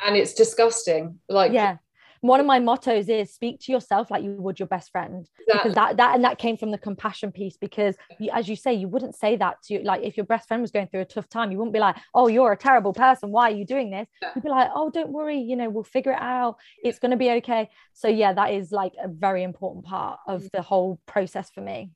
and 0.04 0.16
it's 0.16 0.34
disgusting 0.34 1.18
like 1.28 1.52
yeah 1.52 1.76
one 2.20 2.40
of 2.40 2.46
my 2.46 2.58
mottos 2.58 3.08
is 3.08 3.32
speak 3.32 3.60
to 3.60 3.72
yourself 3.72 4.10
like 4.10 4.22
you 4.22 4.32
would 4.32 4.58
your 4.58 4.68
best 4.68 4.90
friend 4.90 5.26
exactly. 5.40 5.70
because 5.70 5.74
that 5.74 5.96
that 5.96 6.14
and 6.14 6.24
that 6.24 6.38
came 6.38 6.56
from 6.56 6.70
the 6.70 6.78
compassion 6.78 7.32
piece 7.32 7.56
because 7.56 7.96
you, 8.18 8.30
as 8.32 8.48
you 8.48 8.56
say 8.56 8.72
you 8.72 8.88
wouldn't 8.88 9.14
say 9.14 9.36
that 9.36 9.60
to 9.62 9.80
like 9.84 10.02
if 10.02 10.16
your 10.16 10.26
best 10.26 10.46
friend 10.48 10.60
was 10.60 10.70
going 10.70 10.86
through 10.88 11.00
a 11.00 11.04
tough 11.04 11.28
time 11.28 11.50
you 11.50 11.58
wouldn't 11.58 11.72
be 11.72 11.80
like 11.80 11.96
oh 12.14 12.28
you're 12.28 12.52
a 12.52 12.56
terrible 12.56 12.92
person 12.92 13.30
why 13.30 13.50
are 13.50 13.54
you 13.54 13.64
doing 13.64 13.90
this 13.90 14.08
yeah. 14.20 14.30
you'd 14.34 14.44
be 14.44 14.50
like 14.50 14.68
oh 14.74 14.90
don't 14.90 15.10
worry 15.10 15.38
you 15.38 15.56
know 15.56 15.68
we'll 15.68 15.82
figure 15.82 16.12
it 16.12 16.20
out 16.20 16.56
it's 16.84 16.98
going 16.98 17.10
to 17.10 17.16
be 17.16 17.30
okay 17.30 17.68
so 17.94 18.08
yeah 18.08 18.32
that 18.32 18.52
is 18.52 18.70
like 18.70 18.92
a 19.02 19.08
very 19.08 19.42
important 19.42 19.84
part 19.84 20.18
of 20.26 20.44
the 20.52 20.62
whole 20.62 21.00
process 21.06 21.50
for 21.50 21.60
me 21.60 21.90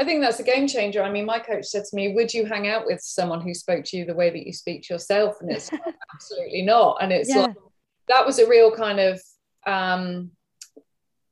I 0.00 0.04
think 0.04 0.22
that's 0.22 0.38
a 0.38 0.44
game 0.44 0.68
changer. 0.68 1.02
I 1.02 1.10
mean, 1.10 1.26
my 1.26 1.40
coach 1.40 1.64
said 1.66 1.82
to 1.84 1.96
me, 1.96 2.14
Would 2.14 2.32
you 2.32 2.46
hang 2.46 2.68
out 2.68 2.86
with 2.86 3.00
someone 3.00 3.40
who 3.40 3.52
spoke 3.52 3.84
to 3.86 3.96
you 3.96 4.04
the 4.04 4.14
way 4.14 4.30
that 4.30 4.46
you 4.46 4.52
speak 4.52 4.82
to 4.84 4.94
yourself? 4.94 5.34
And 5.40 5.50
it's 5.50 5.72
absolutely 6.14 6.62
not. 6.62 6.98
And 7.02 7.12
it's 7.12 7.28
yeah. 7.28 7.46
like, 7.46 7.56
that 8.06 8.24
was 8.24 8.38
a 8.38 8.48
real 8.48 8.70
kind 8.70 9.00
of 9.00 9.20
um, 9.68 10.30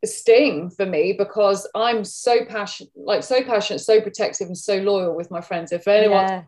sting 0.04 0.70
for 0.70 0.86
me 0.86 1.14
because 1.16 1.68
I'm 1.74 2.04
so 2.04 2.44
passionate, 2.44 2.92
like 2.94 3.22
so 3.22 3.42
passionate, 3.42 3.80
so 3.80 4.00
protective, 4.00 4.48
and 4.48 4.58
so 4.58 4.76
loyal 4.78 5.16
with 5.16 5.30
my 5.30 5.40
friends. 5.40 5.72
If 5.72 5.88
anyone's 5.88 6.44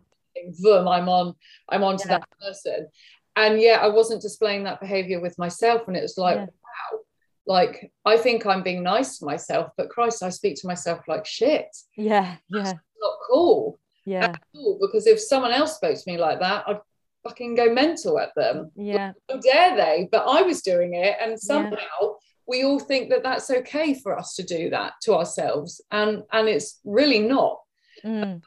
yeah. 0.62 0.78
I'm 0.78 1.08
on, 1.08 1.34
I'm 1.68 1.82
on 1.82 1.96
to 1.96 2.08
yeah. 2.08 2.18
that 2.18 2.28
person. 2.40 2.88
And 3.36 3.60
yeah, 3.60 3.78
I 3.80 3.88
wasn't 3.88 4.22
displaying 4.22 4.64
that 4.64 4.80
behavior 4.80 5.20
with 5.20 5.38
myself. 5.38 5.86
And 5.86 5.96
it 5.96 6.02
was 6.02 6.18
like, 6.18 6.38
wow, 6.38 7.00
like 7.46 7.90
I 8.04 8.16
think 8.16 8.46
I'm 8.46 8.62
being 8.62 8.82
nice 8.82 9.18
to 9.18 9.24
myself, 9.24 9.70
but 9.76 9.90
Christ, 9.90 10.22
I 10.22 10.28
speak 10.28 10.56
to 10.60 10.66
myself 10.66 11.00
like 11.08 11.24
shit. 11.24 11.68
Yeah, 11.96 12.36
yeah. 12.48 12.62
That's 12.62 12.78
not 13.00 13.14
cool. 13.30 13.78
Yeah. 14.04 14.34
Because 14.80 15.06
if 15.06 15.20
someone 15.20 15.52
else 15.52 15.76
spoke 15.76 15.96
to 15.96 16.10
me 16.10 16.18
like 16.18 16.40
that, 16.40 16.64
I'd 16.66 16.80
fucking 17.22 17.54
go 17.54 17.72
mental 17.72 18.18
at 18.18 18.34
them. 18.34 18.70
Yeah. 18.76 19.12
How 19.28 19.36
dare 19.36 19.76
they? 19.76 20.08
But 20.10 20.26
I 20.28 20.42
was 20.42 20.62
doing 20.62 20.94
it, 20.94 21.16
and 21.20 21.38
somehow 21.38 21.76
yeah. 22.00 22.08
we 22.46 22.64
all 22.64 22.78
think 22.78 23.10
that 23.10 23.22
that's 23.22 23.50
okay 23.50 23.94
for 23.94 24.18
us 24.18 24.34
to 24.36 24.42
do 24.42 24.70
that 24.70 24.94
to 25.02 25.14
ourselves, 25.14 25.80
and 25.90 26.22
and 26.32 26.48
it's 26.48 26.80
really 26.84 27.20
not. 27.20 27.60
Mm. 28.04 28.42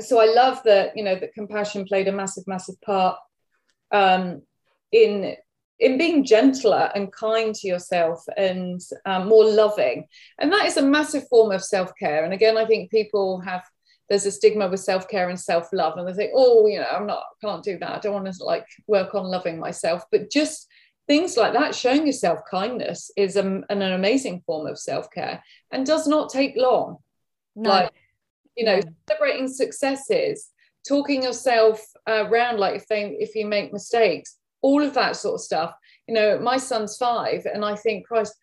So 0.00 0.20
I 0.20 0.26
love 0.26 0.62
that 0.64 0.96
you 0.96 1.04
know 1.04 1.18
that 1.18 1.34
compassion 1.34 1.84
played 1.84 2.08
a 2.08 2.12
massive, 2.12 2.44
massive 2.46 2.80
part 2.80 3.18
um, 3.92 4.42
in 4.92 5.36
in 5.80 5.96
being 5.96 6.24
gentler 6.24 6.90
and 6.94 7.12
kind 7.12 7.54
to 7.54 7.66
yourself 7.66 8.22
and 8.36 8.80
um, 9.06 9.28
more 9.28 9.44
loving. 9.44 10.06
And 10.38 10.52
that 10.52 10.66
is 10.66 10.76
a 10.76 10.82
massive 10.82 11.26
form 11.28 11.52
of 11.52 11.64
self 11.64 11.90
care. 11.98 12.24
And 12.24 12.32
again, 12.32 12.58
I 12.58 12.66
think 12.66 12.90
people 12.90 13.40
have, 13.40 13.64
there's 14.10 14.26
a 14.26 14.32
stigma 14.32 14.68
with 14.68 14.80
self 14.80 15.08
care 15.08 15.28
and 15.28 15.38
self 15.38 15.68
love. 15.72 15.96
And 15.96 16.06
they 16.06 16.12
think, 16.12 16.32
oh, 16.34 16.66
you 16.66 16.80
know, 16.80 16.86
I'm 16.90 17.06
not, 17.06 17.22
can't 17.40 17.62
do 17.62 17.78
that. 17.78 17.90
I 17.92 17.98
don't 18.00 18.12
want 18.12 18.30
to 18.30 18.44
like 18.44 18.66
work 18.88 19.14
on 19.14 19.24
loving 19.24 19.58
myself. 19.58 20.02
But 20.10 20.30
just 20.30 20.66
things 21.06 21.36
like 21.36 21.52
that, 21.52 21.76
showing 21.76 22.06
yourself 22.06 22.40
kindness 22.50 23.12
is 23.16 23.36
a, 23.36 23.40
an, 23.40 23.64
an 23.70 23.92
amazing 23.92 24.42
form 24.44 24.66
of 24.66 24.78
self 24.78 25.10
care 25.12 25.42
and 25.70 25.86
does 25.86 26.08
not 26.08 26.28
take 26.28 26.56
long. 26.56 26.96
No. 27.54 27.70
Like, 27.70 27.92
you 28.56 28.64
know, 28.64 28.80
no. 28.80 28.92
celebrating 29.08 29.46
successes, 29.46 30.48
talking 30.86 31.22
yourself 31.22 31.80
uh, 32.08 32.26
around, 32.26 32.58
like 32.58 32.74
if 32.74 32.88
they, 32.88 33.16
if 33.20 33.36
you 33.36 33.46
make 33.46 33.72
mistakes, 33.72 34.36
all 34.60 34.82
of 34.82 34.92
that 34.94 35.14
sort 35.14 35.36
of 35.36 35.40
stuff. 35.40 35.72
You 36.08 36.14
know, 36.14 36.40
my 36.40 36.56
son's 36.56 36.96
five, 36.96 37.46
and 37.46 37.64
I 37.64 37.76
think, 37.76 38.08
Christ, 38.08 38.34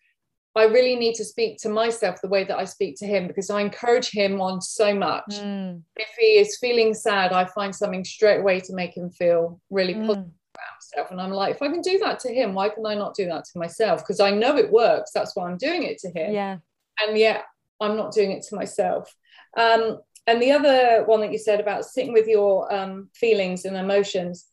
I 0.56 0.64
really 0.64 0.96
need 0.96 1.14
to 1.16 1.24
speak 1.24 1.58
to 1.58 1.68
myself 1.68 2.20
the 2.20 2.28
way 2.28 2.44
that 2.44 2.58
I 2.58 2.64
speak 2.64 2.96
to 2.98 3.06
him 3.06 3.28
because 3.28 3.50
I 3.50 3.60
encourage 3.60 4.10
him 4.10 4.40
on 4.40 4.60
so 4.60 4.94
much. 4.94 5.28
Mm. 5.30 5.82
If 5.96 6.08
he 6.18 6.38
is 6.38 6.58
feeling 6.58 6.94
sad, 6.94 7.32
I 7.32 7.44
find 7.44 7.74
something 7.74 8.04
straight 8.04 8.40
away 8.40 8.60
to 8.60 8.74
make 8.74 8.96
him 8.96 9.10
feel 9.10 9.60
really 9.70 9.94
mm. 9.94 10.06
positive 10.06 10.32
about 10.54 10.74
himself. 10.82 11.10
And 11.10 11.20
I'm 11.20 11.30
like, 11.30 11.54
if 11.54 11.62
I 11.62 11.68
can 11.68 11.80
do 11.80 11.98
that 11.98 12.18
to 12.20 12.32
him, 12.32 12.54
why 12.54 12.70
can 12.70 12.84
I 12.86 12.94
not 12.94 13.14
do 13.14 13.26
that 13.26 13.44
to 13.44 13.58
myself? 13.58 14.00
Because 14.00 14.20
I 14.20 14.30
know 14.30 14.56
it 14.56 14.72
works. 14.72 15.12
That's 15.14 15.36
why 15.36 15.48
I'm 15.48 15.58
doing 15.58 15.84
it 15.84 15.98
to 15.98 16.08
him. 16.08 16.32
Yeah. 16.32 16.58
And 17.00 17.16
yet 17.16 17.44
I'm 17.80 17.96
not 17.96 18.12
doing 18.12 18.32
it 18.32 18.44
to 18.48 18.56
myself. 18.56 19.14
Um, 19.56 19.98
and 20.26 20.42
the 20.42 20.52
other 20.52 21.04
one 21.04 21.20
that 21.20 21.32
you 21.32 21.38
said 21.38 21.60
about 21.60 21.84
sitting 21.84 22.12
with 22.12 22.26
your 22.26 22.72
um, 22.74 23.08
feelings 23.14 23.64
and 23.64 23.76
emotions, 23.76 24.46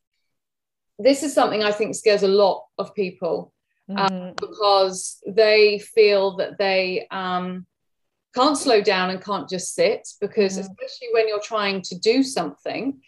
this 1.00 1.24
is 1.24 1.34
something 1.34 1.64
I 1.64 1.72
think 1.72 1.96
scares 1.96 2.24
a 2.24 2.28
lot 2.28 2.64
of 2.78 2.96
people 2.96 3.54
mm 3.90 4.36
because 4.40 5.22
they 5.28 5.80
feel 5.80 6.38
that 6.38 6.58
they 6.58 7.08
um, 7.12 7.66
can't 8.34 8.58
slow 8.58 8.82
down 8.82 9.10
and 9.10 9.24
can't 9.24 9.50
just 9.50 9.76
sit 9.76 10.08
because, 10.20 10.58
mm 10.58 10.62
especially 10.62 11.10
when 11.14 11.28
you're 11.28 11.40
trying 11.42 11.82
to 11.82 11.98
do 11.98 12.24
something, 12.24 13.00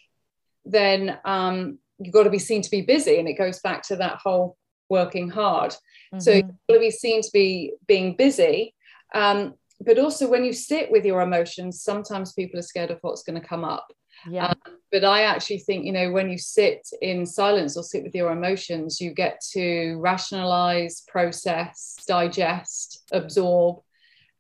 then 0.65 1.17
um, 1.25 1.79
you've 1.99 2.13
got 2.13 2.23
to 2.23 2.29
be 2.29 2.39
seen 2.39 2.61
to 2.61 2.71
be 2.71 2.81
busy. 2.81 3.19
And 3.19 3.27
it 3.27 3.37
goes 3.37 3.59
back 3.59 3.83
to 3.83 3.95
that 3.97 4.19
whole 4.23 4.57
working 4.89 5.29
hard. 5.29 5.71
Mm-hmm. 5.71 6.19
So 6.19 6.31
you've 6.31 6.45
got 6.67 6.75
to 6.75 6.79
be 6.79 6.91
seen 6.91 7.21
to 7.21 7.29
be 7.33 7.73
being 7.87 8.15
busy. 8.15 8.73
Um, 9.13 9.55
but 9.79 9.99
also, 9.99 10.27
when 10.27 10.43
you 10.43 10.53
sit 10.53 10.91
with 10.91 11.05
your 11.05 11.21
emotions, 11.21 11.83
sometimes 11.83 12.33
people 12.33 12.59
are 12.59 12.63
scared 12.63 12.91
of 12.91 12.99
what's 13.01 13.23
going 13.23 13.39
to 13.39 13.47
come 13.47 13.63
up. 13.63 13.87
Yeah. 14.29 14.47
Um, 14.47 14.77
but 14.91 15.03
I 15.03 15.23
actually 15.23 15.59
think, 15.59 15.85
you 15.85 15.91
know, 15.91 16.11
when 16.11 16.29
you 16.29 16.37
sit 16.37 16.87
in 17.01 17.25
silence 17.25 17.77
or 17.77 17.83
sit 17.83 18.03
with 18.03 18.15
your 18.15 18.31
emotions, 18.31 19.01
you 19.01 19.13
get 19.13 19.41
to 19.51 19.97
rationalize, 19.99 21.03
process, 21.07 21.97
digest, 22.07 23.03
absorb, 23.11 23.79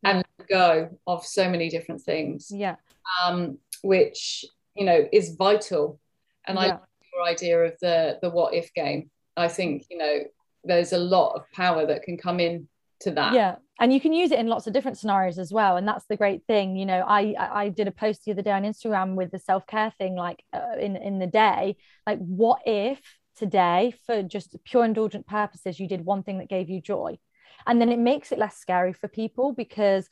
and 0.03 0.23
go 0.49 0.89
of 1.05 1.25
so 1.25 1.49
many 1.49 1.69
different 1.69 2.01
things. 2.01 2.49
Yeah. 2.49 2.75
Um, 3.23 3.57
which, 3.83 4.45
you 4.75 4.85
know, 4.85 5.07
is 5.11 5.35
vital. 5.35 5.99
And 6.45 6.57
yeah. 6.57 6.63
I 6.63 6.67
like 6.67 6.81
your 7.13 7.23
idea 7.23 7.63
of 7.65 7.73
the 7.81 8.19
the 8.21 8.29
what 8.29 8.53
if 8.53 8.73
game. 8.73 9.09
I 9.35 9.47
think, 9.47 9.85
you 9.89 9.97
know, 9.97 10.19
there's 10.63 10.93
a 10.93 10.97
lot 10.97 11.33
of 11.35 11.43
power 11.51 11.85
that 11.85 12.03
can 12.03 12.17
come 12.17 12.39
in 12.39 12.67
to 13.01 13.11
that. 13.11 13.33
Yeah 13.33 13.55
and 13.79 13.93
you 13.93 14.01
can 14.01 14.13
use 14.13 14.31
it 14.31 14.39
in 14.39 14.47
lots 14.47 14.67
of 14.67 14.73
different 14.73 14.97
scenarios 14.97 15.37
as 15.37 15.51
well. 15.51 15.77
And 15.77 15.87
that's 15.87 16.05
the 16.05 16.17
great 16.17 16.45
thing 16.45 16.75
you 16.75 16.85
know 16.85 17.03
i 17.07 17.35
i 17.51 17.69
did 17.69 17.87
a 17.87 17.91
post 17.91 18.23
the 18.25 18.31
other 18.31 18.41
day 18.41 18.51
on 18.51 18.63
instagram 18.63 19.15
with 19.15 19.31
the 19.31 19.39
self-care 19.39 19.91
thing 19.97 20.15
like 20.15 20.43
uh, 20.53 20.77
in 20.79 20.95
in 20.95 21.19
the 21.19 21.27
day. 21.27 21.77
Like 22.05 22.19
what 22.19 22.59
if 22.65 22.99
today 23.37 23.93
for 24.05 24.23
just 24.23 24.55
pure 24.63 24.83
indulgent 24.85 25.27
purposes 25.27 25.79
you 25.79 25.87
did 25.87 26.03
one 26.05 26.23
thing 26.23 26.39
that 26.39 26.49
gave 26.49 26.69
you 26.69 26.81
joy? 26.81 27.17
And 27.65 27.81
then 27.81 27.89
it 27.89 27.99
makes 27.99 28.31
it 28.31 28.39
less 28.39 28.57
scary 28.57 28.93
for 28.93 29.07
people 29.07 29.53
because 29.53 30.07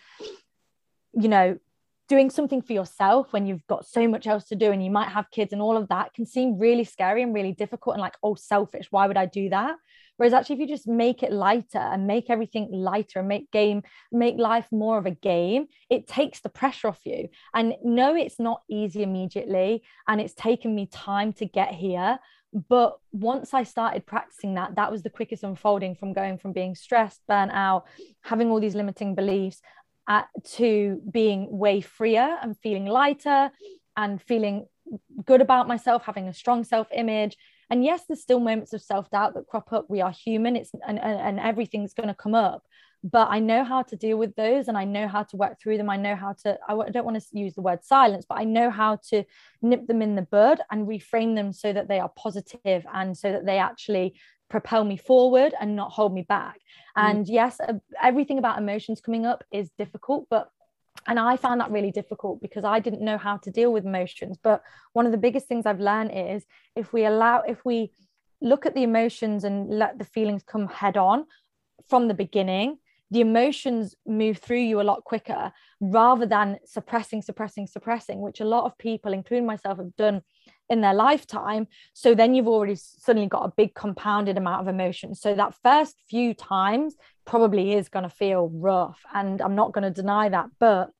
you 1.13 1.29
know 1.29 1.57
doing 2.07 2.29
something 2.29 2.61
for 2.61 2.73
yourself 2.73 3.33
when 3.33 3.47
you've 3.47 3.65
got 3.65 3.87
so 3.87 4.07
much 4.07 4.27
else 4.27 4.45
to 4.45 4.55
do 4.55 4.71
and 4.71 4.83
you 4.83 4.91
might 4.91 5.09
have 5.09 5.31
kids 5.31 5.51
and 5.53 5.61
all 5.61 5.75
of 5.75 5.87
that 5.87 6.13
can 6.13 6.23
seem 6.23 6.59
really 6.59 6.83
scary 6.83 7.23
and 7.23 7.33
really 7.33 7.51
difficult 7.51 7.95
and 7.95 8.01
like 8.01 8.15
oh 8.21 8.35
selfish. 8.35 8.87
Why 8.91 9.07
would 9.07 9.17
i 9.17 9.25
do 9.25 9.49
that 9.49 9.75
Whereas 10.17 10.33
actually, 10.33 10.55
if 10.55 10.59
you 10.61 10.67
just 10.67 10.87
make 10.87 11.23
it 11.23 11.31
lighter 11.31 11.79
and 11.79 12.07
make 12.07 12.29
everything 12.29 12.69
lighter 12.71 13.19
and 13.19 13.27
make 13.27 13.51
game, 13.51 13.83
make 14.11 14.37
life 14.37 14.67
more 14.71 14.97
of 14.97 15.05
a 15.05 15.11
game, 15.11 15.67
it 15.89 16.07
takes 16.07 16.39
the 16.39 16.49
pressure 16.49 16.87
off 16.87 16.99
you. 17.03 17.29
And 17.53 17.75
no, 17.83 18.15
it's 18.15 18.39
not 18.39 18.61
easy 18.69 19.03
immediately. 19.03 19.83
And 20.07 20.21
it's 20.21 20.33
taken 20.33 20.73
me 20.73 20.87
time 20.87 21.33
to 21.33 21.45
get 21.45 21.73
here. 21.73 22.19
But 22.69 22.97
once 23.11 23.53
I 23.53 23.63
started 23.63 24.05
practicing 24.05 24.53
that, 24.53 24.75
that 24.75 24.89
was 24.89 25.03
the 25.03 25.09
quickest 25.09 25.43
unfolding 25.43 25.95
from 25.95 26.13
going 26.13 26.37
from 26.37 26.53
being 26.53 26.75
stressed, 26.75 27.21
burnt 27.27 27.51
out, 27.51 27.85
having 28.21 28.49
all 28.49 28.61
these 28.61 28.75
limiting 28.75 29.13
beliefs 29.13 29.61
at, 30.07 30.27
to 30.53 31.01
being 31.11 31.47
way 31.49 31.81
freer 31.81 32.37
and 32.41 32.57
feeling 32.59 32.85
lighter 32.85 33.51
and 33.97 34.21
feeling 34.21 34.67
good 35.25 35.41
about 35.41 35.67
myself, 35.67 36.03
having 36.05 36.29
a 36.29 36.33
strong 36.33 36.63
self 36.63 36.87
image, 36.93 37.35
and 37.69 37.83
yes 37.83 38.03
there's 38.07 38.21
still 38.21 38.39
moments 38.39 38.73
of 38.73 38.81
self-doubt 38.81 39.33
that 39.33 39.47
crop 39.47 39.71
up 39.73 39.85
we 39.89 40.01
are 40.01 40.11
human 40.11 40.55
it's 40.55 40.71
and, 40.87 40.99
and, 40.99 41.19
and 41.19 41.39
everything's 41.39 41.93
going 41.93 42.09
to 42.09 42.15
come 42.15 42.35
up 42.35 42.63
but 43.05 43.27
I 43.29 43.37
know 43.37 43.63
how 43.63 43.83
to 43.83 43.95
deal 43.95 44.17
with 44.17 44.35
those 44.35 44.67
and 44.67 44.75
I 44.75 44.83
know 44.83 45.07
how 45.07 45.21
to 45.21 45.37
work 45.37 45.59
through 45.61 45.77
them. 45.77 45.91
I 45.91 45.95
know 45.95 46.15
how 46.15 46.33
to, 46.41 46.57
I 46.67 46.89
don't 46.89 47.05
want 47.05 47.21
to 47.21 47.39
use 47.39 47.53
the 47.53 47.61
word 47.61 47.83
silence, 47.83 48.25
but 48.27 48.39
I 48.39 48.45
know 48.45 48.71
how 48.71 48.97
to 49.09 49.23
nip 49.61 49.85
them 49.85 50.01
in 50.01 50.15
the 50.15 50.23
bud 50.23 50.59
and 50.71 50.87
reframe 50.87 51.35
them 51.35 51.53
so 51.53 51.71
that 51.71 51.87
they 51.87 51.99
are 51.99 52.11
positive 52.17 52.83
and 52.91 53.15
so 53.15 53.31
that 53.31 53.45
they 53.45 53.59
actually 53.59 54.15
propel 54.49 54.83
me 54.83 54.97
forward 54.97 55.53
and 55.61 55.75
not 55.75 55.91
hold 55.91 56.15
me 56.15 56.23
back. 56.23 56.59
Mm. 56.97 57.09
And 57.09 57.27
yes, 57.27 57.59
everything 58.01 58.39
about 58.39 58.57
emotions 58.57 59.01
coming 59.01 59.27
up 59.27 59.43
is 59.51 59.69
difficult, 59.77 60.25
but 60.31 60.49
and 61.07 61.19
I 61.19 61.37
found 61.37 61.61
that 61.61 61.71
really 61.71 61.91
difficult 61.91 62.41
because 62.41 62.63
I 62.63 62.79
didn't 62.79 63.01
know 63.01 63.17
how 63.17 63.37
to 63.37 63.51
deal 63.51 63.71
with 63.71 63.85
emotions. 63.85 64.37
But 64.41 64.61
one 64.93 65.05
of 65.05 65.11
the 65.11 65.17
biggest 65.17 65.47
things 65.47 65.65
I've 65.65 65.79
learned 65.79 66.11
is 66.13 66.45
if 66.75 66.93
we 66.93 67.05
allow, 67.05 67.41
if 67.41 67.63
we 67.63 67.91
look 68.41 68.65
at 68.65 68.75
the 68.75 68.83
emotions 68.83 69.43
and 69.43 69.69
let 69.69 69.99
the 69.99 70.05
feelings 70.05 70.43
come 70.43 70.67
head 70.67 70.97
on 70.97 71.25
from 71.87 72.07
the 72.07 72.13
beginning, 72.13 72.77
the 73.11 73.21
emotions 73.21 73.95
move 74.05 74.39
through 74.39 74.61
you 74.61 74.81
a 74.81 74.83
lot 74.83 75.03
quicker 75.03 75.51
rather 75.79 76.25
than 76.25 76.57
suppressing, 76.65 77.21
suppressing, 77.21 77.67
suppressing, 77.67 78.19
which 78.21 78.41
a 78.41 78.45
lot 78.45 78.65
of 78.65 78.77
people, 78.77 79.13
including 79.13 79.45
myself, 79.45 79.77
have 79.77 79.95
done 79.95 80.21
in 80.69 80.81
their 80.81 80.93
lifetime. 80.93 81.67
So 81.93 82.15
then 82.15 82.33
you've 82.33 82.47
already 82.47 82.75
suddenly 82.75 83.27
got 83.27 83.45
a 83.45 83.53
big 83.55 83.73
compounded 83.75 84.37
amount 84.37 84.61
of 84.61 84.67
emotions. 84.67 85.21
So 85.21 85.35
that 85.35 85.55
first 85.63 85.95
few 86.09 86.33
times 86.33 86.95
probably 87.25 87.73
is 87.73 87.89
going 87.89 88.03
to 88.03 88.09
feel 88.09 88.49
rough. 88.53 89.01
And 89.13 89.41
I'm 89.41 89.55
not 89.55 89.71
going 89.71 89.83
to 89.83 89.91
deny 89.91 90.29
that. 90.29 90.49
But 90.59 90.91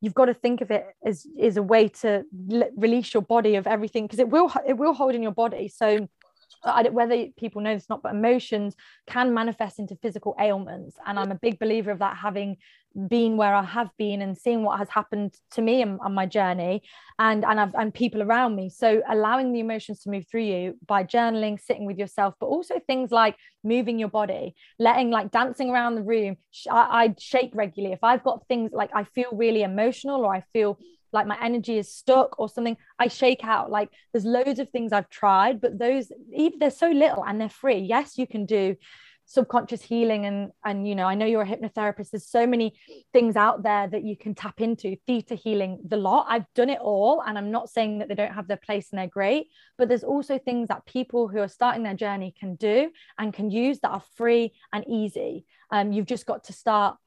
you've 0.00 0.14
got 0.14 0.26
to 0.26 0.34
think 0.34 0.60
of 0.60 0.70
it 0.70 0.86
as, 1.04 1.26
as 1.40 1.56
a 1.56 1.62
way 1.62 1.88
to 1.88 2.24
l- 2.52 2.70
release 2.76 3.12
your 3.12 3.22
body 3.22 3.56
of 3.56 3.66
everything 3.66 4.04
because 4.04 4.18
it 4.18 4.28
will 4.28 4.52
it 4.66 4.76
will 4.76 4.94
hold 4.94 5.14
in 5.14 5.22
your 5.22 5.32
body. 5.32 5.68
So 5.68 6.08
whether 6.90 7.26
people 7.38 7.62
know 7.62 7.74
this 7.74 7.84
or 7.84 7.94
not, 7.94 8.02
but 8.02 8.14
emotions 8.14 8.76
can 9.06 9.32
manifest 9.34 9.78
into 9.78 9.96
physical 9.96 10.34
ailments. 10.40 10.96
And 11.06 11.18
I'm 11.18 11.30
a 11.30 11.36
big 11.36 11.58
believer 11.58 11.90
of 11.90 12.00
that, 12.00 12.16
having 12.16 12.56
been 13.08 13.36
where 13.36 13.54
I 13.54 13.62
have 13.62 13.90
been 13.98 14.20
and 14.20 14.36
seeing 14.36 14.64
what 14.64 14.78
has 14.78 14.88
happened 14.88 15.34
to 15.52 15.62
me 15.62 15.82
on 15.82 16.12
my 16.12 16.26
journey 16.26 16.82
and, 17.18 17.44
and, 17.44 17.60
I've, 17.60 17.74
and 17.74 17.94
people 17.94 18.20
around 18.22 18.56
me. 18.56 18.68
So 18.68 19.00
allowing 19.08 19.52
the 19.52 19.60
emotions 19.60 20.02
to 20.02 20.10
move 20.10 20.24
through 20.28 20.42
you 20.42 20.74
by 20.86 21.04
journaling, 21.04 21.60
sitting 21.60 21.86
with 21.86 21.98
yourself, 21.98 22.34
but 22.40 22.46
also 22.46 22.80
things 22.86 23.10
like 23.12 23.36
moving 23.62 23.98
your 23.98 24.08
body, 24.08 24.54
letting 24.78 25.10
like 25.10 25.30
dancing 25.30 25.70
around 25.70 25.94
the 25.94 26.02
room. 26.02 26.36
I, 26.70 27.04
I 27.04 27.14
shake 27.18 27.52
regularly. 27.54 27.94
If 27.94 28.02
I've 28.02 28.24
got 28.24 28.46
things 28.48 28.72
like 28.72 28.90
I 28.94 29.04
feel 29.04 29.30
really 29.32 29.62
emotional 29.62 30.24
or 30.24 30.34
I 30.34 30.42
feel 30.52 30.78
like 31.12 31.26
my 31.26 31.38
energy 31.42 31.78
is 31.78 31.92
stuck 31.92 32.38
or 32.38 32.48
something 32.48 32.76
i 32.98 33.08
shake 33.08 33.44
out. 33.44 33.70
Like 33.70 33.90
there's 34.12 34.24
loads 34.24 34.58
of 34.60 34.70
things 34.70 34.92
i've 34.92 35.10
tried 35.10 35.60
but 35.60 35.78
those 35.78 36.12
even 36.34 36.58
they're 36.58 36.70
so 36.70 36.88
little 36.88 37.24
and 37.24 37.40
they're 37.40 37.48
free. 37.48 37.78
Yes 37.78 38.18
you 38.18 38.26
can 38.26 38.46
do 38.46 38.76
subconscious 39.26 39.80
healing 39.80 40.26
and 40.26 40.50
and 40.64 40.88
you 40.88 40.96
know 40.96 41.06
i 41.06 41.14
know 41.14 41.24
you're 41.24 41.42
a 41.42 41.46
hypnotherapist. 41.46 42.10
There's 42.10 42.26
so 42.26 42.46
many 42.46 42.74
things 43.12 43.36
out 43.36 43.62
there 43.62 43.86
that 43.86 44.02
you 44.02 44.16
can 44.16 44.34
tap 44.34 44.60
into. 44.60 44.96
Theta 45.06 45.36
healing 45.36 45.78
the 45.86 45.96
lot. 45.96 46.26
I've 46.28 46.46
done 46.54 46.68
it 46.68 46.80
all 46.80 47.22
and 47.24 47.38
i'm 47.38 47.50
not 47.50 47.68
saying 47.68 47.98
that 47.98 48.08
they 48.08 48.14
don't 48.16 48.34
have 48.34 48.48
their 48.48 48.56
place 48.56 48.90
and 48.90 48.98
they're 48.98 49.06
great 49.06 49.46
but 49.78 49.88
there's 49.88 50.04
also 50.04 50.38
things 50.38 50.68
that 50.68 50.84
people 50.84 51.26
who 51.26 51.38
are 51.38 51.48
starting 51.48 51.82
their 51.84 51.94
journey 51.94 52.34
can 52.38 52.54
do 52.56 52.90
and 53.18 53.32
can 53.32 53.50
use 53.50 53.78
that 53.80 53.90
are 53.90 54.02
free 54.16 54.52
and 54.72 54.84
easy. 54.86 55.46
Um, 55.70 55.92
you've 55.92 56.06
just 56.06 56.26
got 56.26 56.44
to 56.44 56.52
start 56.52 56.98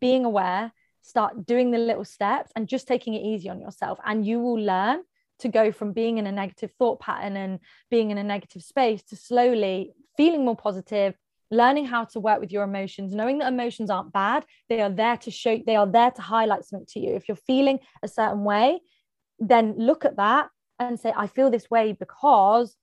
being 0.00 0.24
aware 0.24 0.72
start 1.02 1.46
doing 1.46 1.70
the 1.70 1.78
little 1.78 2.04
steps 2.04 2.50
and 2.56 2.68
just 2.68 2.88
taking 2.88 3.14
it 3.14 3.22
easy 3.22 3.48
on 3.48 3.60
yourself. 3.60 3.98
And 4.04 4.26
you 4.26 4.40
will 4.40 4.60
learn 4.60 5.02
to 5.40 5.48
go 5.48 5.72
from 5.72 5.92
being 5.92 6.18
in 6.18 6.26
a 6.26 6.32
negative 6.32 6.70
thought 6.78 7.00
pattern 7.00 7.36
and 7.36 7.58
being 7.90 8.10
in 8.10 8.18
a 8.18 8.24
negative 8.24 8.62
space 8.62 9.02
to 9.02 9.16
slowly 9.16 9.92
feeling 10.16 10.44
more 10.44 10.56
positive 10.56 11.14
learning 11.50 11.84
how 11.84 12.02
to 12.02 12.18
work 12.18 12.40
with 12.40 12.50
your 12.50 12.62
emotions 12.62 13.14
knowing 13.14 13.38
that 13.38 13.52
emotions 13.52 13.90
aren't 13.90 14.12
bad. 14.12 14.44
They 14.70 14.80
are 14.80 14.88
there 14.88 15.18
to 15.18 15.30
show 15.30 15.60
they 15.66 15.76
are 15.76 15.86
there 15.86 16.10
to 16.10 16.22
highlight 16.22 16.64
something 16.64 16.86
to 16.90 17.00
you. 17.00 17.14
If 17.14 17.28
you're 17.28 17.36
feeling 17.36 17.80
a 18.02 18.08
certain 18.08 18.44
way 18.44 18.80
then 19.42 19.74
look 19.76 20.04
at 20.04 20.16
that 20.16 20.48
and 20.78 20.98
say 20.98 21.12
i 21.16 21.26
feel 21.26 21.50
this 21.50 21.70
way 21.70 21.92
because 21.92 22.76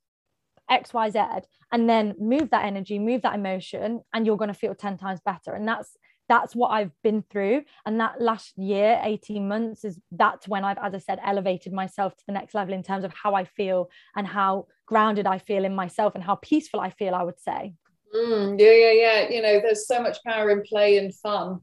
xyz 0.70 1.44
and 1.72 1.90
then 1.90 2.14
move 2.20 2.50
that 2.52 2.66
energy 2.66 3.00
move 3.00 3.22
that 3.22 3.36
emotion 3.36 4.02
and 4.14 4.26
you're 4.26 4.38
going 4.38 4.50
to 4.50 4.54
feel 4.54 4.76
10 4.76 4.98
times 4.98 5.20
better. 5.24 5.54
And 5.54 5.68
that's 5.68 5.96
that's 6.30 6.56
what 6.56 6.70
I've 6.70 6.92
been 7.04 7.24
through. 7.30 7.64
And 7.86 8.00
that 8.00 8.22
last 8.22 8.58
year, 8.58 9.02
18 9.04 9.48
months, 9.48 9.84
is 9.84 10.00
that's 10.12 10.48
when 10.48 10.64
I've, 10.64 10.78
as 10.78 10.94
I 10.94 11.00
said, 11.00 11.20
elevated 11.26 11.74
myself 11.74 12.16
to 12.16 12.24
the 12.28 12.34
next 12.34 12.54
level 12.54 12.74
in 12.74 12.84
terms 12.84 13.04
of 13.04 13.12
how 13.14 13.34
I 13.34 13.44
feel 13.44 13.90
and 14.16 14.28
how 14.28 14.68
grounded 14.86 15.26
I 15.26 15.40
feel 15.40 15.66
in 15.66 15.76
myself 15.76 16.14
and 16.16 16.24
how 16.24 16.36
peaceful 16.36 16.80
I 16.80 16.92
feel, 16.92 17.16
I 17.16 17.24
would 17.24 17.40
say. 17.40 17.74
Mm, 18.16 18.60
yeah, 18.60 18.72
yeah, 18.72 18.92
yeah. 18.92 19.30
You 19.30 19.42
know, 19.42 19.60
there's 19.60 19.88
so 19.88 20.02
much 20.02 20.24
power 20.24 20.52
in 20.52 20.62
play 20.62 20.98
and 20.98 21.14
fun. 21.14 21.62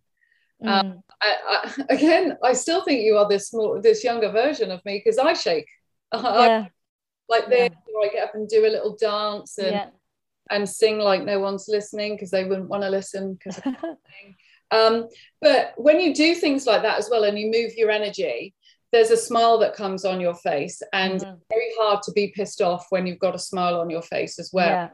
Um, 0.65 0.69
mm. 0.69 0.81
Um, 0.81 1.03
I, 1.23 1.37
I, 1.49 1.85
again, 1.95 2.37
I 2.43 2.53
still 2.53 2.85
think 2.85 3.03
you 3.03 3.17
are 3.17 3.29
this 3.29 3.55
more, 3.55 3.81
this 3.81 4.03
younger 4.03 4.31
version 4.33 4.73
of 4.73 4.85
me 4.85 5.01
because 5.03 5.19
I 5.19 5.33
shake. 5.33 5.69
Yeah. 6.15 6.67
I, 6.69 6.71
like 7.29 7.49
this, 7.49 7.71
yeah. 7.73 8.01
I 8.03 8.09
get 8.13 8.29
up 8.29 8.35
and 8.35 8.49
do 8.49 8.65
a 8.65 8.71
little 8.71 8.97
dance 8.97 9.59
and 9.59 9.73
yeah. 9.73 9.89
and 10.51 10.69
sing 10.69 11.01
like 11.01 11.25
no 11.25 11.41
one's 11.41 11.67
listening 11.69 12.15
because 12.15 12.31
they 12.31 12.45
wouldn't 12.45 12.69
want 12.69 12.85
to 12.85 12.89
listen 12.89 13.35
because 13.35 13.61
Um, 14.71 15.09
but 15.41 15.73
when 15.77 16.01
you 16.01 16.15
do 16.15 16.35
things 16.35 16.67
like 16.67 16.83
that 16.83 16.99
as 16.99 17.09
well 17.11 17.25
and 17.25 17.39
you 17.39 17.51
move 17.51 17.75
your 17.77 17.91
energy, 17.91 18.55
there's 18.93 19.11
a 19.11 19.17
smile 19.17 19.59
that 19.59 19.75
comes 19.75 20.05
on 20.05 20.21
your 20.21 20.35
face, 20.35 20.81
and 20.93 21.21
mm-hmm. 21.21 21.35
very 21.51 21.71
hard 21.79 22.03
to 22.03 22.13
be 22.13 22.33
pissed 22.35 22.63
off 22.63 22.87
when 22.91 23.07
you've 23.07 23.19
got 23.19 23.35
a 23.35 23.39
smile 23.39 23.81
on 23.81 23.91
your 23.91 24.03
face 24.03 24.39
as 24.39 24.51
well. 24.53 24.69
Yeah. 24.69 24.89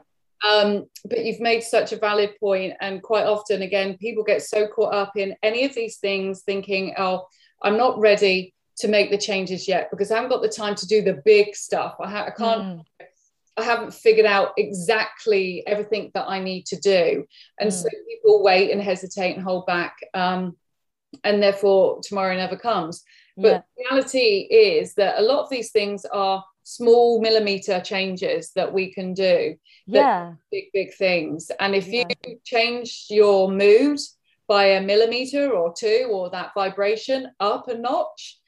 Um, 0.49 0.85
but 1.05 1.23
you've 1.23 1.39
made 1.39 1.63
such 1.63 1.93
a 1.93 1.97
valid 1.97 2.31
point, 2.39 2.73
and 2.81 3.01
quite 3.01 3.25
often, 3.25 3.61
again, 3.61 3.97
people 3.97 4.23
get 4.23 4.41
so 4.41 4.67
caught 4.67 4.93
up 4.93 5.13
in 5.15 5.35
any 5.41 5.63
of 5.63 5.73
these 5.73 5.97
things, 5.97 6.41
thinking, 6.41 6.95
"Oh, 6.97 7.27
I'm 7.61 7.77
not 7.77 7.97
ready 7.99 8.53
to 8.77 8.87
make 8.87 9.11
the 9.11 9.17
changes 9.17 9.67
yet 9.67 9.89
because 9.91 10.11
I 10.11 10.15
haven't 10.15 10.31
got 10.31 10.41
the 10.41 10.49
time 10.49 10.75
to 10.75 10.87
do 10.87 11.01
the 11.01 11.21
big 11.25 11.55
stuff. 11.55 11.95
I, 11.99 12.09
ha- 12.09 12.25
I 12.25 12.31
can't 12.31 12.63
mm. 12.63 12.85
I 13.57 13.63
haven't 13.63 13.93
figured 13.93 14.25
out 14.25 14.53
exactly 14.57 15.63
everything 15.67 16.11
that 16.13 16.27
I 16.27 16.39
need 16.39 16.65
to 16.67 16.79
do. 16.79 17.25
And 17.59 17.69
mm. 17.69 17.73
so 17.73 17.89
people 18.07 18.43
wait 18.43 18.71
and 18.71 18.81
hesitate 18.81 19.35
and 19.35 19.43
hold 19.43 19.65
back. 19.65 19.97
Um, 20.13 20.57
and 21.23 21.41
therefore, 21.41 21.99
tomorrow 22.01 22.35
never 22.35 22.57
comes. 22.57 23.03
But 23.37 23.65
yeah. 23.77 23.85
reality 23.89 24.47
is 24.49 24.95
that 24.95 25.19
a 25.19 25.21
lot 25.21 25.43
of 25.43 25.49
these 25.49 25.71
things 25.71 26.05
are 26.05 26.43
small 26.63 27.21
millimeter 27.21 27.79
changes 27.81 28.51
that 28.55 28.73
we 28.73 28.91
can 28.91 29.13
do. 29.13 29.55
Yeah. 29.85 30.33
Big, 30.51 30.65
big 30.73 30.93
things. 30.95 31.51
And 31.59 31.75
if 31.75 31.87
yeah. 31.87 32.05
you 32.25 32.39
change 32.43 33.05
your 33.09 33.51
mood 33.51 33.99
by 34.47 34.65
a 34.65 34.81
millimeter 34.81 35.51
or 35.51 35.73
two, 35.77 36.09
or 36.11 36.29
that 36.31 36.51
vibration 36.55 37.27
up 37.39 37.67
a 37.67 37.77
notch, 37.77 38.39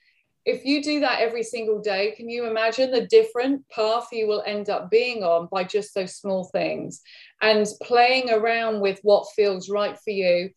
if 0.46 0.64
you 0.64 0.84
do 0.84 1.00
that 1.00 1.22
every 1.22 1.42
single 1.42 1.82
day, 1.82 2.14
can 2.16 2.30
you 2.30 2.46
imagine 2.46 2.92
the 2.92 3.08
different 3.08 3.68
path 3.70 4.08
you 4.12 4.28
will 4.28 4.44
end 4.46 4.70
up 4.70 4.92
being 4.92 5.24
on 5.24 5.48
by 5.52 5.64
just 5.64 5.96
those 5.96 6.16
small 6.16 6.44
things? 6.46 7.02
And 7.42 7.66
playing 7.82 8.30
around 8.30 8.80
with 8.80 9.00
what 9.02 9.28
feels 9.36 9.70
right 9.70 9.98
for 9.98 10.12
you 10.12 10.52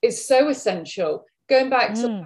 is 0.00 0.26
so 0.26 0.48
essential. 0.48 1.24
Going 1.48 1.68
back 1.68 1.90
mm. 1.90 1.94
to 1.96 2.24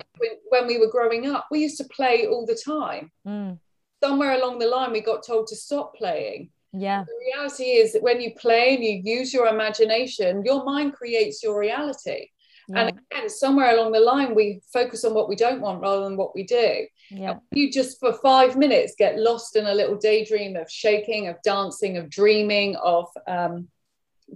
when, 0.48 0.68
we 0.68 0.78
were 0.78 0.90
growing 0.90 1.26
up, 1.26 1.48
we 1.50 1.60
used 1.60 1.78
to 1.78 1.88
play 1.88 2.26
all 2.28 2.46
the 2.46 2.54
time. 2.54 3.10
Mm. 3.26 3.58
Somewhere 4.02 4.34
along 4.34 4.60
the 4.60 4.68
line, 4.68 4.92
we 4.92 5.00
got 5.00 5.26
told 5.26 5.48
to 5.48 5.56
stop 5.56 5.96
playing. 5.96 6.50
Yeah. 6.72 7.02
The 7.04 7.32
reality 7.34 7.64
is 7.64 7.94
that 7.94 8.02
when 8.02 8.20
you 8.20 8.32
play 8.38 8.76
and 8.76 8.84
you 8.84 9.00
use 9.02 9.34
your 9.34 9.48
imagination, 9.48 10.44
your 10.44 10.64
mind 10.64 10.92
creates 10.92 11.42
your 11.42 11.58
reality. 11.58 12.28
Yeah. 12.68 12.80
And 12.80 13.00
again, 13.10 13.28
somewhere 13.30 13.74
along 13.74 13.92
the 13.92 14.00
line, 14.00 14.34
we 14.34 14.60
focus 14.72 15.04
on 15.04 15.14
what 15.14 15.28
we 15.28 15.36
don't 15.36 15.60
want 15.60 15.80
rather 15.80 16.04
than 16.04 16.16
what 16.16 16.34
we 16.34 16.44
do. 16.44 16.86
Yeah. 17.10 17.38
You 17.50 17.72
just 17.72 17.98
for 17.98 18.12
five 18.12 18.56
minutes 18.56 18.94
get 18.98 19.18
lost 19.18 19.56
in 19.56 19.66
a 19.66 19.74
little 19.74 19.96
daydream 19.96 20.56
of 20.56 20.70
shaking, 20.70 21.28
of 21.28 21.36
dancing, 21.42 21.96
of 21.96 22.10
dreaming, 22.10 22.76
of 22.76 23.06
um, 23.26 23.68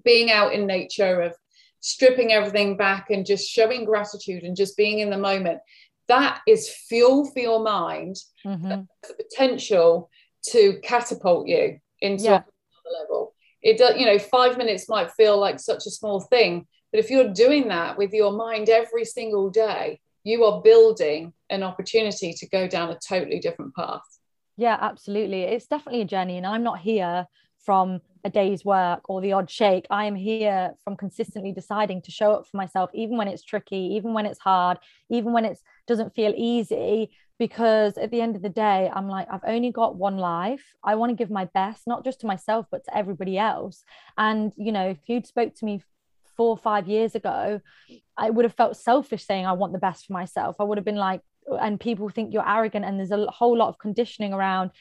being 0.04 0.30
out 0.30 0.54
in 0.54 0.66
nature, 0.66 1.20
of 1.20 1.36
stripping 1.80 2.32
everything 2.32 2.76
back 2.76 3.10
and 3.10 3.26
just 3.26 3.48
showing 3.48 3.84
gratitude 3.84 4.44
and 4.44 4.56
just 4.56 4.76
being 4.76 5.00
in 5.00 5.10
the 5.10 5.18
moment. 5.18 5.60
That 6.08 6.40
is 6.46 6.70
fuel 6.88 7.30
for 7.30 7.40
your 7.40 7.62
mind, 7.62 8.16
mm-hmm. 8.46 8.68
the 8.68 9.14
potential 9.14 10.10
to 10.50 10.78
catapult 10.82 11.46
you 11.46 11.78
into 12.00 12.24
yeah. 12.24 12.30
another 12.30 13.02
level. 13.02 13.34
It 13.62 13.78
does, 13.78 13.96
you 13.98 14.06
know, 14.06 14.18
five 14.18 14.58
minutes 14.58 14.88
might 14.88 15.12
feel 15.12 15.38
like 15.38 15.60
such 15.60 15.86
a 15.86 15.90
small 15.90 16.20
thing, 16.20 16.66
but 16.92 17.00
if 17.00 17.10
you're 17.10 17.32
doing 17.32 17.68
that 17.68 17.98
with 17.98 18.12
your 18.12 18.32
mind 18.32 18.68
every 18.68 19.04
single 19.04 19.50
day, 19.50 20.00
you 20.24 20.44
are 20.44 20.62
building 20.62 21.32
an 21.50 21.62
opportunity 21.62 22.32
to 22.34 22.48
go 22.48 22.68
down 22.68 22.90
a 22.90 22.98
totally 22.98 23.40
different 23.40 23.74
path. 23.74 24.02
Yeah, 24.56 24.76
absolutely. 24.80 25.42
It's 25.42 25.66
definitely 25.66 26.02
a 26.02 26.06
journey, 26.06 26.36
and 26.36 26.46
I'm 26.46 26.62
not 26.62 26.78
here 26.78 27.26
from 27.64 28.00
a 28.24 28.30
day's 28.30 28.64
work 28.64 29.08
or 29.08 29.20
the 29.20 29.32
odd 29.32 29.50
shake. 29.50 29.86
I 29.90 30.04
am 30.04 30.14
here 30.14 30.74
from 30.84 30.96
consistently 30.96 31.52
deciding 31.52 32.02
to 32.02 32.10
show 32.10 32.32
up 32.32 32.46
for 32.46 32.56
myself, 32.56 32.90
even 32.94 33.16
when 33.16 33.28
it's 33.28 33.42
tricky, 33.42 33.94
even 33.96 34.12
when 34.12 34.26
it's 34.26 34.38
hard, 34.38 34.78
even 35.10 35.32
when 35.32 35.44
it 35.44 35.58
doesn't 35.86 36.14
feel 36.14 36.32
easy. 36.36 37.10
Because 37.38 37.98
at 37.98 38.12
the 38.12 38.20
end 38.20 38.36
of 38.36 38.42
the 38.42 38.48
day, 38.48 38.88
I'm 38.94 39.08
like, 39.08 39.26
I've 39.28 39.40
only 39.44 39.72
got 39.72 39.96
one 39.96 40.18
life. 40.18 40.62
I 40.84 40.94
want 40.94 41.10
to 41.10 41.16
give 41.16 41.30
my 41.30 41.46
best, 41.46 41.88
not 41.88 42.04
just 42.04 42.20
to 42.20 42.26
myself, 42.26 42.66
but 42.70 42.84
to 42.84 42.96
everybody 42.96 43.36
else. 43.38 43.82
And, 44.16 44.52
you 44.56 44.70
know, 44.70 44.90
if 44.90 44.98
you'd 45.08 45.26
spoke 45.26 45.54
to 45.56 45.64
me 45.64 45.82
four 46.42 46.50
or 46.50 46.56
five 46.56 46.88
years 46.88 47.14
ago, 47.14 47.60
I 48.16 48.28
would 48.28 48.44
have 48.44 48.54
felt 48.54 48.76
selfish 48.76 49.24
saying 49.24 49.46
I 49.46 49.52
want 49.52 49.72
the 49.72 49.78
best 49.78 50.06
for 50.06 50.12
myself. 50.12 50.56
I 50.58 50.64
would 50.64 50.76
have 50.76 50.84
been 50.84 50.96
like, 50.96 51.20
and 51.46 51.78
people 51.78 52.08
think 52.08 52.32
you're 52.32 52.48
arrogant, 52.48 52.84
and 52.84 52.98
there's 52.98 53.12
a 53.12 53.30
whole 53.30 53.56
lot 53.56 53.68
of 53.68 53.78
conditioning 53.78 54.32
around 54.32 54.72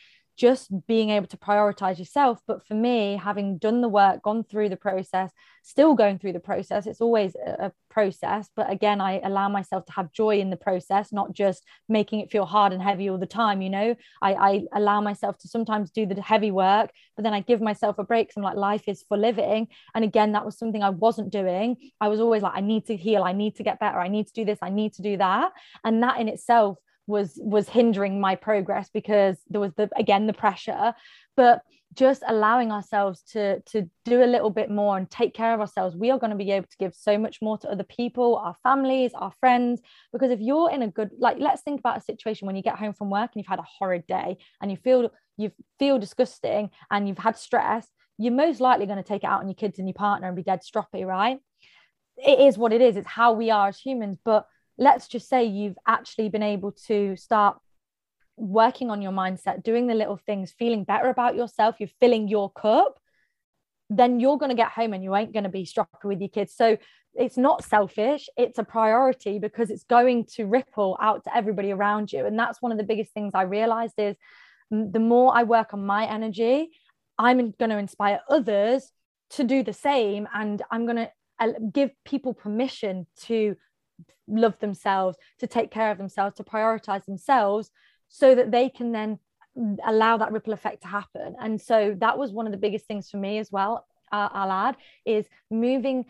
just 0.42 0.72
being 0.88 1.12
able 1.12 1.28
to 1.28 1.38
prioritize 1.38 2.00
yourself. 2.00 2.42
But 2.48 2.66
for 2.68 2.74
me, 2.74 3.16
having 3.16 3.60
done 3.60 3.82
the 3.82 3.88
work, 3.88 4.24
gone 4.24 4.44
through 4.44 4.70
the 4.70 4.76
process, 4.76 5.30
still 5.62 5.94
going 5.94 6.18
through 6.18 6.34
the 6.34 6.39
process, 6.39 6.88
it's 6.88 7.00
always 7.00 7.36
a, 7.36 7.72
process. 7.92 8.50
But 8.56 8.72
again, 8.72 9.02
I 9.02 9.20
allow 9.20 9.50
myself 9.50 9.86
to 9.86 9.92
have 9.92 10.14
joy 10.14 10.39
in 10.39 10.50
the 10.50 10.56
process, 10.56 11.12
not 11.12 11.34
just 11.34 11.62
making 11.89 12.22
it 12.22 12.32
feel 12.32 12.46
hard 12.46 12.72
and 12.72 12.82
heavy 12.82 13.10
all 13.10 13.18
the 13.18 13.26
time. 13.26 13.62
You 13.62 13.70
know, 13.70 13.96
I, 14.22 14.34
I 14.34 14.62
allow 14.74 15.02
myself 15.02 15.38
to 15.39 15.50
sometimes 15.50 15.92
do 15.92 16.06
the 16.06 16.22
heavy 16.22 16.52
work, 16.52 16.92
but 17.18 17.24
then 17.24 17.34
I 17.34 17.42
give 17.42 17.60
myself 17.60 18.00
a 18.00 18.06
break. 18.06 18.32
I'm 18.38 18.44
like, 18.44 18.56
life 18.56 18.88
is 18.88 19.04
for 19.10 19.18
living. 19.18 19.68
And 19.94 20.06
again, 20.06 20.32
that 20.32 20.46
was 20.46 20.58
something 20.58 20.82
I 20.82 20.89
wasn't 20.89 21.34
doing. 21.34 21.76
I 22.00 22.08
was 22.08 22.22
always 22.22 22.42
like, 22.42 22.54
I 22.56 22.62
need 22.62 22.86
to 22.86 22.96
heal, 22.96 23.24
I 23.24 23.34
need 23.34 23.58
to 23.58 23.64
get 23.64 23.78
better, 23.78 24.00
I 24.00 24.08
need 24.08 24.28
to 24.28 24.34
do 24.34 24.46
this, 24.46 24.60
I 24.62 24.70
need 24.70 24.94
to 24.94 25.02
do 25.02 25.18
that. 25.18 25.52
And 25.84 26.02
that 26.02 26.22
in 26.22 26.30
itself 26.30 26.78
was 27.08 27.34
was 27.38 27.68
hindering 27.68 28.22
my 28.22 28.36
progress 28.36 28.89
because 28.93 29.38
there 29.49 29.62
was 29.62 29.74
the 29.76 29.89
again 29.97 30.28
the 30.28 30.34
pressure. 30.34 30.93
But 31.36 31.62
just 31.93 32.24
allowing 32.28 32.72
ourselves 32.72 33.22
to 33.34 33.60
to 33.62 33.89
do 34.06 34.24
a 34.24 34.26
little 34.26 34.49
bit 34.49 34.70
more 34.70 34.97
and 34.97 35.10
take 35.10 35.34
care 35.34 35.54
of 35.54 35.60
ourselves 35.60 35.93
we 35.93 36.10
are 36.10 36.18
going 36.18 36.30
to 36.30 36.38
be 36.38 36.49
able 36.52 36.68
to 36.68 36.78
give 36.78 36.95
so 36.95 37.18
much 37.18 37.39
more 37.41 37.58
to 37.58 37.70
other 37.70 37.84
people 37.84 38.38
our 38.38 38.56
families 38.64 39.12
our 39.16 39.34
friends. 39.39 39.82
Because 40.14 40.32
if 40.32 40.39
you're 40.39 40.72
in 40.72 40.84
a 40.84 40.88
good 40.88 41.12
like 41.18 41.38
let's 41.39 41.62
think 41.62 41.80
about 41.80 41.97
a 41.97 42.02
situation 42.02 42.45
when 42.45 42.56
you 42.56 42.64
get 42.64 42.78
home 42.78 42.93
from 42.93 43.10
work 43.10 43.32
and 43.34 43.41
you've 43.41 43.47
had 43.47 43.60
a 43.60 43.64
horrid 43.80 44.08
day 44.08 44.38
and 44.62 44.72
you 44.72 44.78
feel 44.78 45.12
you 45.38 45.52
feel 45.80 45.99
disgusting 45.99 46.70
and 46.89 47.08
you've 47.08 47.18
had 47.18 47.38
stress 47.38 47.88
you're 48.22 48.34
most 48.34 48.62
likely 48.62 48.86
going 48.86 48.97
to 48.97 49.04
take 49.04 49.24
it 49.24 49.28
out 49.28 49.41
on 49.41 49.47
your 49.47 49.56
kids 49.56 49.80
and 49.80 49.88
your 49.88 49.95
partner 49.95 50.28
and 50.28 50.36
be 50.36 50.43
dead 50.43 50.62
stroppy 50.62 51.06
right? 51.06 51.39
It 52.18 52.39
is 52.39 52.58
what 52.58 52.72
it 52.72 52.82
is. 52.82 52.95
It's 52.95 53.08
how 53.08 53.34
we 53.34 53.49
are 53.49 53.70
as 53.70 53.80
humans. 53.80 54.18
But 54.24 54.45
let's 54.82 55.08
just 55.08 55.30
say 55.30 55.46
you've 55.46 55.78
actually 55.88 56.28
been 56.28 56.42
able 56.42 56.72
to 56.72 57.16
start 57.16 57.60
working 58.36 58.90
on 58.90 59.00
your 59.00 59.12
mindset, 59.12 59.62
doing 59.62 59.86
the 59.86 59.94
little 59.94 60.18
things, 60.26 60.52
feeling 60.58 60.84
better 60.84 61.08
about 61.08 61.36
yourself, 61.36 61.76
you're 61.80 61.88
filling 62.00 62.28
your 62.28 62.52
cup, 62.52 63.00
then 63.92 64.20
you're 64.20 64.40
going 64.40 64.50
to 64.50 64.56
get 64.56 64.72
home 64.72 64.94
and 64.94 65.04
you 65.04 65.16
ain't 65.16 65.34
going 65.34 65.44
to 65.44 65.50
be 65.50 65.66
stroppy 65.66 66.06
with 66.06 66.20
your 66.20 66.30
kids. 66.30 66.56
So 66.56 66.78
it's 67.14 67.38
not 67.38 67.64
selfish, 67.64 68.28
it's 68.36 68.58
a 68.58 68.64
priority 68.64 69.38
because 69.38 69.70
it's 69.70 69.84
going 69.84 70.26
to 70.34 70.48
ripple 70.48 70.98
out 71.00 71.26
to 71.26 71.38
everybody 71.38 71.72
around 71.72 72.12
you. 72.12 72.26
And 72.26 72.40
that's 72.40 72.60
one 72.60 72.72
of 72.72 72.80
the 72.80 72.84
biggest 72.84 73.14
things 73.14 73.34
I 73.36 73.44
realized 73.44 73.94
is 74.00 74.16
the 74.72 75.00
more 75.00 75.38
I 75.38 75.44
work 75.44 75.76
on 75.76 75.86
my 75.86 76.08
energy, 76.08 76.72
I'm 77.20 77.52
going 77.52 77.70
to 77.70 77.78
inspire 77.78 78.22
others 78.28 78.92
to 79.32 79.44
do 79.44 79.62
the 79.62 79.74
same. 79.74 80.28
And 80.34 80.64
I'm 80.72 80.86
going 80.86 80.98
to 80.98 81.12
uh, 81.40 81.52
give 81.72 81.92
people 82.04 82.34
permission 82.34 83.06
to 83.26 83.56
love 84.32 84.58
themselves, 84.60 85.18
to 85.40 85.48
take 85.48 85.72
care 85.72 85.92
of 85.92 85.98
themselves, 85.98 86.36
to 86.38 86.44
prioritize 86.44 87.06
themselves 87.06 87.72
so 88.10 88.36
that 88.36 88.52
they 88.52 88.70
can 88.70 88.92
then 88.92 89.20
allow 89.86 90.18
that 90.18 90.32
ripple 90.32 90.54
effect 90.54 90.82
to 90.82 90.88
happen. 90.88 91.36
And 91.40 91.60
so 91.60 91.96
that 92.00 92.18
was 92.18 92.32
one 92.32 92.46
of 92.46 92.52
the 92.52 92.58
biggest 92.58 92.86
things 92.86 93.10
for 93.10 93.18
me 93.18 93.38
as 93.38 93.52
well. 93.52 93.86
Uh, 94.12 94.30
I'll 94.32 94.52
add 94.52 94.78
is 95.06 95.26
moving. 95.50 96.06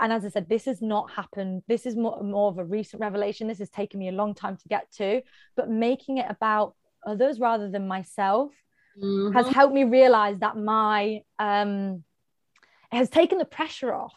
And 0.00 0.12
as 0.12 0.24
I 0.24 0.28
said, 0.28 0.48
this 0.48 0.64
has 0.64 0.82
not 0.82 1.10
happened. 1.10 1.62
This 1.68 1.86
is 1.86 1.96
more, 1.96 2.22
more 2.22 2.48
of 2.50 2.58
a 2.58 2.64
recent 2.64 3.00
revelation. 3.00 3.46
This 3.46 3.58
has 3.58 3.70
taken 3.70 4.00
me 4.00 4.08
a 4.08 4.12
long 4.12 4.34
time 4.34 4.56
to 4.56 4.68
get 4.68 4.90
to, 4.92 5.22
but 5.56 5.70
making 5.70 6.18
it 6.18 6.26
about 6.28 6.74
others 7.06 7.38
rather 7.38 7.70
than 7.70 7.86
myself 7.86 8.52
mm-hmm. 9.00 9.32
has 9.32 9.46
helped 9.48 9.74
me 9.74 9.84
realize 9.84 10.38
that 10.38 10.56
my 10.56 11.22
um 11.38 12.02
has 12.90 13.08
taken 13.08 13.38
the 13.38 13.44
pressure 13.44 13.94
off 13.94 14.14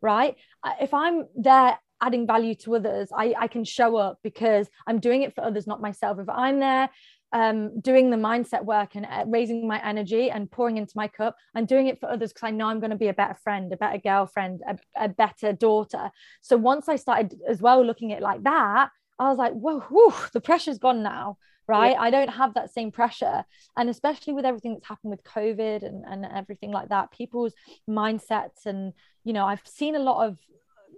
right 0.00 0.36
if 0.80 0.92
i'm 0.94 1.26
there 1.36 1.78
adding 2.04 2.26
value 2.26 2.54
to 2.54 2.76
others 2.76 3.08
I, 3.16 3.34
I 3.38 3.48
can 3.48 3.64
show 3.64 3.96
up 3.96 4.18
because 4.22 4.68
i'm 4.86 5.00
doing 5.00 5.22
it 5.22 5.34
for 5.34 5.42
others 5.42 5.66
not 5.66 5.80
myself. 5.80 6.18
If 6.18 6.28
i'm 6.28 6.60
there 6.60 6.90
um, 7.32 7.80
doing 7.80 8.10
the 8.10 8.16
mindset 8.16 8.64
work 8.64 8.94
and 8.94 9.06
uh, 9.06 9.24
raising 9.26 9.66
my 9.66 9.84
energy 9.84 10.30
and 10.30 10.48
pouring 10.48 10.76
into 10.76 10.92
my 10.94 11.08
cup 11.08 11.36
i'm 11.54 11.66
doing 11.66 11.88
it 11.88 11.98
for 11.98 12.08
others 12.08 12.32
because 12.32 12.46
i 12.46 12.50
know 12.50 12.66
i'm 12.66 12.78
going 12.78 12.90
to 12.90 12.96
be 12.96 13.08
a 13.08 13.14
better 13.14 13.36
friend 13.42 13.72
a 13.72 13.76
better 13.76 13.98
girlfriend 13.98 14.60
a, 14.68 14.78
a 14.96 15.08
better 15.08 15.52
daughter. 15.52 16.10
So 16.42 16.56
once 16.56 16.88
i 16.88 16.96
started 16.96 17.34
as 17.48 17.60
well 17.60 17.84
looking 17.84 18.12
at 18.12 18.18
it 18.18 18.22
like 18.22 18.42
that 18.44 18.90
i 19.18 19.28
was 19.28 19.38
like 19.38 19.52
whoa 19.52 19.80
whew, 19.80 20.14
the 20.32 20.40
pressure's 20.40 20.78
gone 20.78 21.02
now 21.02 21.38
right? 21.66 21.92
Yeah. 21.92 22.02
i 22.02 22.10
don't 22.10 22.28
have 22.28 22.54
that 22.54 22.72
same 22.72 22.92
pressure. 22.92 23.44
And 23.76 23.88
especially 23.88 24.34
with 24.34 24.44
everything 24.44 24.74
that's 24.74 24.86
happened 24.86 25.10
with 25.10 25.24
covid 25.24 25.82
and, 25.82 26.04
and 26.06 26.24
everything 26.24 26.70
like 26.70 26.90
that 26.90 27.10
people's 27.10 27.54
mindsets 27.88 28.66
and 28.66 28.92
you 29.24 29.32
know 29.32 29.46
i've 29.46 29.62
seen 29.64 29.96
a 29.96 30.06
lot 30.10 30.28
of 30.28 30.38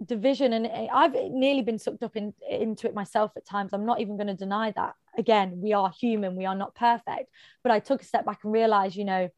division 0.05 0.53
and 0.53 0.67
i've 0.93 1.13
nearly 1.13 1.61
been 1.61 1.79
sucked 1.79 2.03
up 2.03 2.15
in, 2.15 2.33
into 2.49 2.87
it 2.87 2.93
myself 2.93 3.31
at 3.35 3.45
times. 3.45 3.73
I'm 3.73 3.85
not 3.85 3.99
even 3.99 4.17
going 4.17 4.27
to 4.27 4.33
deny 4.33 4.71
that. 4.71 4.93
Again 5.17 5.59
we 5.61 5.73
are 5.73 5.91
human 5.99 6.35
we 6.35 6.45
are 6.45 6.55
not 6.55 6.75
perfect 6.75 7.29
but 7.63 7.71
i 7.71 7.79
took 7.79 8.01
a 8.01 8.05
step 8.05 8.25
back 8.25 8.39
and 8.43 8.53
realized 8.53 8.95
you 8.95 9.05
know 9.05 9.29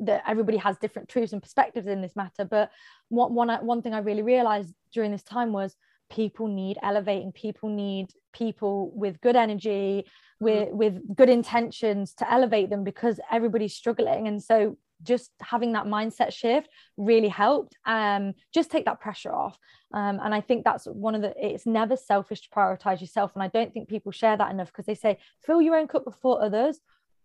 that 0.00 0.22
everybody 0.26 0.56
has 0.56 0.78
different 0.78 1.08
truths 1.08 1.32
and 1.32 1.42
perspectives 1.42 1.86
in 1.86 2.00
this 2.00 2.16
matter. 2.16 2.44
But 2.44 2.70
one, 3.08 3.34
one, 3.34 3.50
one 3.64 3.82
thing 3.82 3.94
i 3.94 3.98
really 3.98 4.22
realized 4.22 4.72
during 4.92 5.12
this 5.12 5.22
time 5.22 5.52
was 5.52 5.76
people 6.10 6.46
need 6.48 6.78
elevating. 6.82 7.32
People 7.32 7.68
need 7.68 8.10
people 8.32 8.90
with 8.94 9.20
good 9.20 9.36
energy 9.36 10.06
with 10.40 10.68
mm-hmm. 10.68 10.76
with 10.76 11.16
good 11.16 11.30
intentions 11.30 12.14
to 12.14 12.30
elevate 12.30 12.70
them 12.70 12.84
because 12.84 13.20
everybody's 13.30 13.74
struggling. 13.74 14.28
And 14.28 14.42
so 14.42 14.76
just 15.02 15.30
having 15.40 15.72
that 15.72 15.86
mindset 15.86 16.32
shift 16.32 16.68
really 16.96 17.28
helped 17.28 17.76
um 17.86 18.34
just 18.52 18.70
take 18.70 18.84
that 18.84 19.00
pressure 19.00 19.32
off. 19.32 19.58
Um 19.92 20.20
and 20.22 20.34
i 20.34 20.40
think 20.40 20.64
that's 20.64 20.86
one 20.86 21.14
of 21.14 21.22
the 21.22 21.34
it's 21.36 21.66
never 21.66 21.96
selfish 21.96 22.42
to 22.42 22.48
prioritize 22.50 23.00
yourself. 23.00 23.32
And 23.34 23.42
i 23.42 23.48
don't 23.48 23.72
think 23.72 23.88
people 23.88 24.12
share 24.12 24.36
that 24.36 24.50
enough 24.50 24.68
because 24.68 24.86
they 24.86 24.94
say 24.94 25.18
fill 25.44 25.62
your 25.62 25.76
own 25.76 25.88
cup 25.88 26.04
before 26.04 26.42
others. 26.42 26.80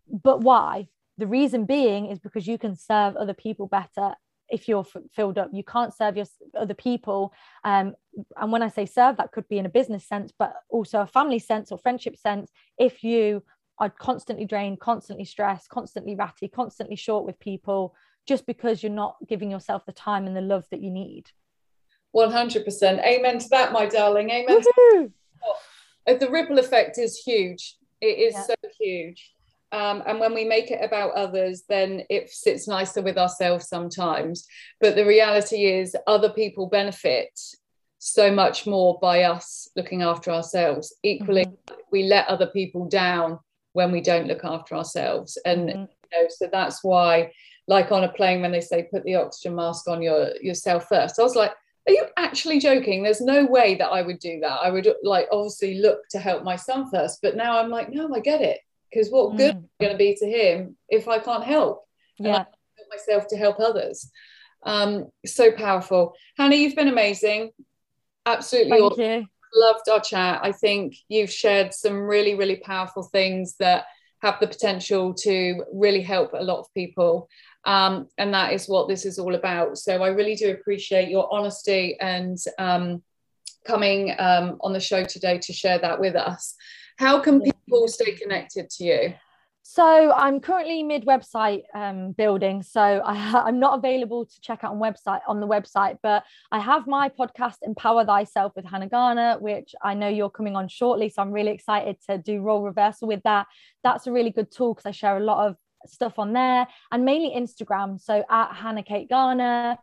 But 0.10 0.42
why? 0.42 0.88
The 1.18 1.28
reason 1.28 1.66
being 1.66 2.08
is 2.08 2.20
because 2.20 2.48
you 2.48 2.58
can 2.58 2.76
serve 2.76 3.16
other 3.16 3.34
people 3.34 3.68
better 3.68 4.14
if 4.50 4.70
you're 4.70 4.86
f- 4.96 5.02
filled 5.12 5.38
up. 5.38 5.50
You 5.52 5.64
can't 5.64 5.94
serve 5.94 6.16
your 6.16 6.26
other 6.58 6.74
people 6.74 7.34
um, 7.64 7.96
and 8.38 8.52
when 8.52 8.64
i 8.64 8.70
say 8.70 8.86
serve 8.86 9.18
that 9.18 9.32
could 9.32 9.48
be 9.48 9.58
in 9.58 9.66
a 9.66 9.70
business 9.70 10.08
sense 10.08 10.32
but 10.38 10.54
also 10.70 11.02
a 11.02 11.08
family 11.08 11.40
sense 11.40 11.72
or 11.72 11.78
friendship 11.78 12.18
sense 12.18 12.52
if 12.78 13.04
you 13.04 13.44
are 13.80 13.90
constantly 13.90 14.46
drained, 14.46 14.80
constantly 14.80 15.26
stressed, 15.26 15.70
constantly 15.70 16.16
ratty, 16.16 16.48
constantly 16.48 16.96
short 16.96 17.26
with 17.26 17.40
people, 17.40 17.96
just 18.28 18.46
because 18.46 18.82
you're 18.82 18.92
not 18.92 19.16
giving 19.28 19.52
yourself 19.52 19.86
the 19.86 19.92
time 19.92 20.26
and 20.26 20.36
the 20.36 20.42
love 20.42 20.66
that 20.72 20.82
you 20.82 20.90
need. 20.90 21.30
100%. 22.16 23.06
Amen 23.06 23.40
to 23.40 23.50
that, 23.50 23.72
my 23.72 23.86
darling. 23.86 24.30
Amen. 24.30 24.64
The 26.08 26.30
ripple 26.30 26.58
effect 26.58 26.98
is 26.98 27.18
huge. 27.18 27.76
It 28.02 28.18
is 28.18 28.34
yeah. 28.34 28.44
so 28.44 28.56
huge. 28.80 29.34
Um, 29.72 30.02
and 30.08 30.20
when 30.20 30.34
we 30.34 30.46
make 30.46 30.72
it 30.72 30.84
about 30.84 31.12
others, 31.12 31.64
then 31.68 32.04
it 32.10 32.30
sits 32.30 32.68
nicer 32.68 33.02
with 33.02 33.18
ourselves 33.18 33.68
sometimes. 33.68 34.48
But 34.80 34.96
the 34.96 35.06
reality 35.06 35.66
is, 35.66 35.96
other 36.08 36.30
people 36.30 36.68
benefit 36.68 37.38
so 38.00 38.32
much 38.32 38.66
more 38.66 38.98
by 39.02 39.24
us 39.24 39.70
looking 39.76 40.04
after 40.04 40.32
ourselves. 40.32 40.96
Equally, 41.04 41.46
mm-hmm. 41.46 41.76
we 41.92 42.04
let 42.04 42.28
other 42.28 42.48
people 42.48 42.88
down 42.88 43.40
when 43.78 43.92
we 43.92 44.02
don't 44.02 44.26
look 44.26 44.44
after 44.44 44.74
ourselves. 44.74 45.38
And 45.46 45.70
mm-hmm. 45.70 45.82
you 45.82 46.10
know 46.12 46.28
so 46.30 46.50
that's 46.52 46.84
why 46.84 47.32
like 47.68 47.92
on 47.92 48.06
a 48.06 48.12
plane 48.12 48.42
when 48.42 48.52
they 48.52 48.62
say 48.62 48.88
put 48.92 49.04
the 49.04 49.14
oxygen 49.14 49.54
mask 49.56 49.88
on 49.88 50.02
your 50.02 50.36
yourself 50.42 50.88
first 50.88 51.20
i 51.20 51.24
was 51.24 51.36
like 51.36 51.52
are 51.86 51.94
you 51.94 52.06
actually 52.18 52.60
joking? 52.60 53.02
There's 53.02 53.22
no 53.22 53.46
way 53.46 53.76
that 53.76 53.94
i 53.98 54.02
would 54.02 54.20
do 54.20 54.42
that. 54.42 54.60
I 54.62 54.70
would 54.72 54.90
like 55.04 55.28
obviously 55.32 55.80
look 55.80 56.00
to 56.10 56.20
help 56.20 56.44
my 56.44 56.58
son 56.58 56.90
first 56.92 57.20
but 57.22 57.38
now 57.38 57.60
i'm 57.60 57.70
like 57.70 57.90
no 57.90 58.14
i 58.14 58.20
get 58.20 58.42
it 58.42 58.60
because 58.90 59.10
what 59.10 59.34
mm. 59.34 59.38
good 59.38 59.56
is 59.58 59.80
going 59.80 59.92
to 59.94 59.98
be 59.98 60.16
to 60.16 60.28
him 60.38 60.76
if 60.90 61.08
i 61.08 61.20
can't 61.20 61.44
help? 61.44 61.86
Yeah. 62.18 62.44
Can't 62.44 62.48
help 62.78 62.90
myself 62.96 63.28
to 63.28 63.38
help 63.38 63.60
others. 63.60 64.10
Um 64.64 64.92
so 65.26 65.52
powerful. 65.52 66.14
Hannah 66.38 66.56
you've 66.62 66.80
been 66.82 66.96
amazing. 66.98 67.52
Absolutely 68.26 68.72
Thank 68.72 68.92
awesome. 68.92 69.04
you 69.04 69.37
loved 69.58 69.90
our 69.90 70.00
chat. 70.00 70.40
I 70.44 70.52
think 70.52 70.96
you've 71.10 71.32
shared 71.32 71.74
some 71.74 72.00
really, 72.02 72.36
really 72.36 72.58
powerful 72.58 73.04
things 73.04 73.56
that 73.60 73.86
have 74.22 74.40
the 74.40 74.48
potential 74.48 75.14
to 75.14 75.64
really 75.74 76.02
help 76.02 76.34
a 76.34 76.44
lot 76.44 76.60
of 76.60 76.74
people. 76.74 77.30
Um, 77.66 78.08
and 78.18 78.34
that 78.34 78.54
is 78.54 78.68
what 78.68 78.88
this 78.88 79.06
is 79.06 79.20
all 79.20 79.36
about. 79.36 79.78
So 79.78 80.04
I 80.04 80.08
really 80.08 80.36
do 80.36 80.52
appreciate 80.52 81.10
your 81.10 81.32
honesty 81.32 81.98
and 82.00 82.38
um, 82.58 83.04
coming 83.66 84.16
um, 84.18 84.58
on 84.62 84.74
the 84.74 84.80
show 84.80 85.04
today 85.04 85.38
to 85.40 85.54
share 85.54 85.78
that 85.80 86.00
with 86.00 86.16
us. 86.16 86.56
How 86.98 87.20
can 87.20 87.42
people 87.42 87.88
stay 87.88 88.14
connected 88.14 88.70
to 88.72 88.84
you? 88.84 89.14
So 89.70 90.14
I'm 90.14 90.40
currently 90.40 90.82
mid 90.82 91.06
website 91.06 91.64
um, 91.76 92.14
building, 92.14 92.64
so 92.64 92.80
I, 92.80 93.50
am 93.50 93.60
not 93.60 93.78
available 93.78 94.26
to 94.26 94.42
check 94.42 94.64
out 94.64 94.72
on 94.72 94.80
website 94.80 95.20
on 95.28 95.42
the 95.42 95.46
website. 95.46 95.98
But 96.02 96.24
I 96.54 96.60
have 96.60 96.88
my 96.88 97.10
podcast 97.10 97.58
Empower 97.64 98.06
Thyself 98.06 98.54
with 98.56 98.64
Hannah 98.64 98.88
Garner, 98.88 99.38
which 99.40 99.76
I 99.84 99.94
know 99.94 100.08
you're 100.08 100.30
coming 100.30 100.56
on 100.56 100.70
shortly. 100.70 101.10
So 101.10 101.22
I'm 101.22 101.34
really 101.34 101.52
excited 101.52 101.98
to 102.10 102.18
do 102.18 102.40
role 102.40 102.64
reversal 102.64 103.10
with 103.10 103.22
that. 103.24 103.46
That's 103.84 104.08
a 104.08 104.12
really 104.14 104.30
good 104.32 104.50
tool 104.52 104.74
because 104.74 104.86
I 104.86 104.92
share 104.92 105.18
a 105.18 105.24
lot 105.24 105.46
of 105.46 105.58
stuff 105.86 106.18
on 106.18 106.32
there 106.32 106.66
and 106.94 107.04
mainly 107.04 107.36
Instagram. 107.38 108.00
So 108.00 108.24
at 108.30 108.56
Hannah 108.56 108.84
Kate 108.84 109.10
Garner, 109.10 109.76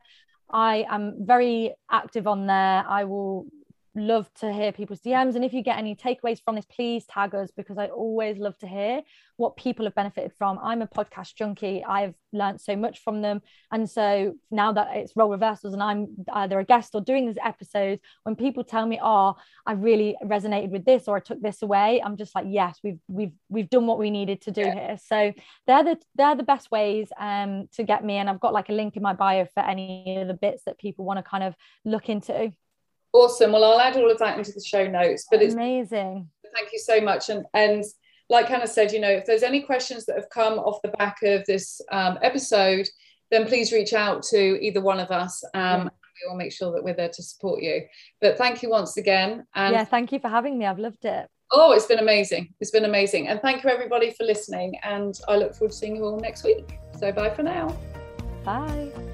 I 0.51 0.87
am 0.89 1.26
very 1.26 1.74
active 1.91 2.26
on 2.26 2.47
there. 2.47 2.87
I 2.89 3.05
will 3.05 3.49
love 3.95 4.28
to 4.34 4.53
hear 4.53 4.72
people's 4.72 5.01
DMs. 5.01 5.36
And 5.36 5.45
if 5.45 5.53
you 5.53 5.62
get 5.62 5.78
any 5.78 5.95
takeaways 5.95 6.40
from 6.45 6.57
this, 6.57 6.64
please 6.64 7.07
tag 7.07 7.34
us 7.34 7.51
because 7.57 7.78
I 7.78 7.86
always 7.86 8.38
love 8.38 8.59
to 8.59 8.66
hear 8.66 9.03
what 9.36 9.57
people 9.57 9.84
have 9.84 9.95
benefited 9.95 10.32
from. 10.36 10.59
I'm 10.62 10.82
a 10.82 10.86
podcast 10.86 11.34
junkie. 11.34 11.84
I've 11.84 12.14
learned 12.32 12.61
so 12.61 12.76
much 12.76 13.01
from 13.01 13.22
them. 13.22 13.40
And 13.72 13.88
so 13.88 14.34
now 14.51 14.72
that 14.72 14.97
it's 14.97 15.14
role 15.16 15.30
reversals 15.30 15.74
and 15.74 15.82
I'm 15.82 16.09
either 16.32 16.59
a 16.59 16.64
guest 16.64 16.95
or 16.95 17.01
doing 17.01 17.26
these 17.26 17.38
episodes, 17.42 18.01
when 18.24 18.36
people 18.36 18.64
tell 18.64 18.86
me, 18.86 18.99
oh, 19.03 19.36
I 19.66 19.72
really 19.72 20.16
resonated 20.24 20.70
with 20.70 20.84
this 20.84 21.07
or 21.07 21.16
I 21.16 21.20
took 21.20 21.40
this 21.40 21.62
away, 21.62 22.03
I'm 22.05 22.16
just 22.16 22.34
like, 22.34 22.47
yes, 22.49 22.78
we've 22.82 22.99
we've 23.09 23.32
we've 23.49 23.70
done 23.70 23.86
what 23.86 23.99
we 23.99 24.11
needed 24.11 24.42
to 24.42 24.51
do 24.51 24.62
yeah. 24.62 24.74
here. 24.74 24.99
So 25.05 25.32
they're 25.66 25.84
the 25.84 25.99
they're 26.16 26.36
the 26.36 26.42
best 26.42 26.70
ways 26.70 27.09
um 27.18 27.68
to 27.74 27.84
get 27.84 28.05
me. 28.05 28.16
And 28.16 28.28
I've 28.28 28.40
got 28.40 28.53
like 28.53 28.68
a 28.68 28.72
link 28.72 28.97
in 28.97 29.03
my 29.03 29.14
bio 29.14 29.47
for 29.55 29.61
any 29.61 30.18
of 30.20 30.28
the 30.28 30.34
bits 30.34 30.62
that 30.66 30.78
people 30.78 31.05
want 31.05 31.18
to 31.18 31.22
kind 31.22 31.45
of 31.45 31.55
look 31.84 32.09
into. 32.09 32.53
Awesome. 33.14 33.52
Well, 33.52 33.64
I'll 33.64 33.80
add 33.80 33.96
all 33.96 34.10
of 34.10 34.18
that 34.18 34.36
into 34.36 34.52
the 34.52 34.60
show 34.60 34.86
notes. 34.86 35.26
But 35.30 35.40
it's 35.40 35.54
amazing. 35.54 36.28
Thank 36.54 36.72
you 36.72 36.80
so 36.80 37.00
much. 37.00 37.30
And 37.30 37.46
and 37.54 37.84
like 38.28 38.48
Hannah 38.48 38.66
said, 38.66 38.92
you 38.92 39.00
know, 39.00 39.10
if 39.10 39.24
there's 39.24 39.42
any 39.42 39.62
questions 39.62 40.04
that 40.06 40.16
have 40.16 40.28
come 40.30 40.58
off 40.58 40.82
the 40.82 40.88
back 40.88 41.22
of 41.22 41.44
this 41.46 41.80
um, 41.92 42.18
episode, 42.22 42.88
then 43.30 43.46
please 43.46 43.72
reach 43.72 43.92
out 43.92 44.22
to 44.24 44.60
either 44.60 44.80
one 44.80 44.98
of 44.98 45.10
us. 45.10 45.44
Um, 45.54 45.60
yeah. 45.62 45.84
We 45.84 46.30
will 46.30 46.36
make 46.36 46.52
sure 46.52 46.72
that 46.72 46.82
we're 46.82 46.94
there 46.94 47.08
to 47.08 47.22
support 47.22 47.62
you. 47.62 47.82
But 48.20 48.38
thank 48.38 48.62
you 48.62 48.70
once 48.70 48.96
again. 48.96 49.46
And 49.54 49.74
yeah, 49.74 49.84
thank 49.84 50.12
you 50.12 50.18
for 50.18 50.28
having 50.28 50.58
me. 50.58 50.66
I've 50.66 50.78
loved 50.78 51.04
it. 51.04 51.28
Oh, 51.52 51.72
it's 51.72 51.86
been 51.86 51.98
amazing. 51.98 52.54
It's 52.60 52.70
been 52.70 52.84
amazing. 52.84 53.28
And 53.28 53.40
thank 53.40 53.62
you 53.62 53.70
everybody 53.70 54.12
for 54.12 54.24
listening. 54.24 54.76
And 54.82 55.14
I 55.28 55.36
look 55.36 55.54
forward 55.54 55.72
to 55.72 55.76
seeing 55.76 55.96
you 55.96 56.04
all 56.04 56.18
next 56.18 56.44
week. 56.44 56.78
So 56.98 57.12
bye 57.12 57.30
for 57.30 57.42
now. 57.42 57.76
Bye. 58.44 59.13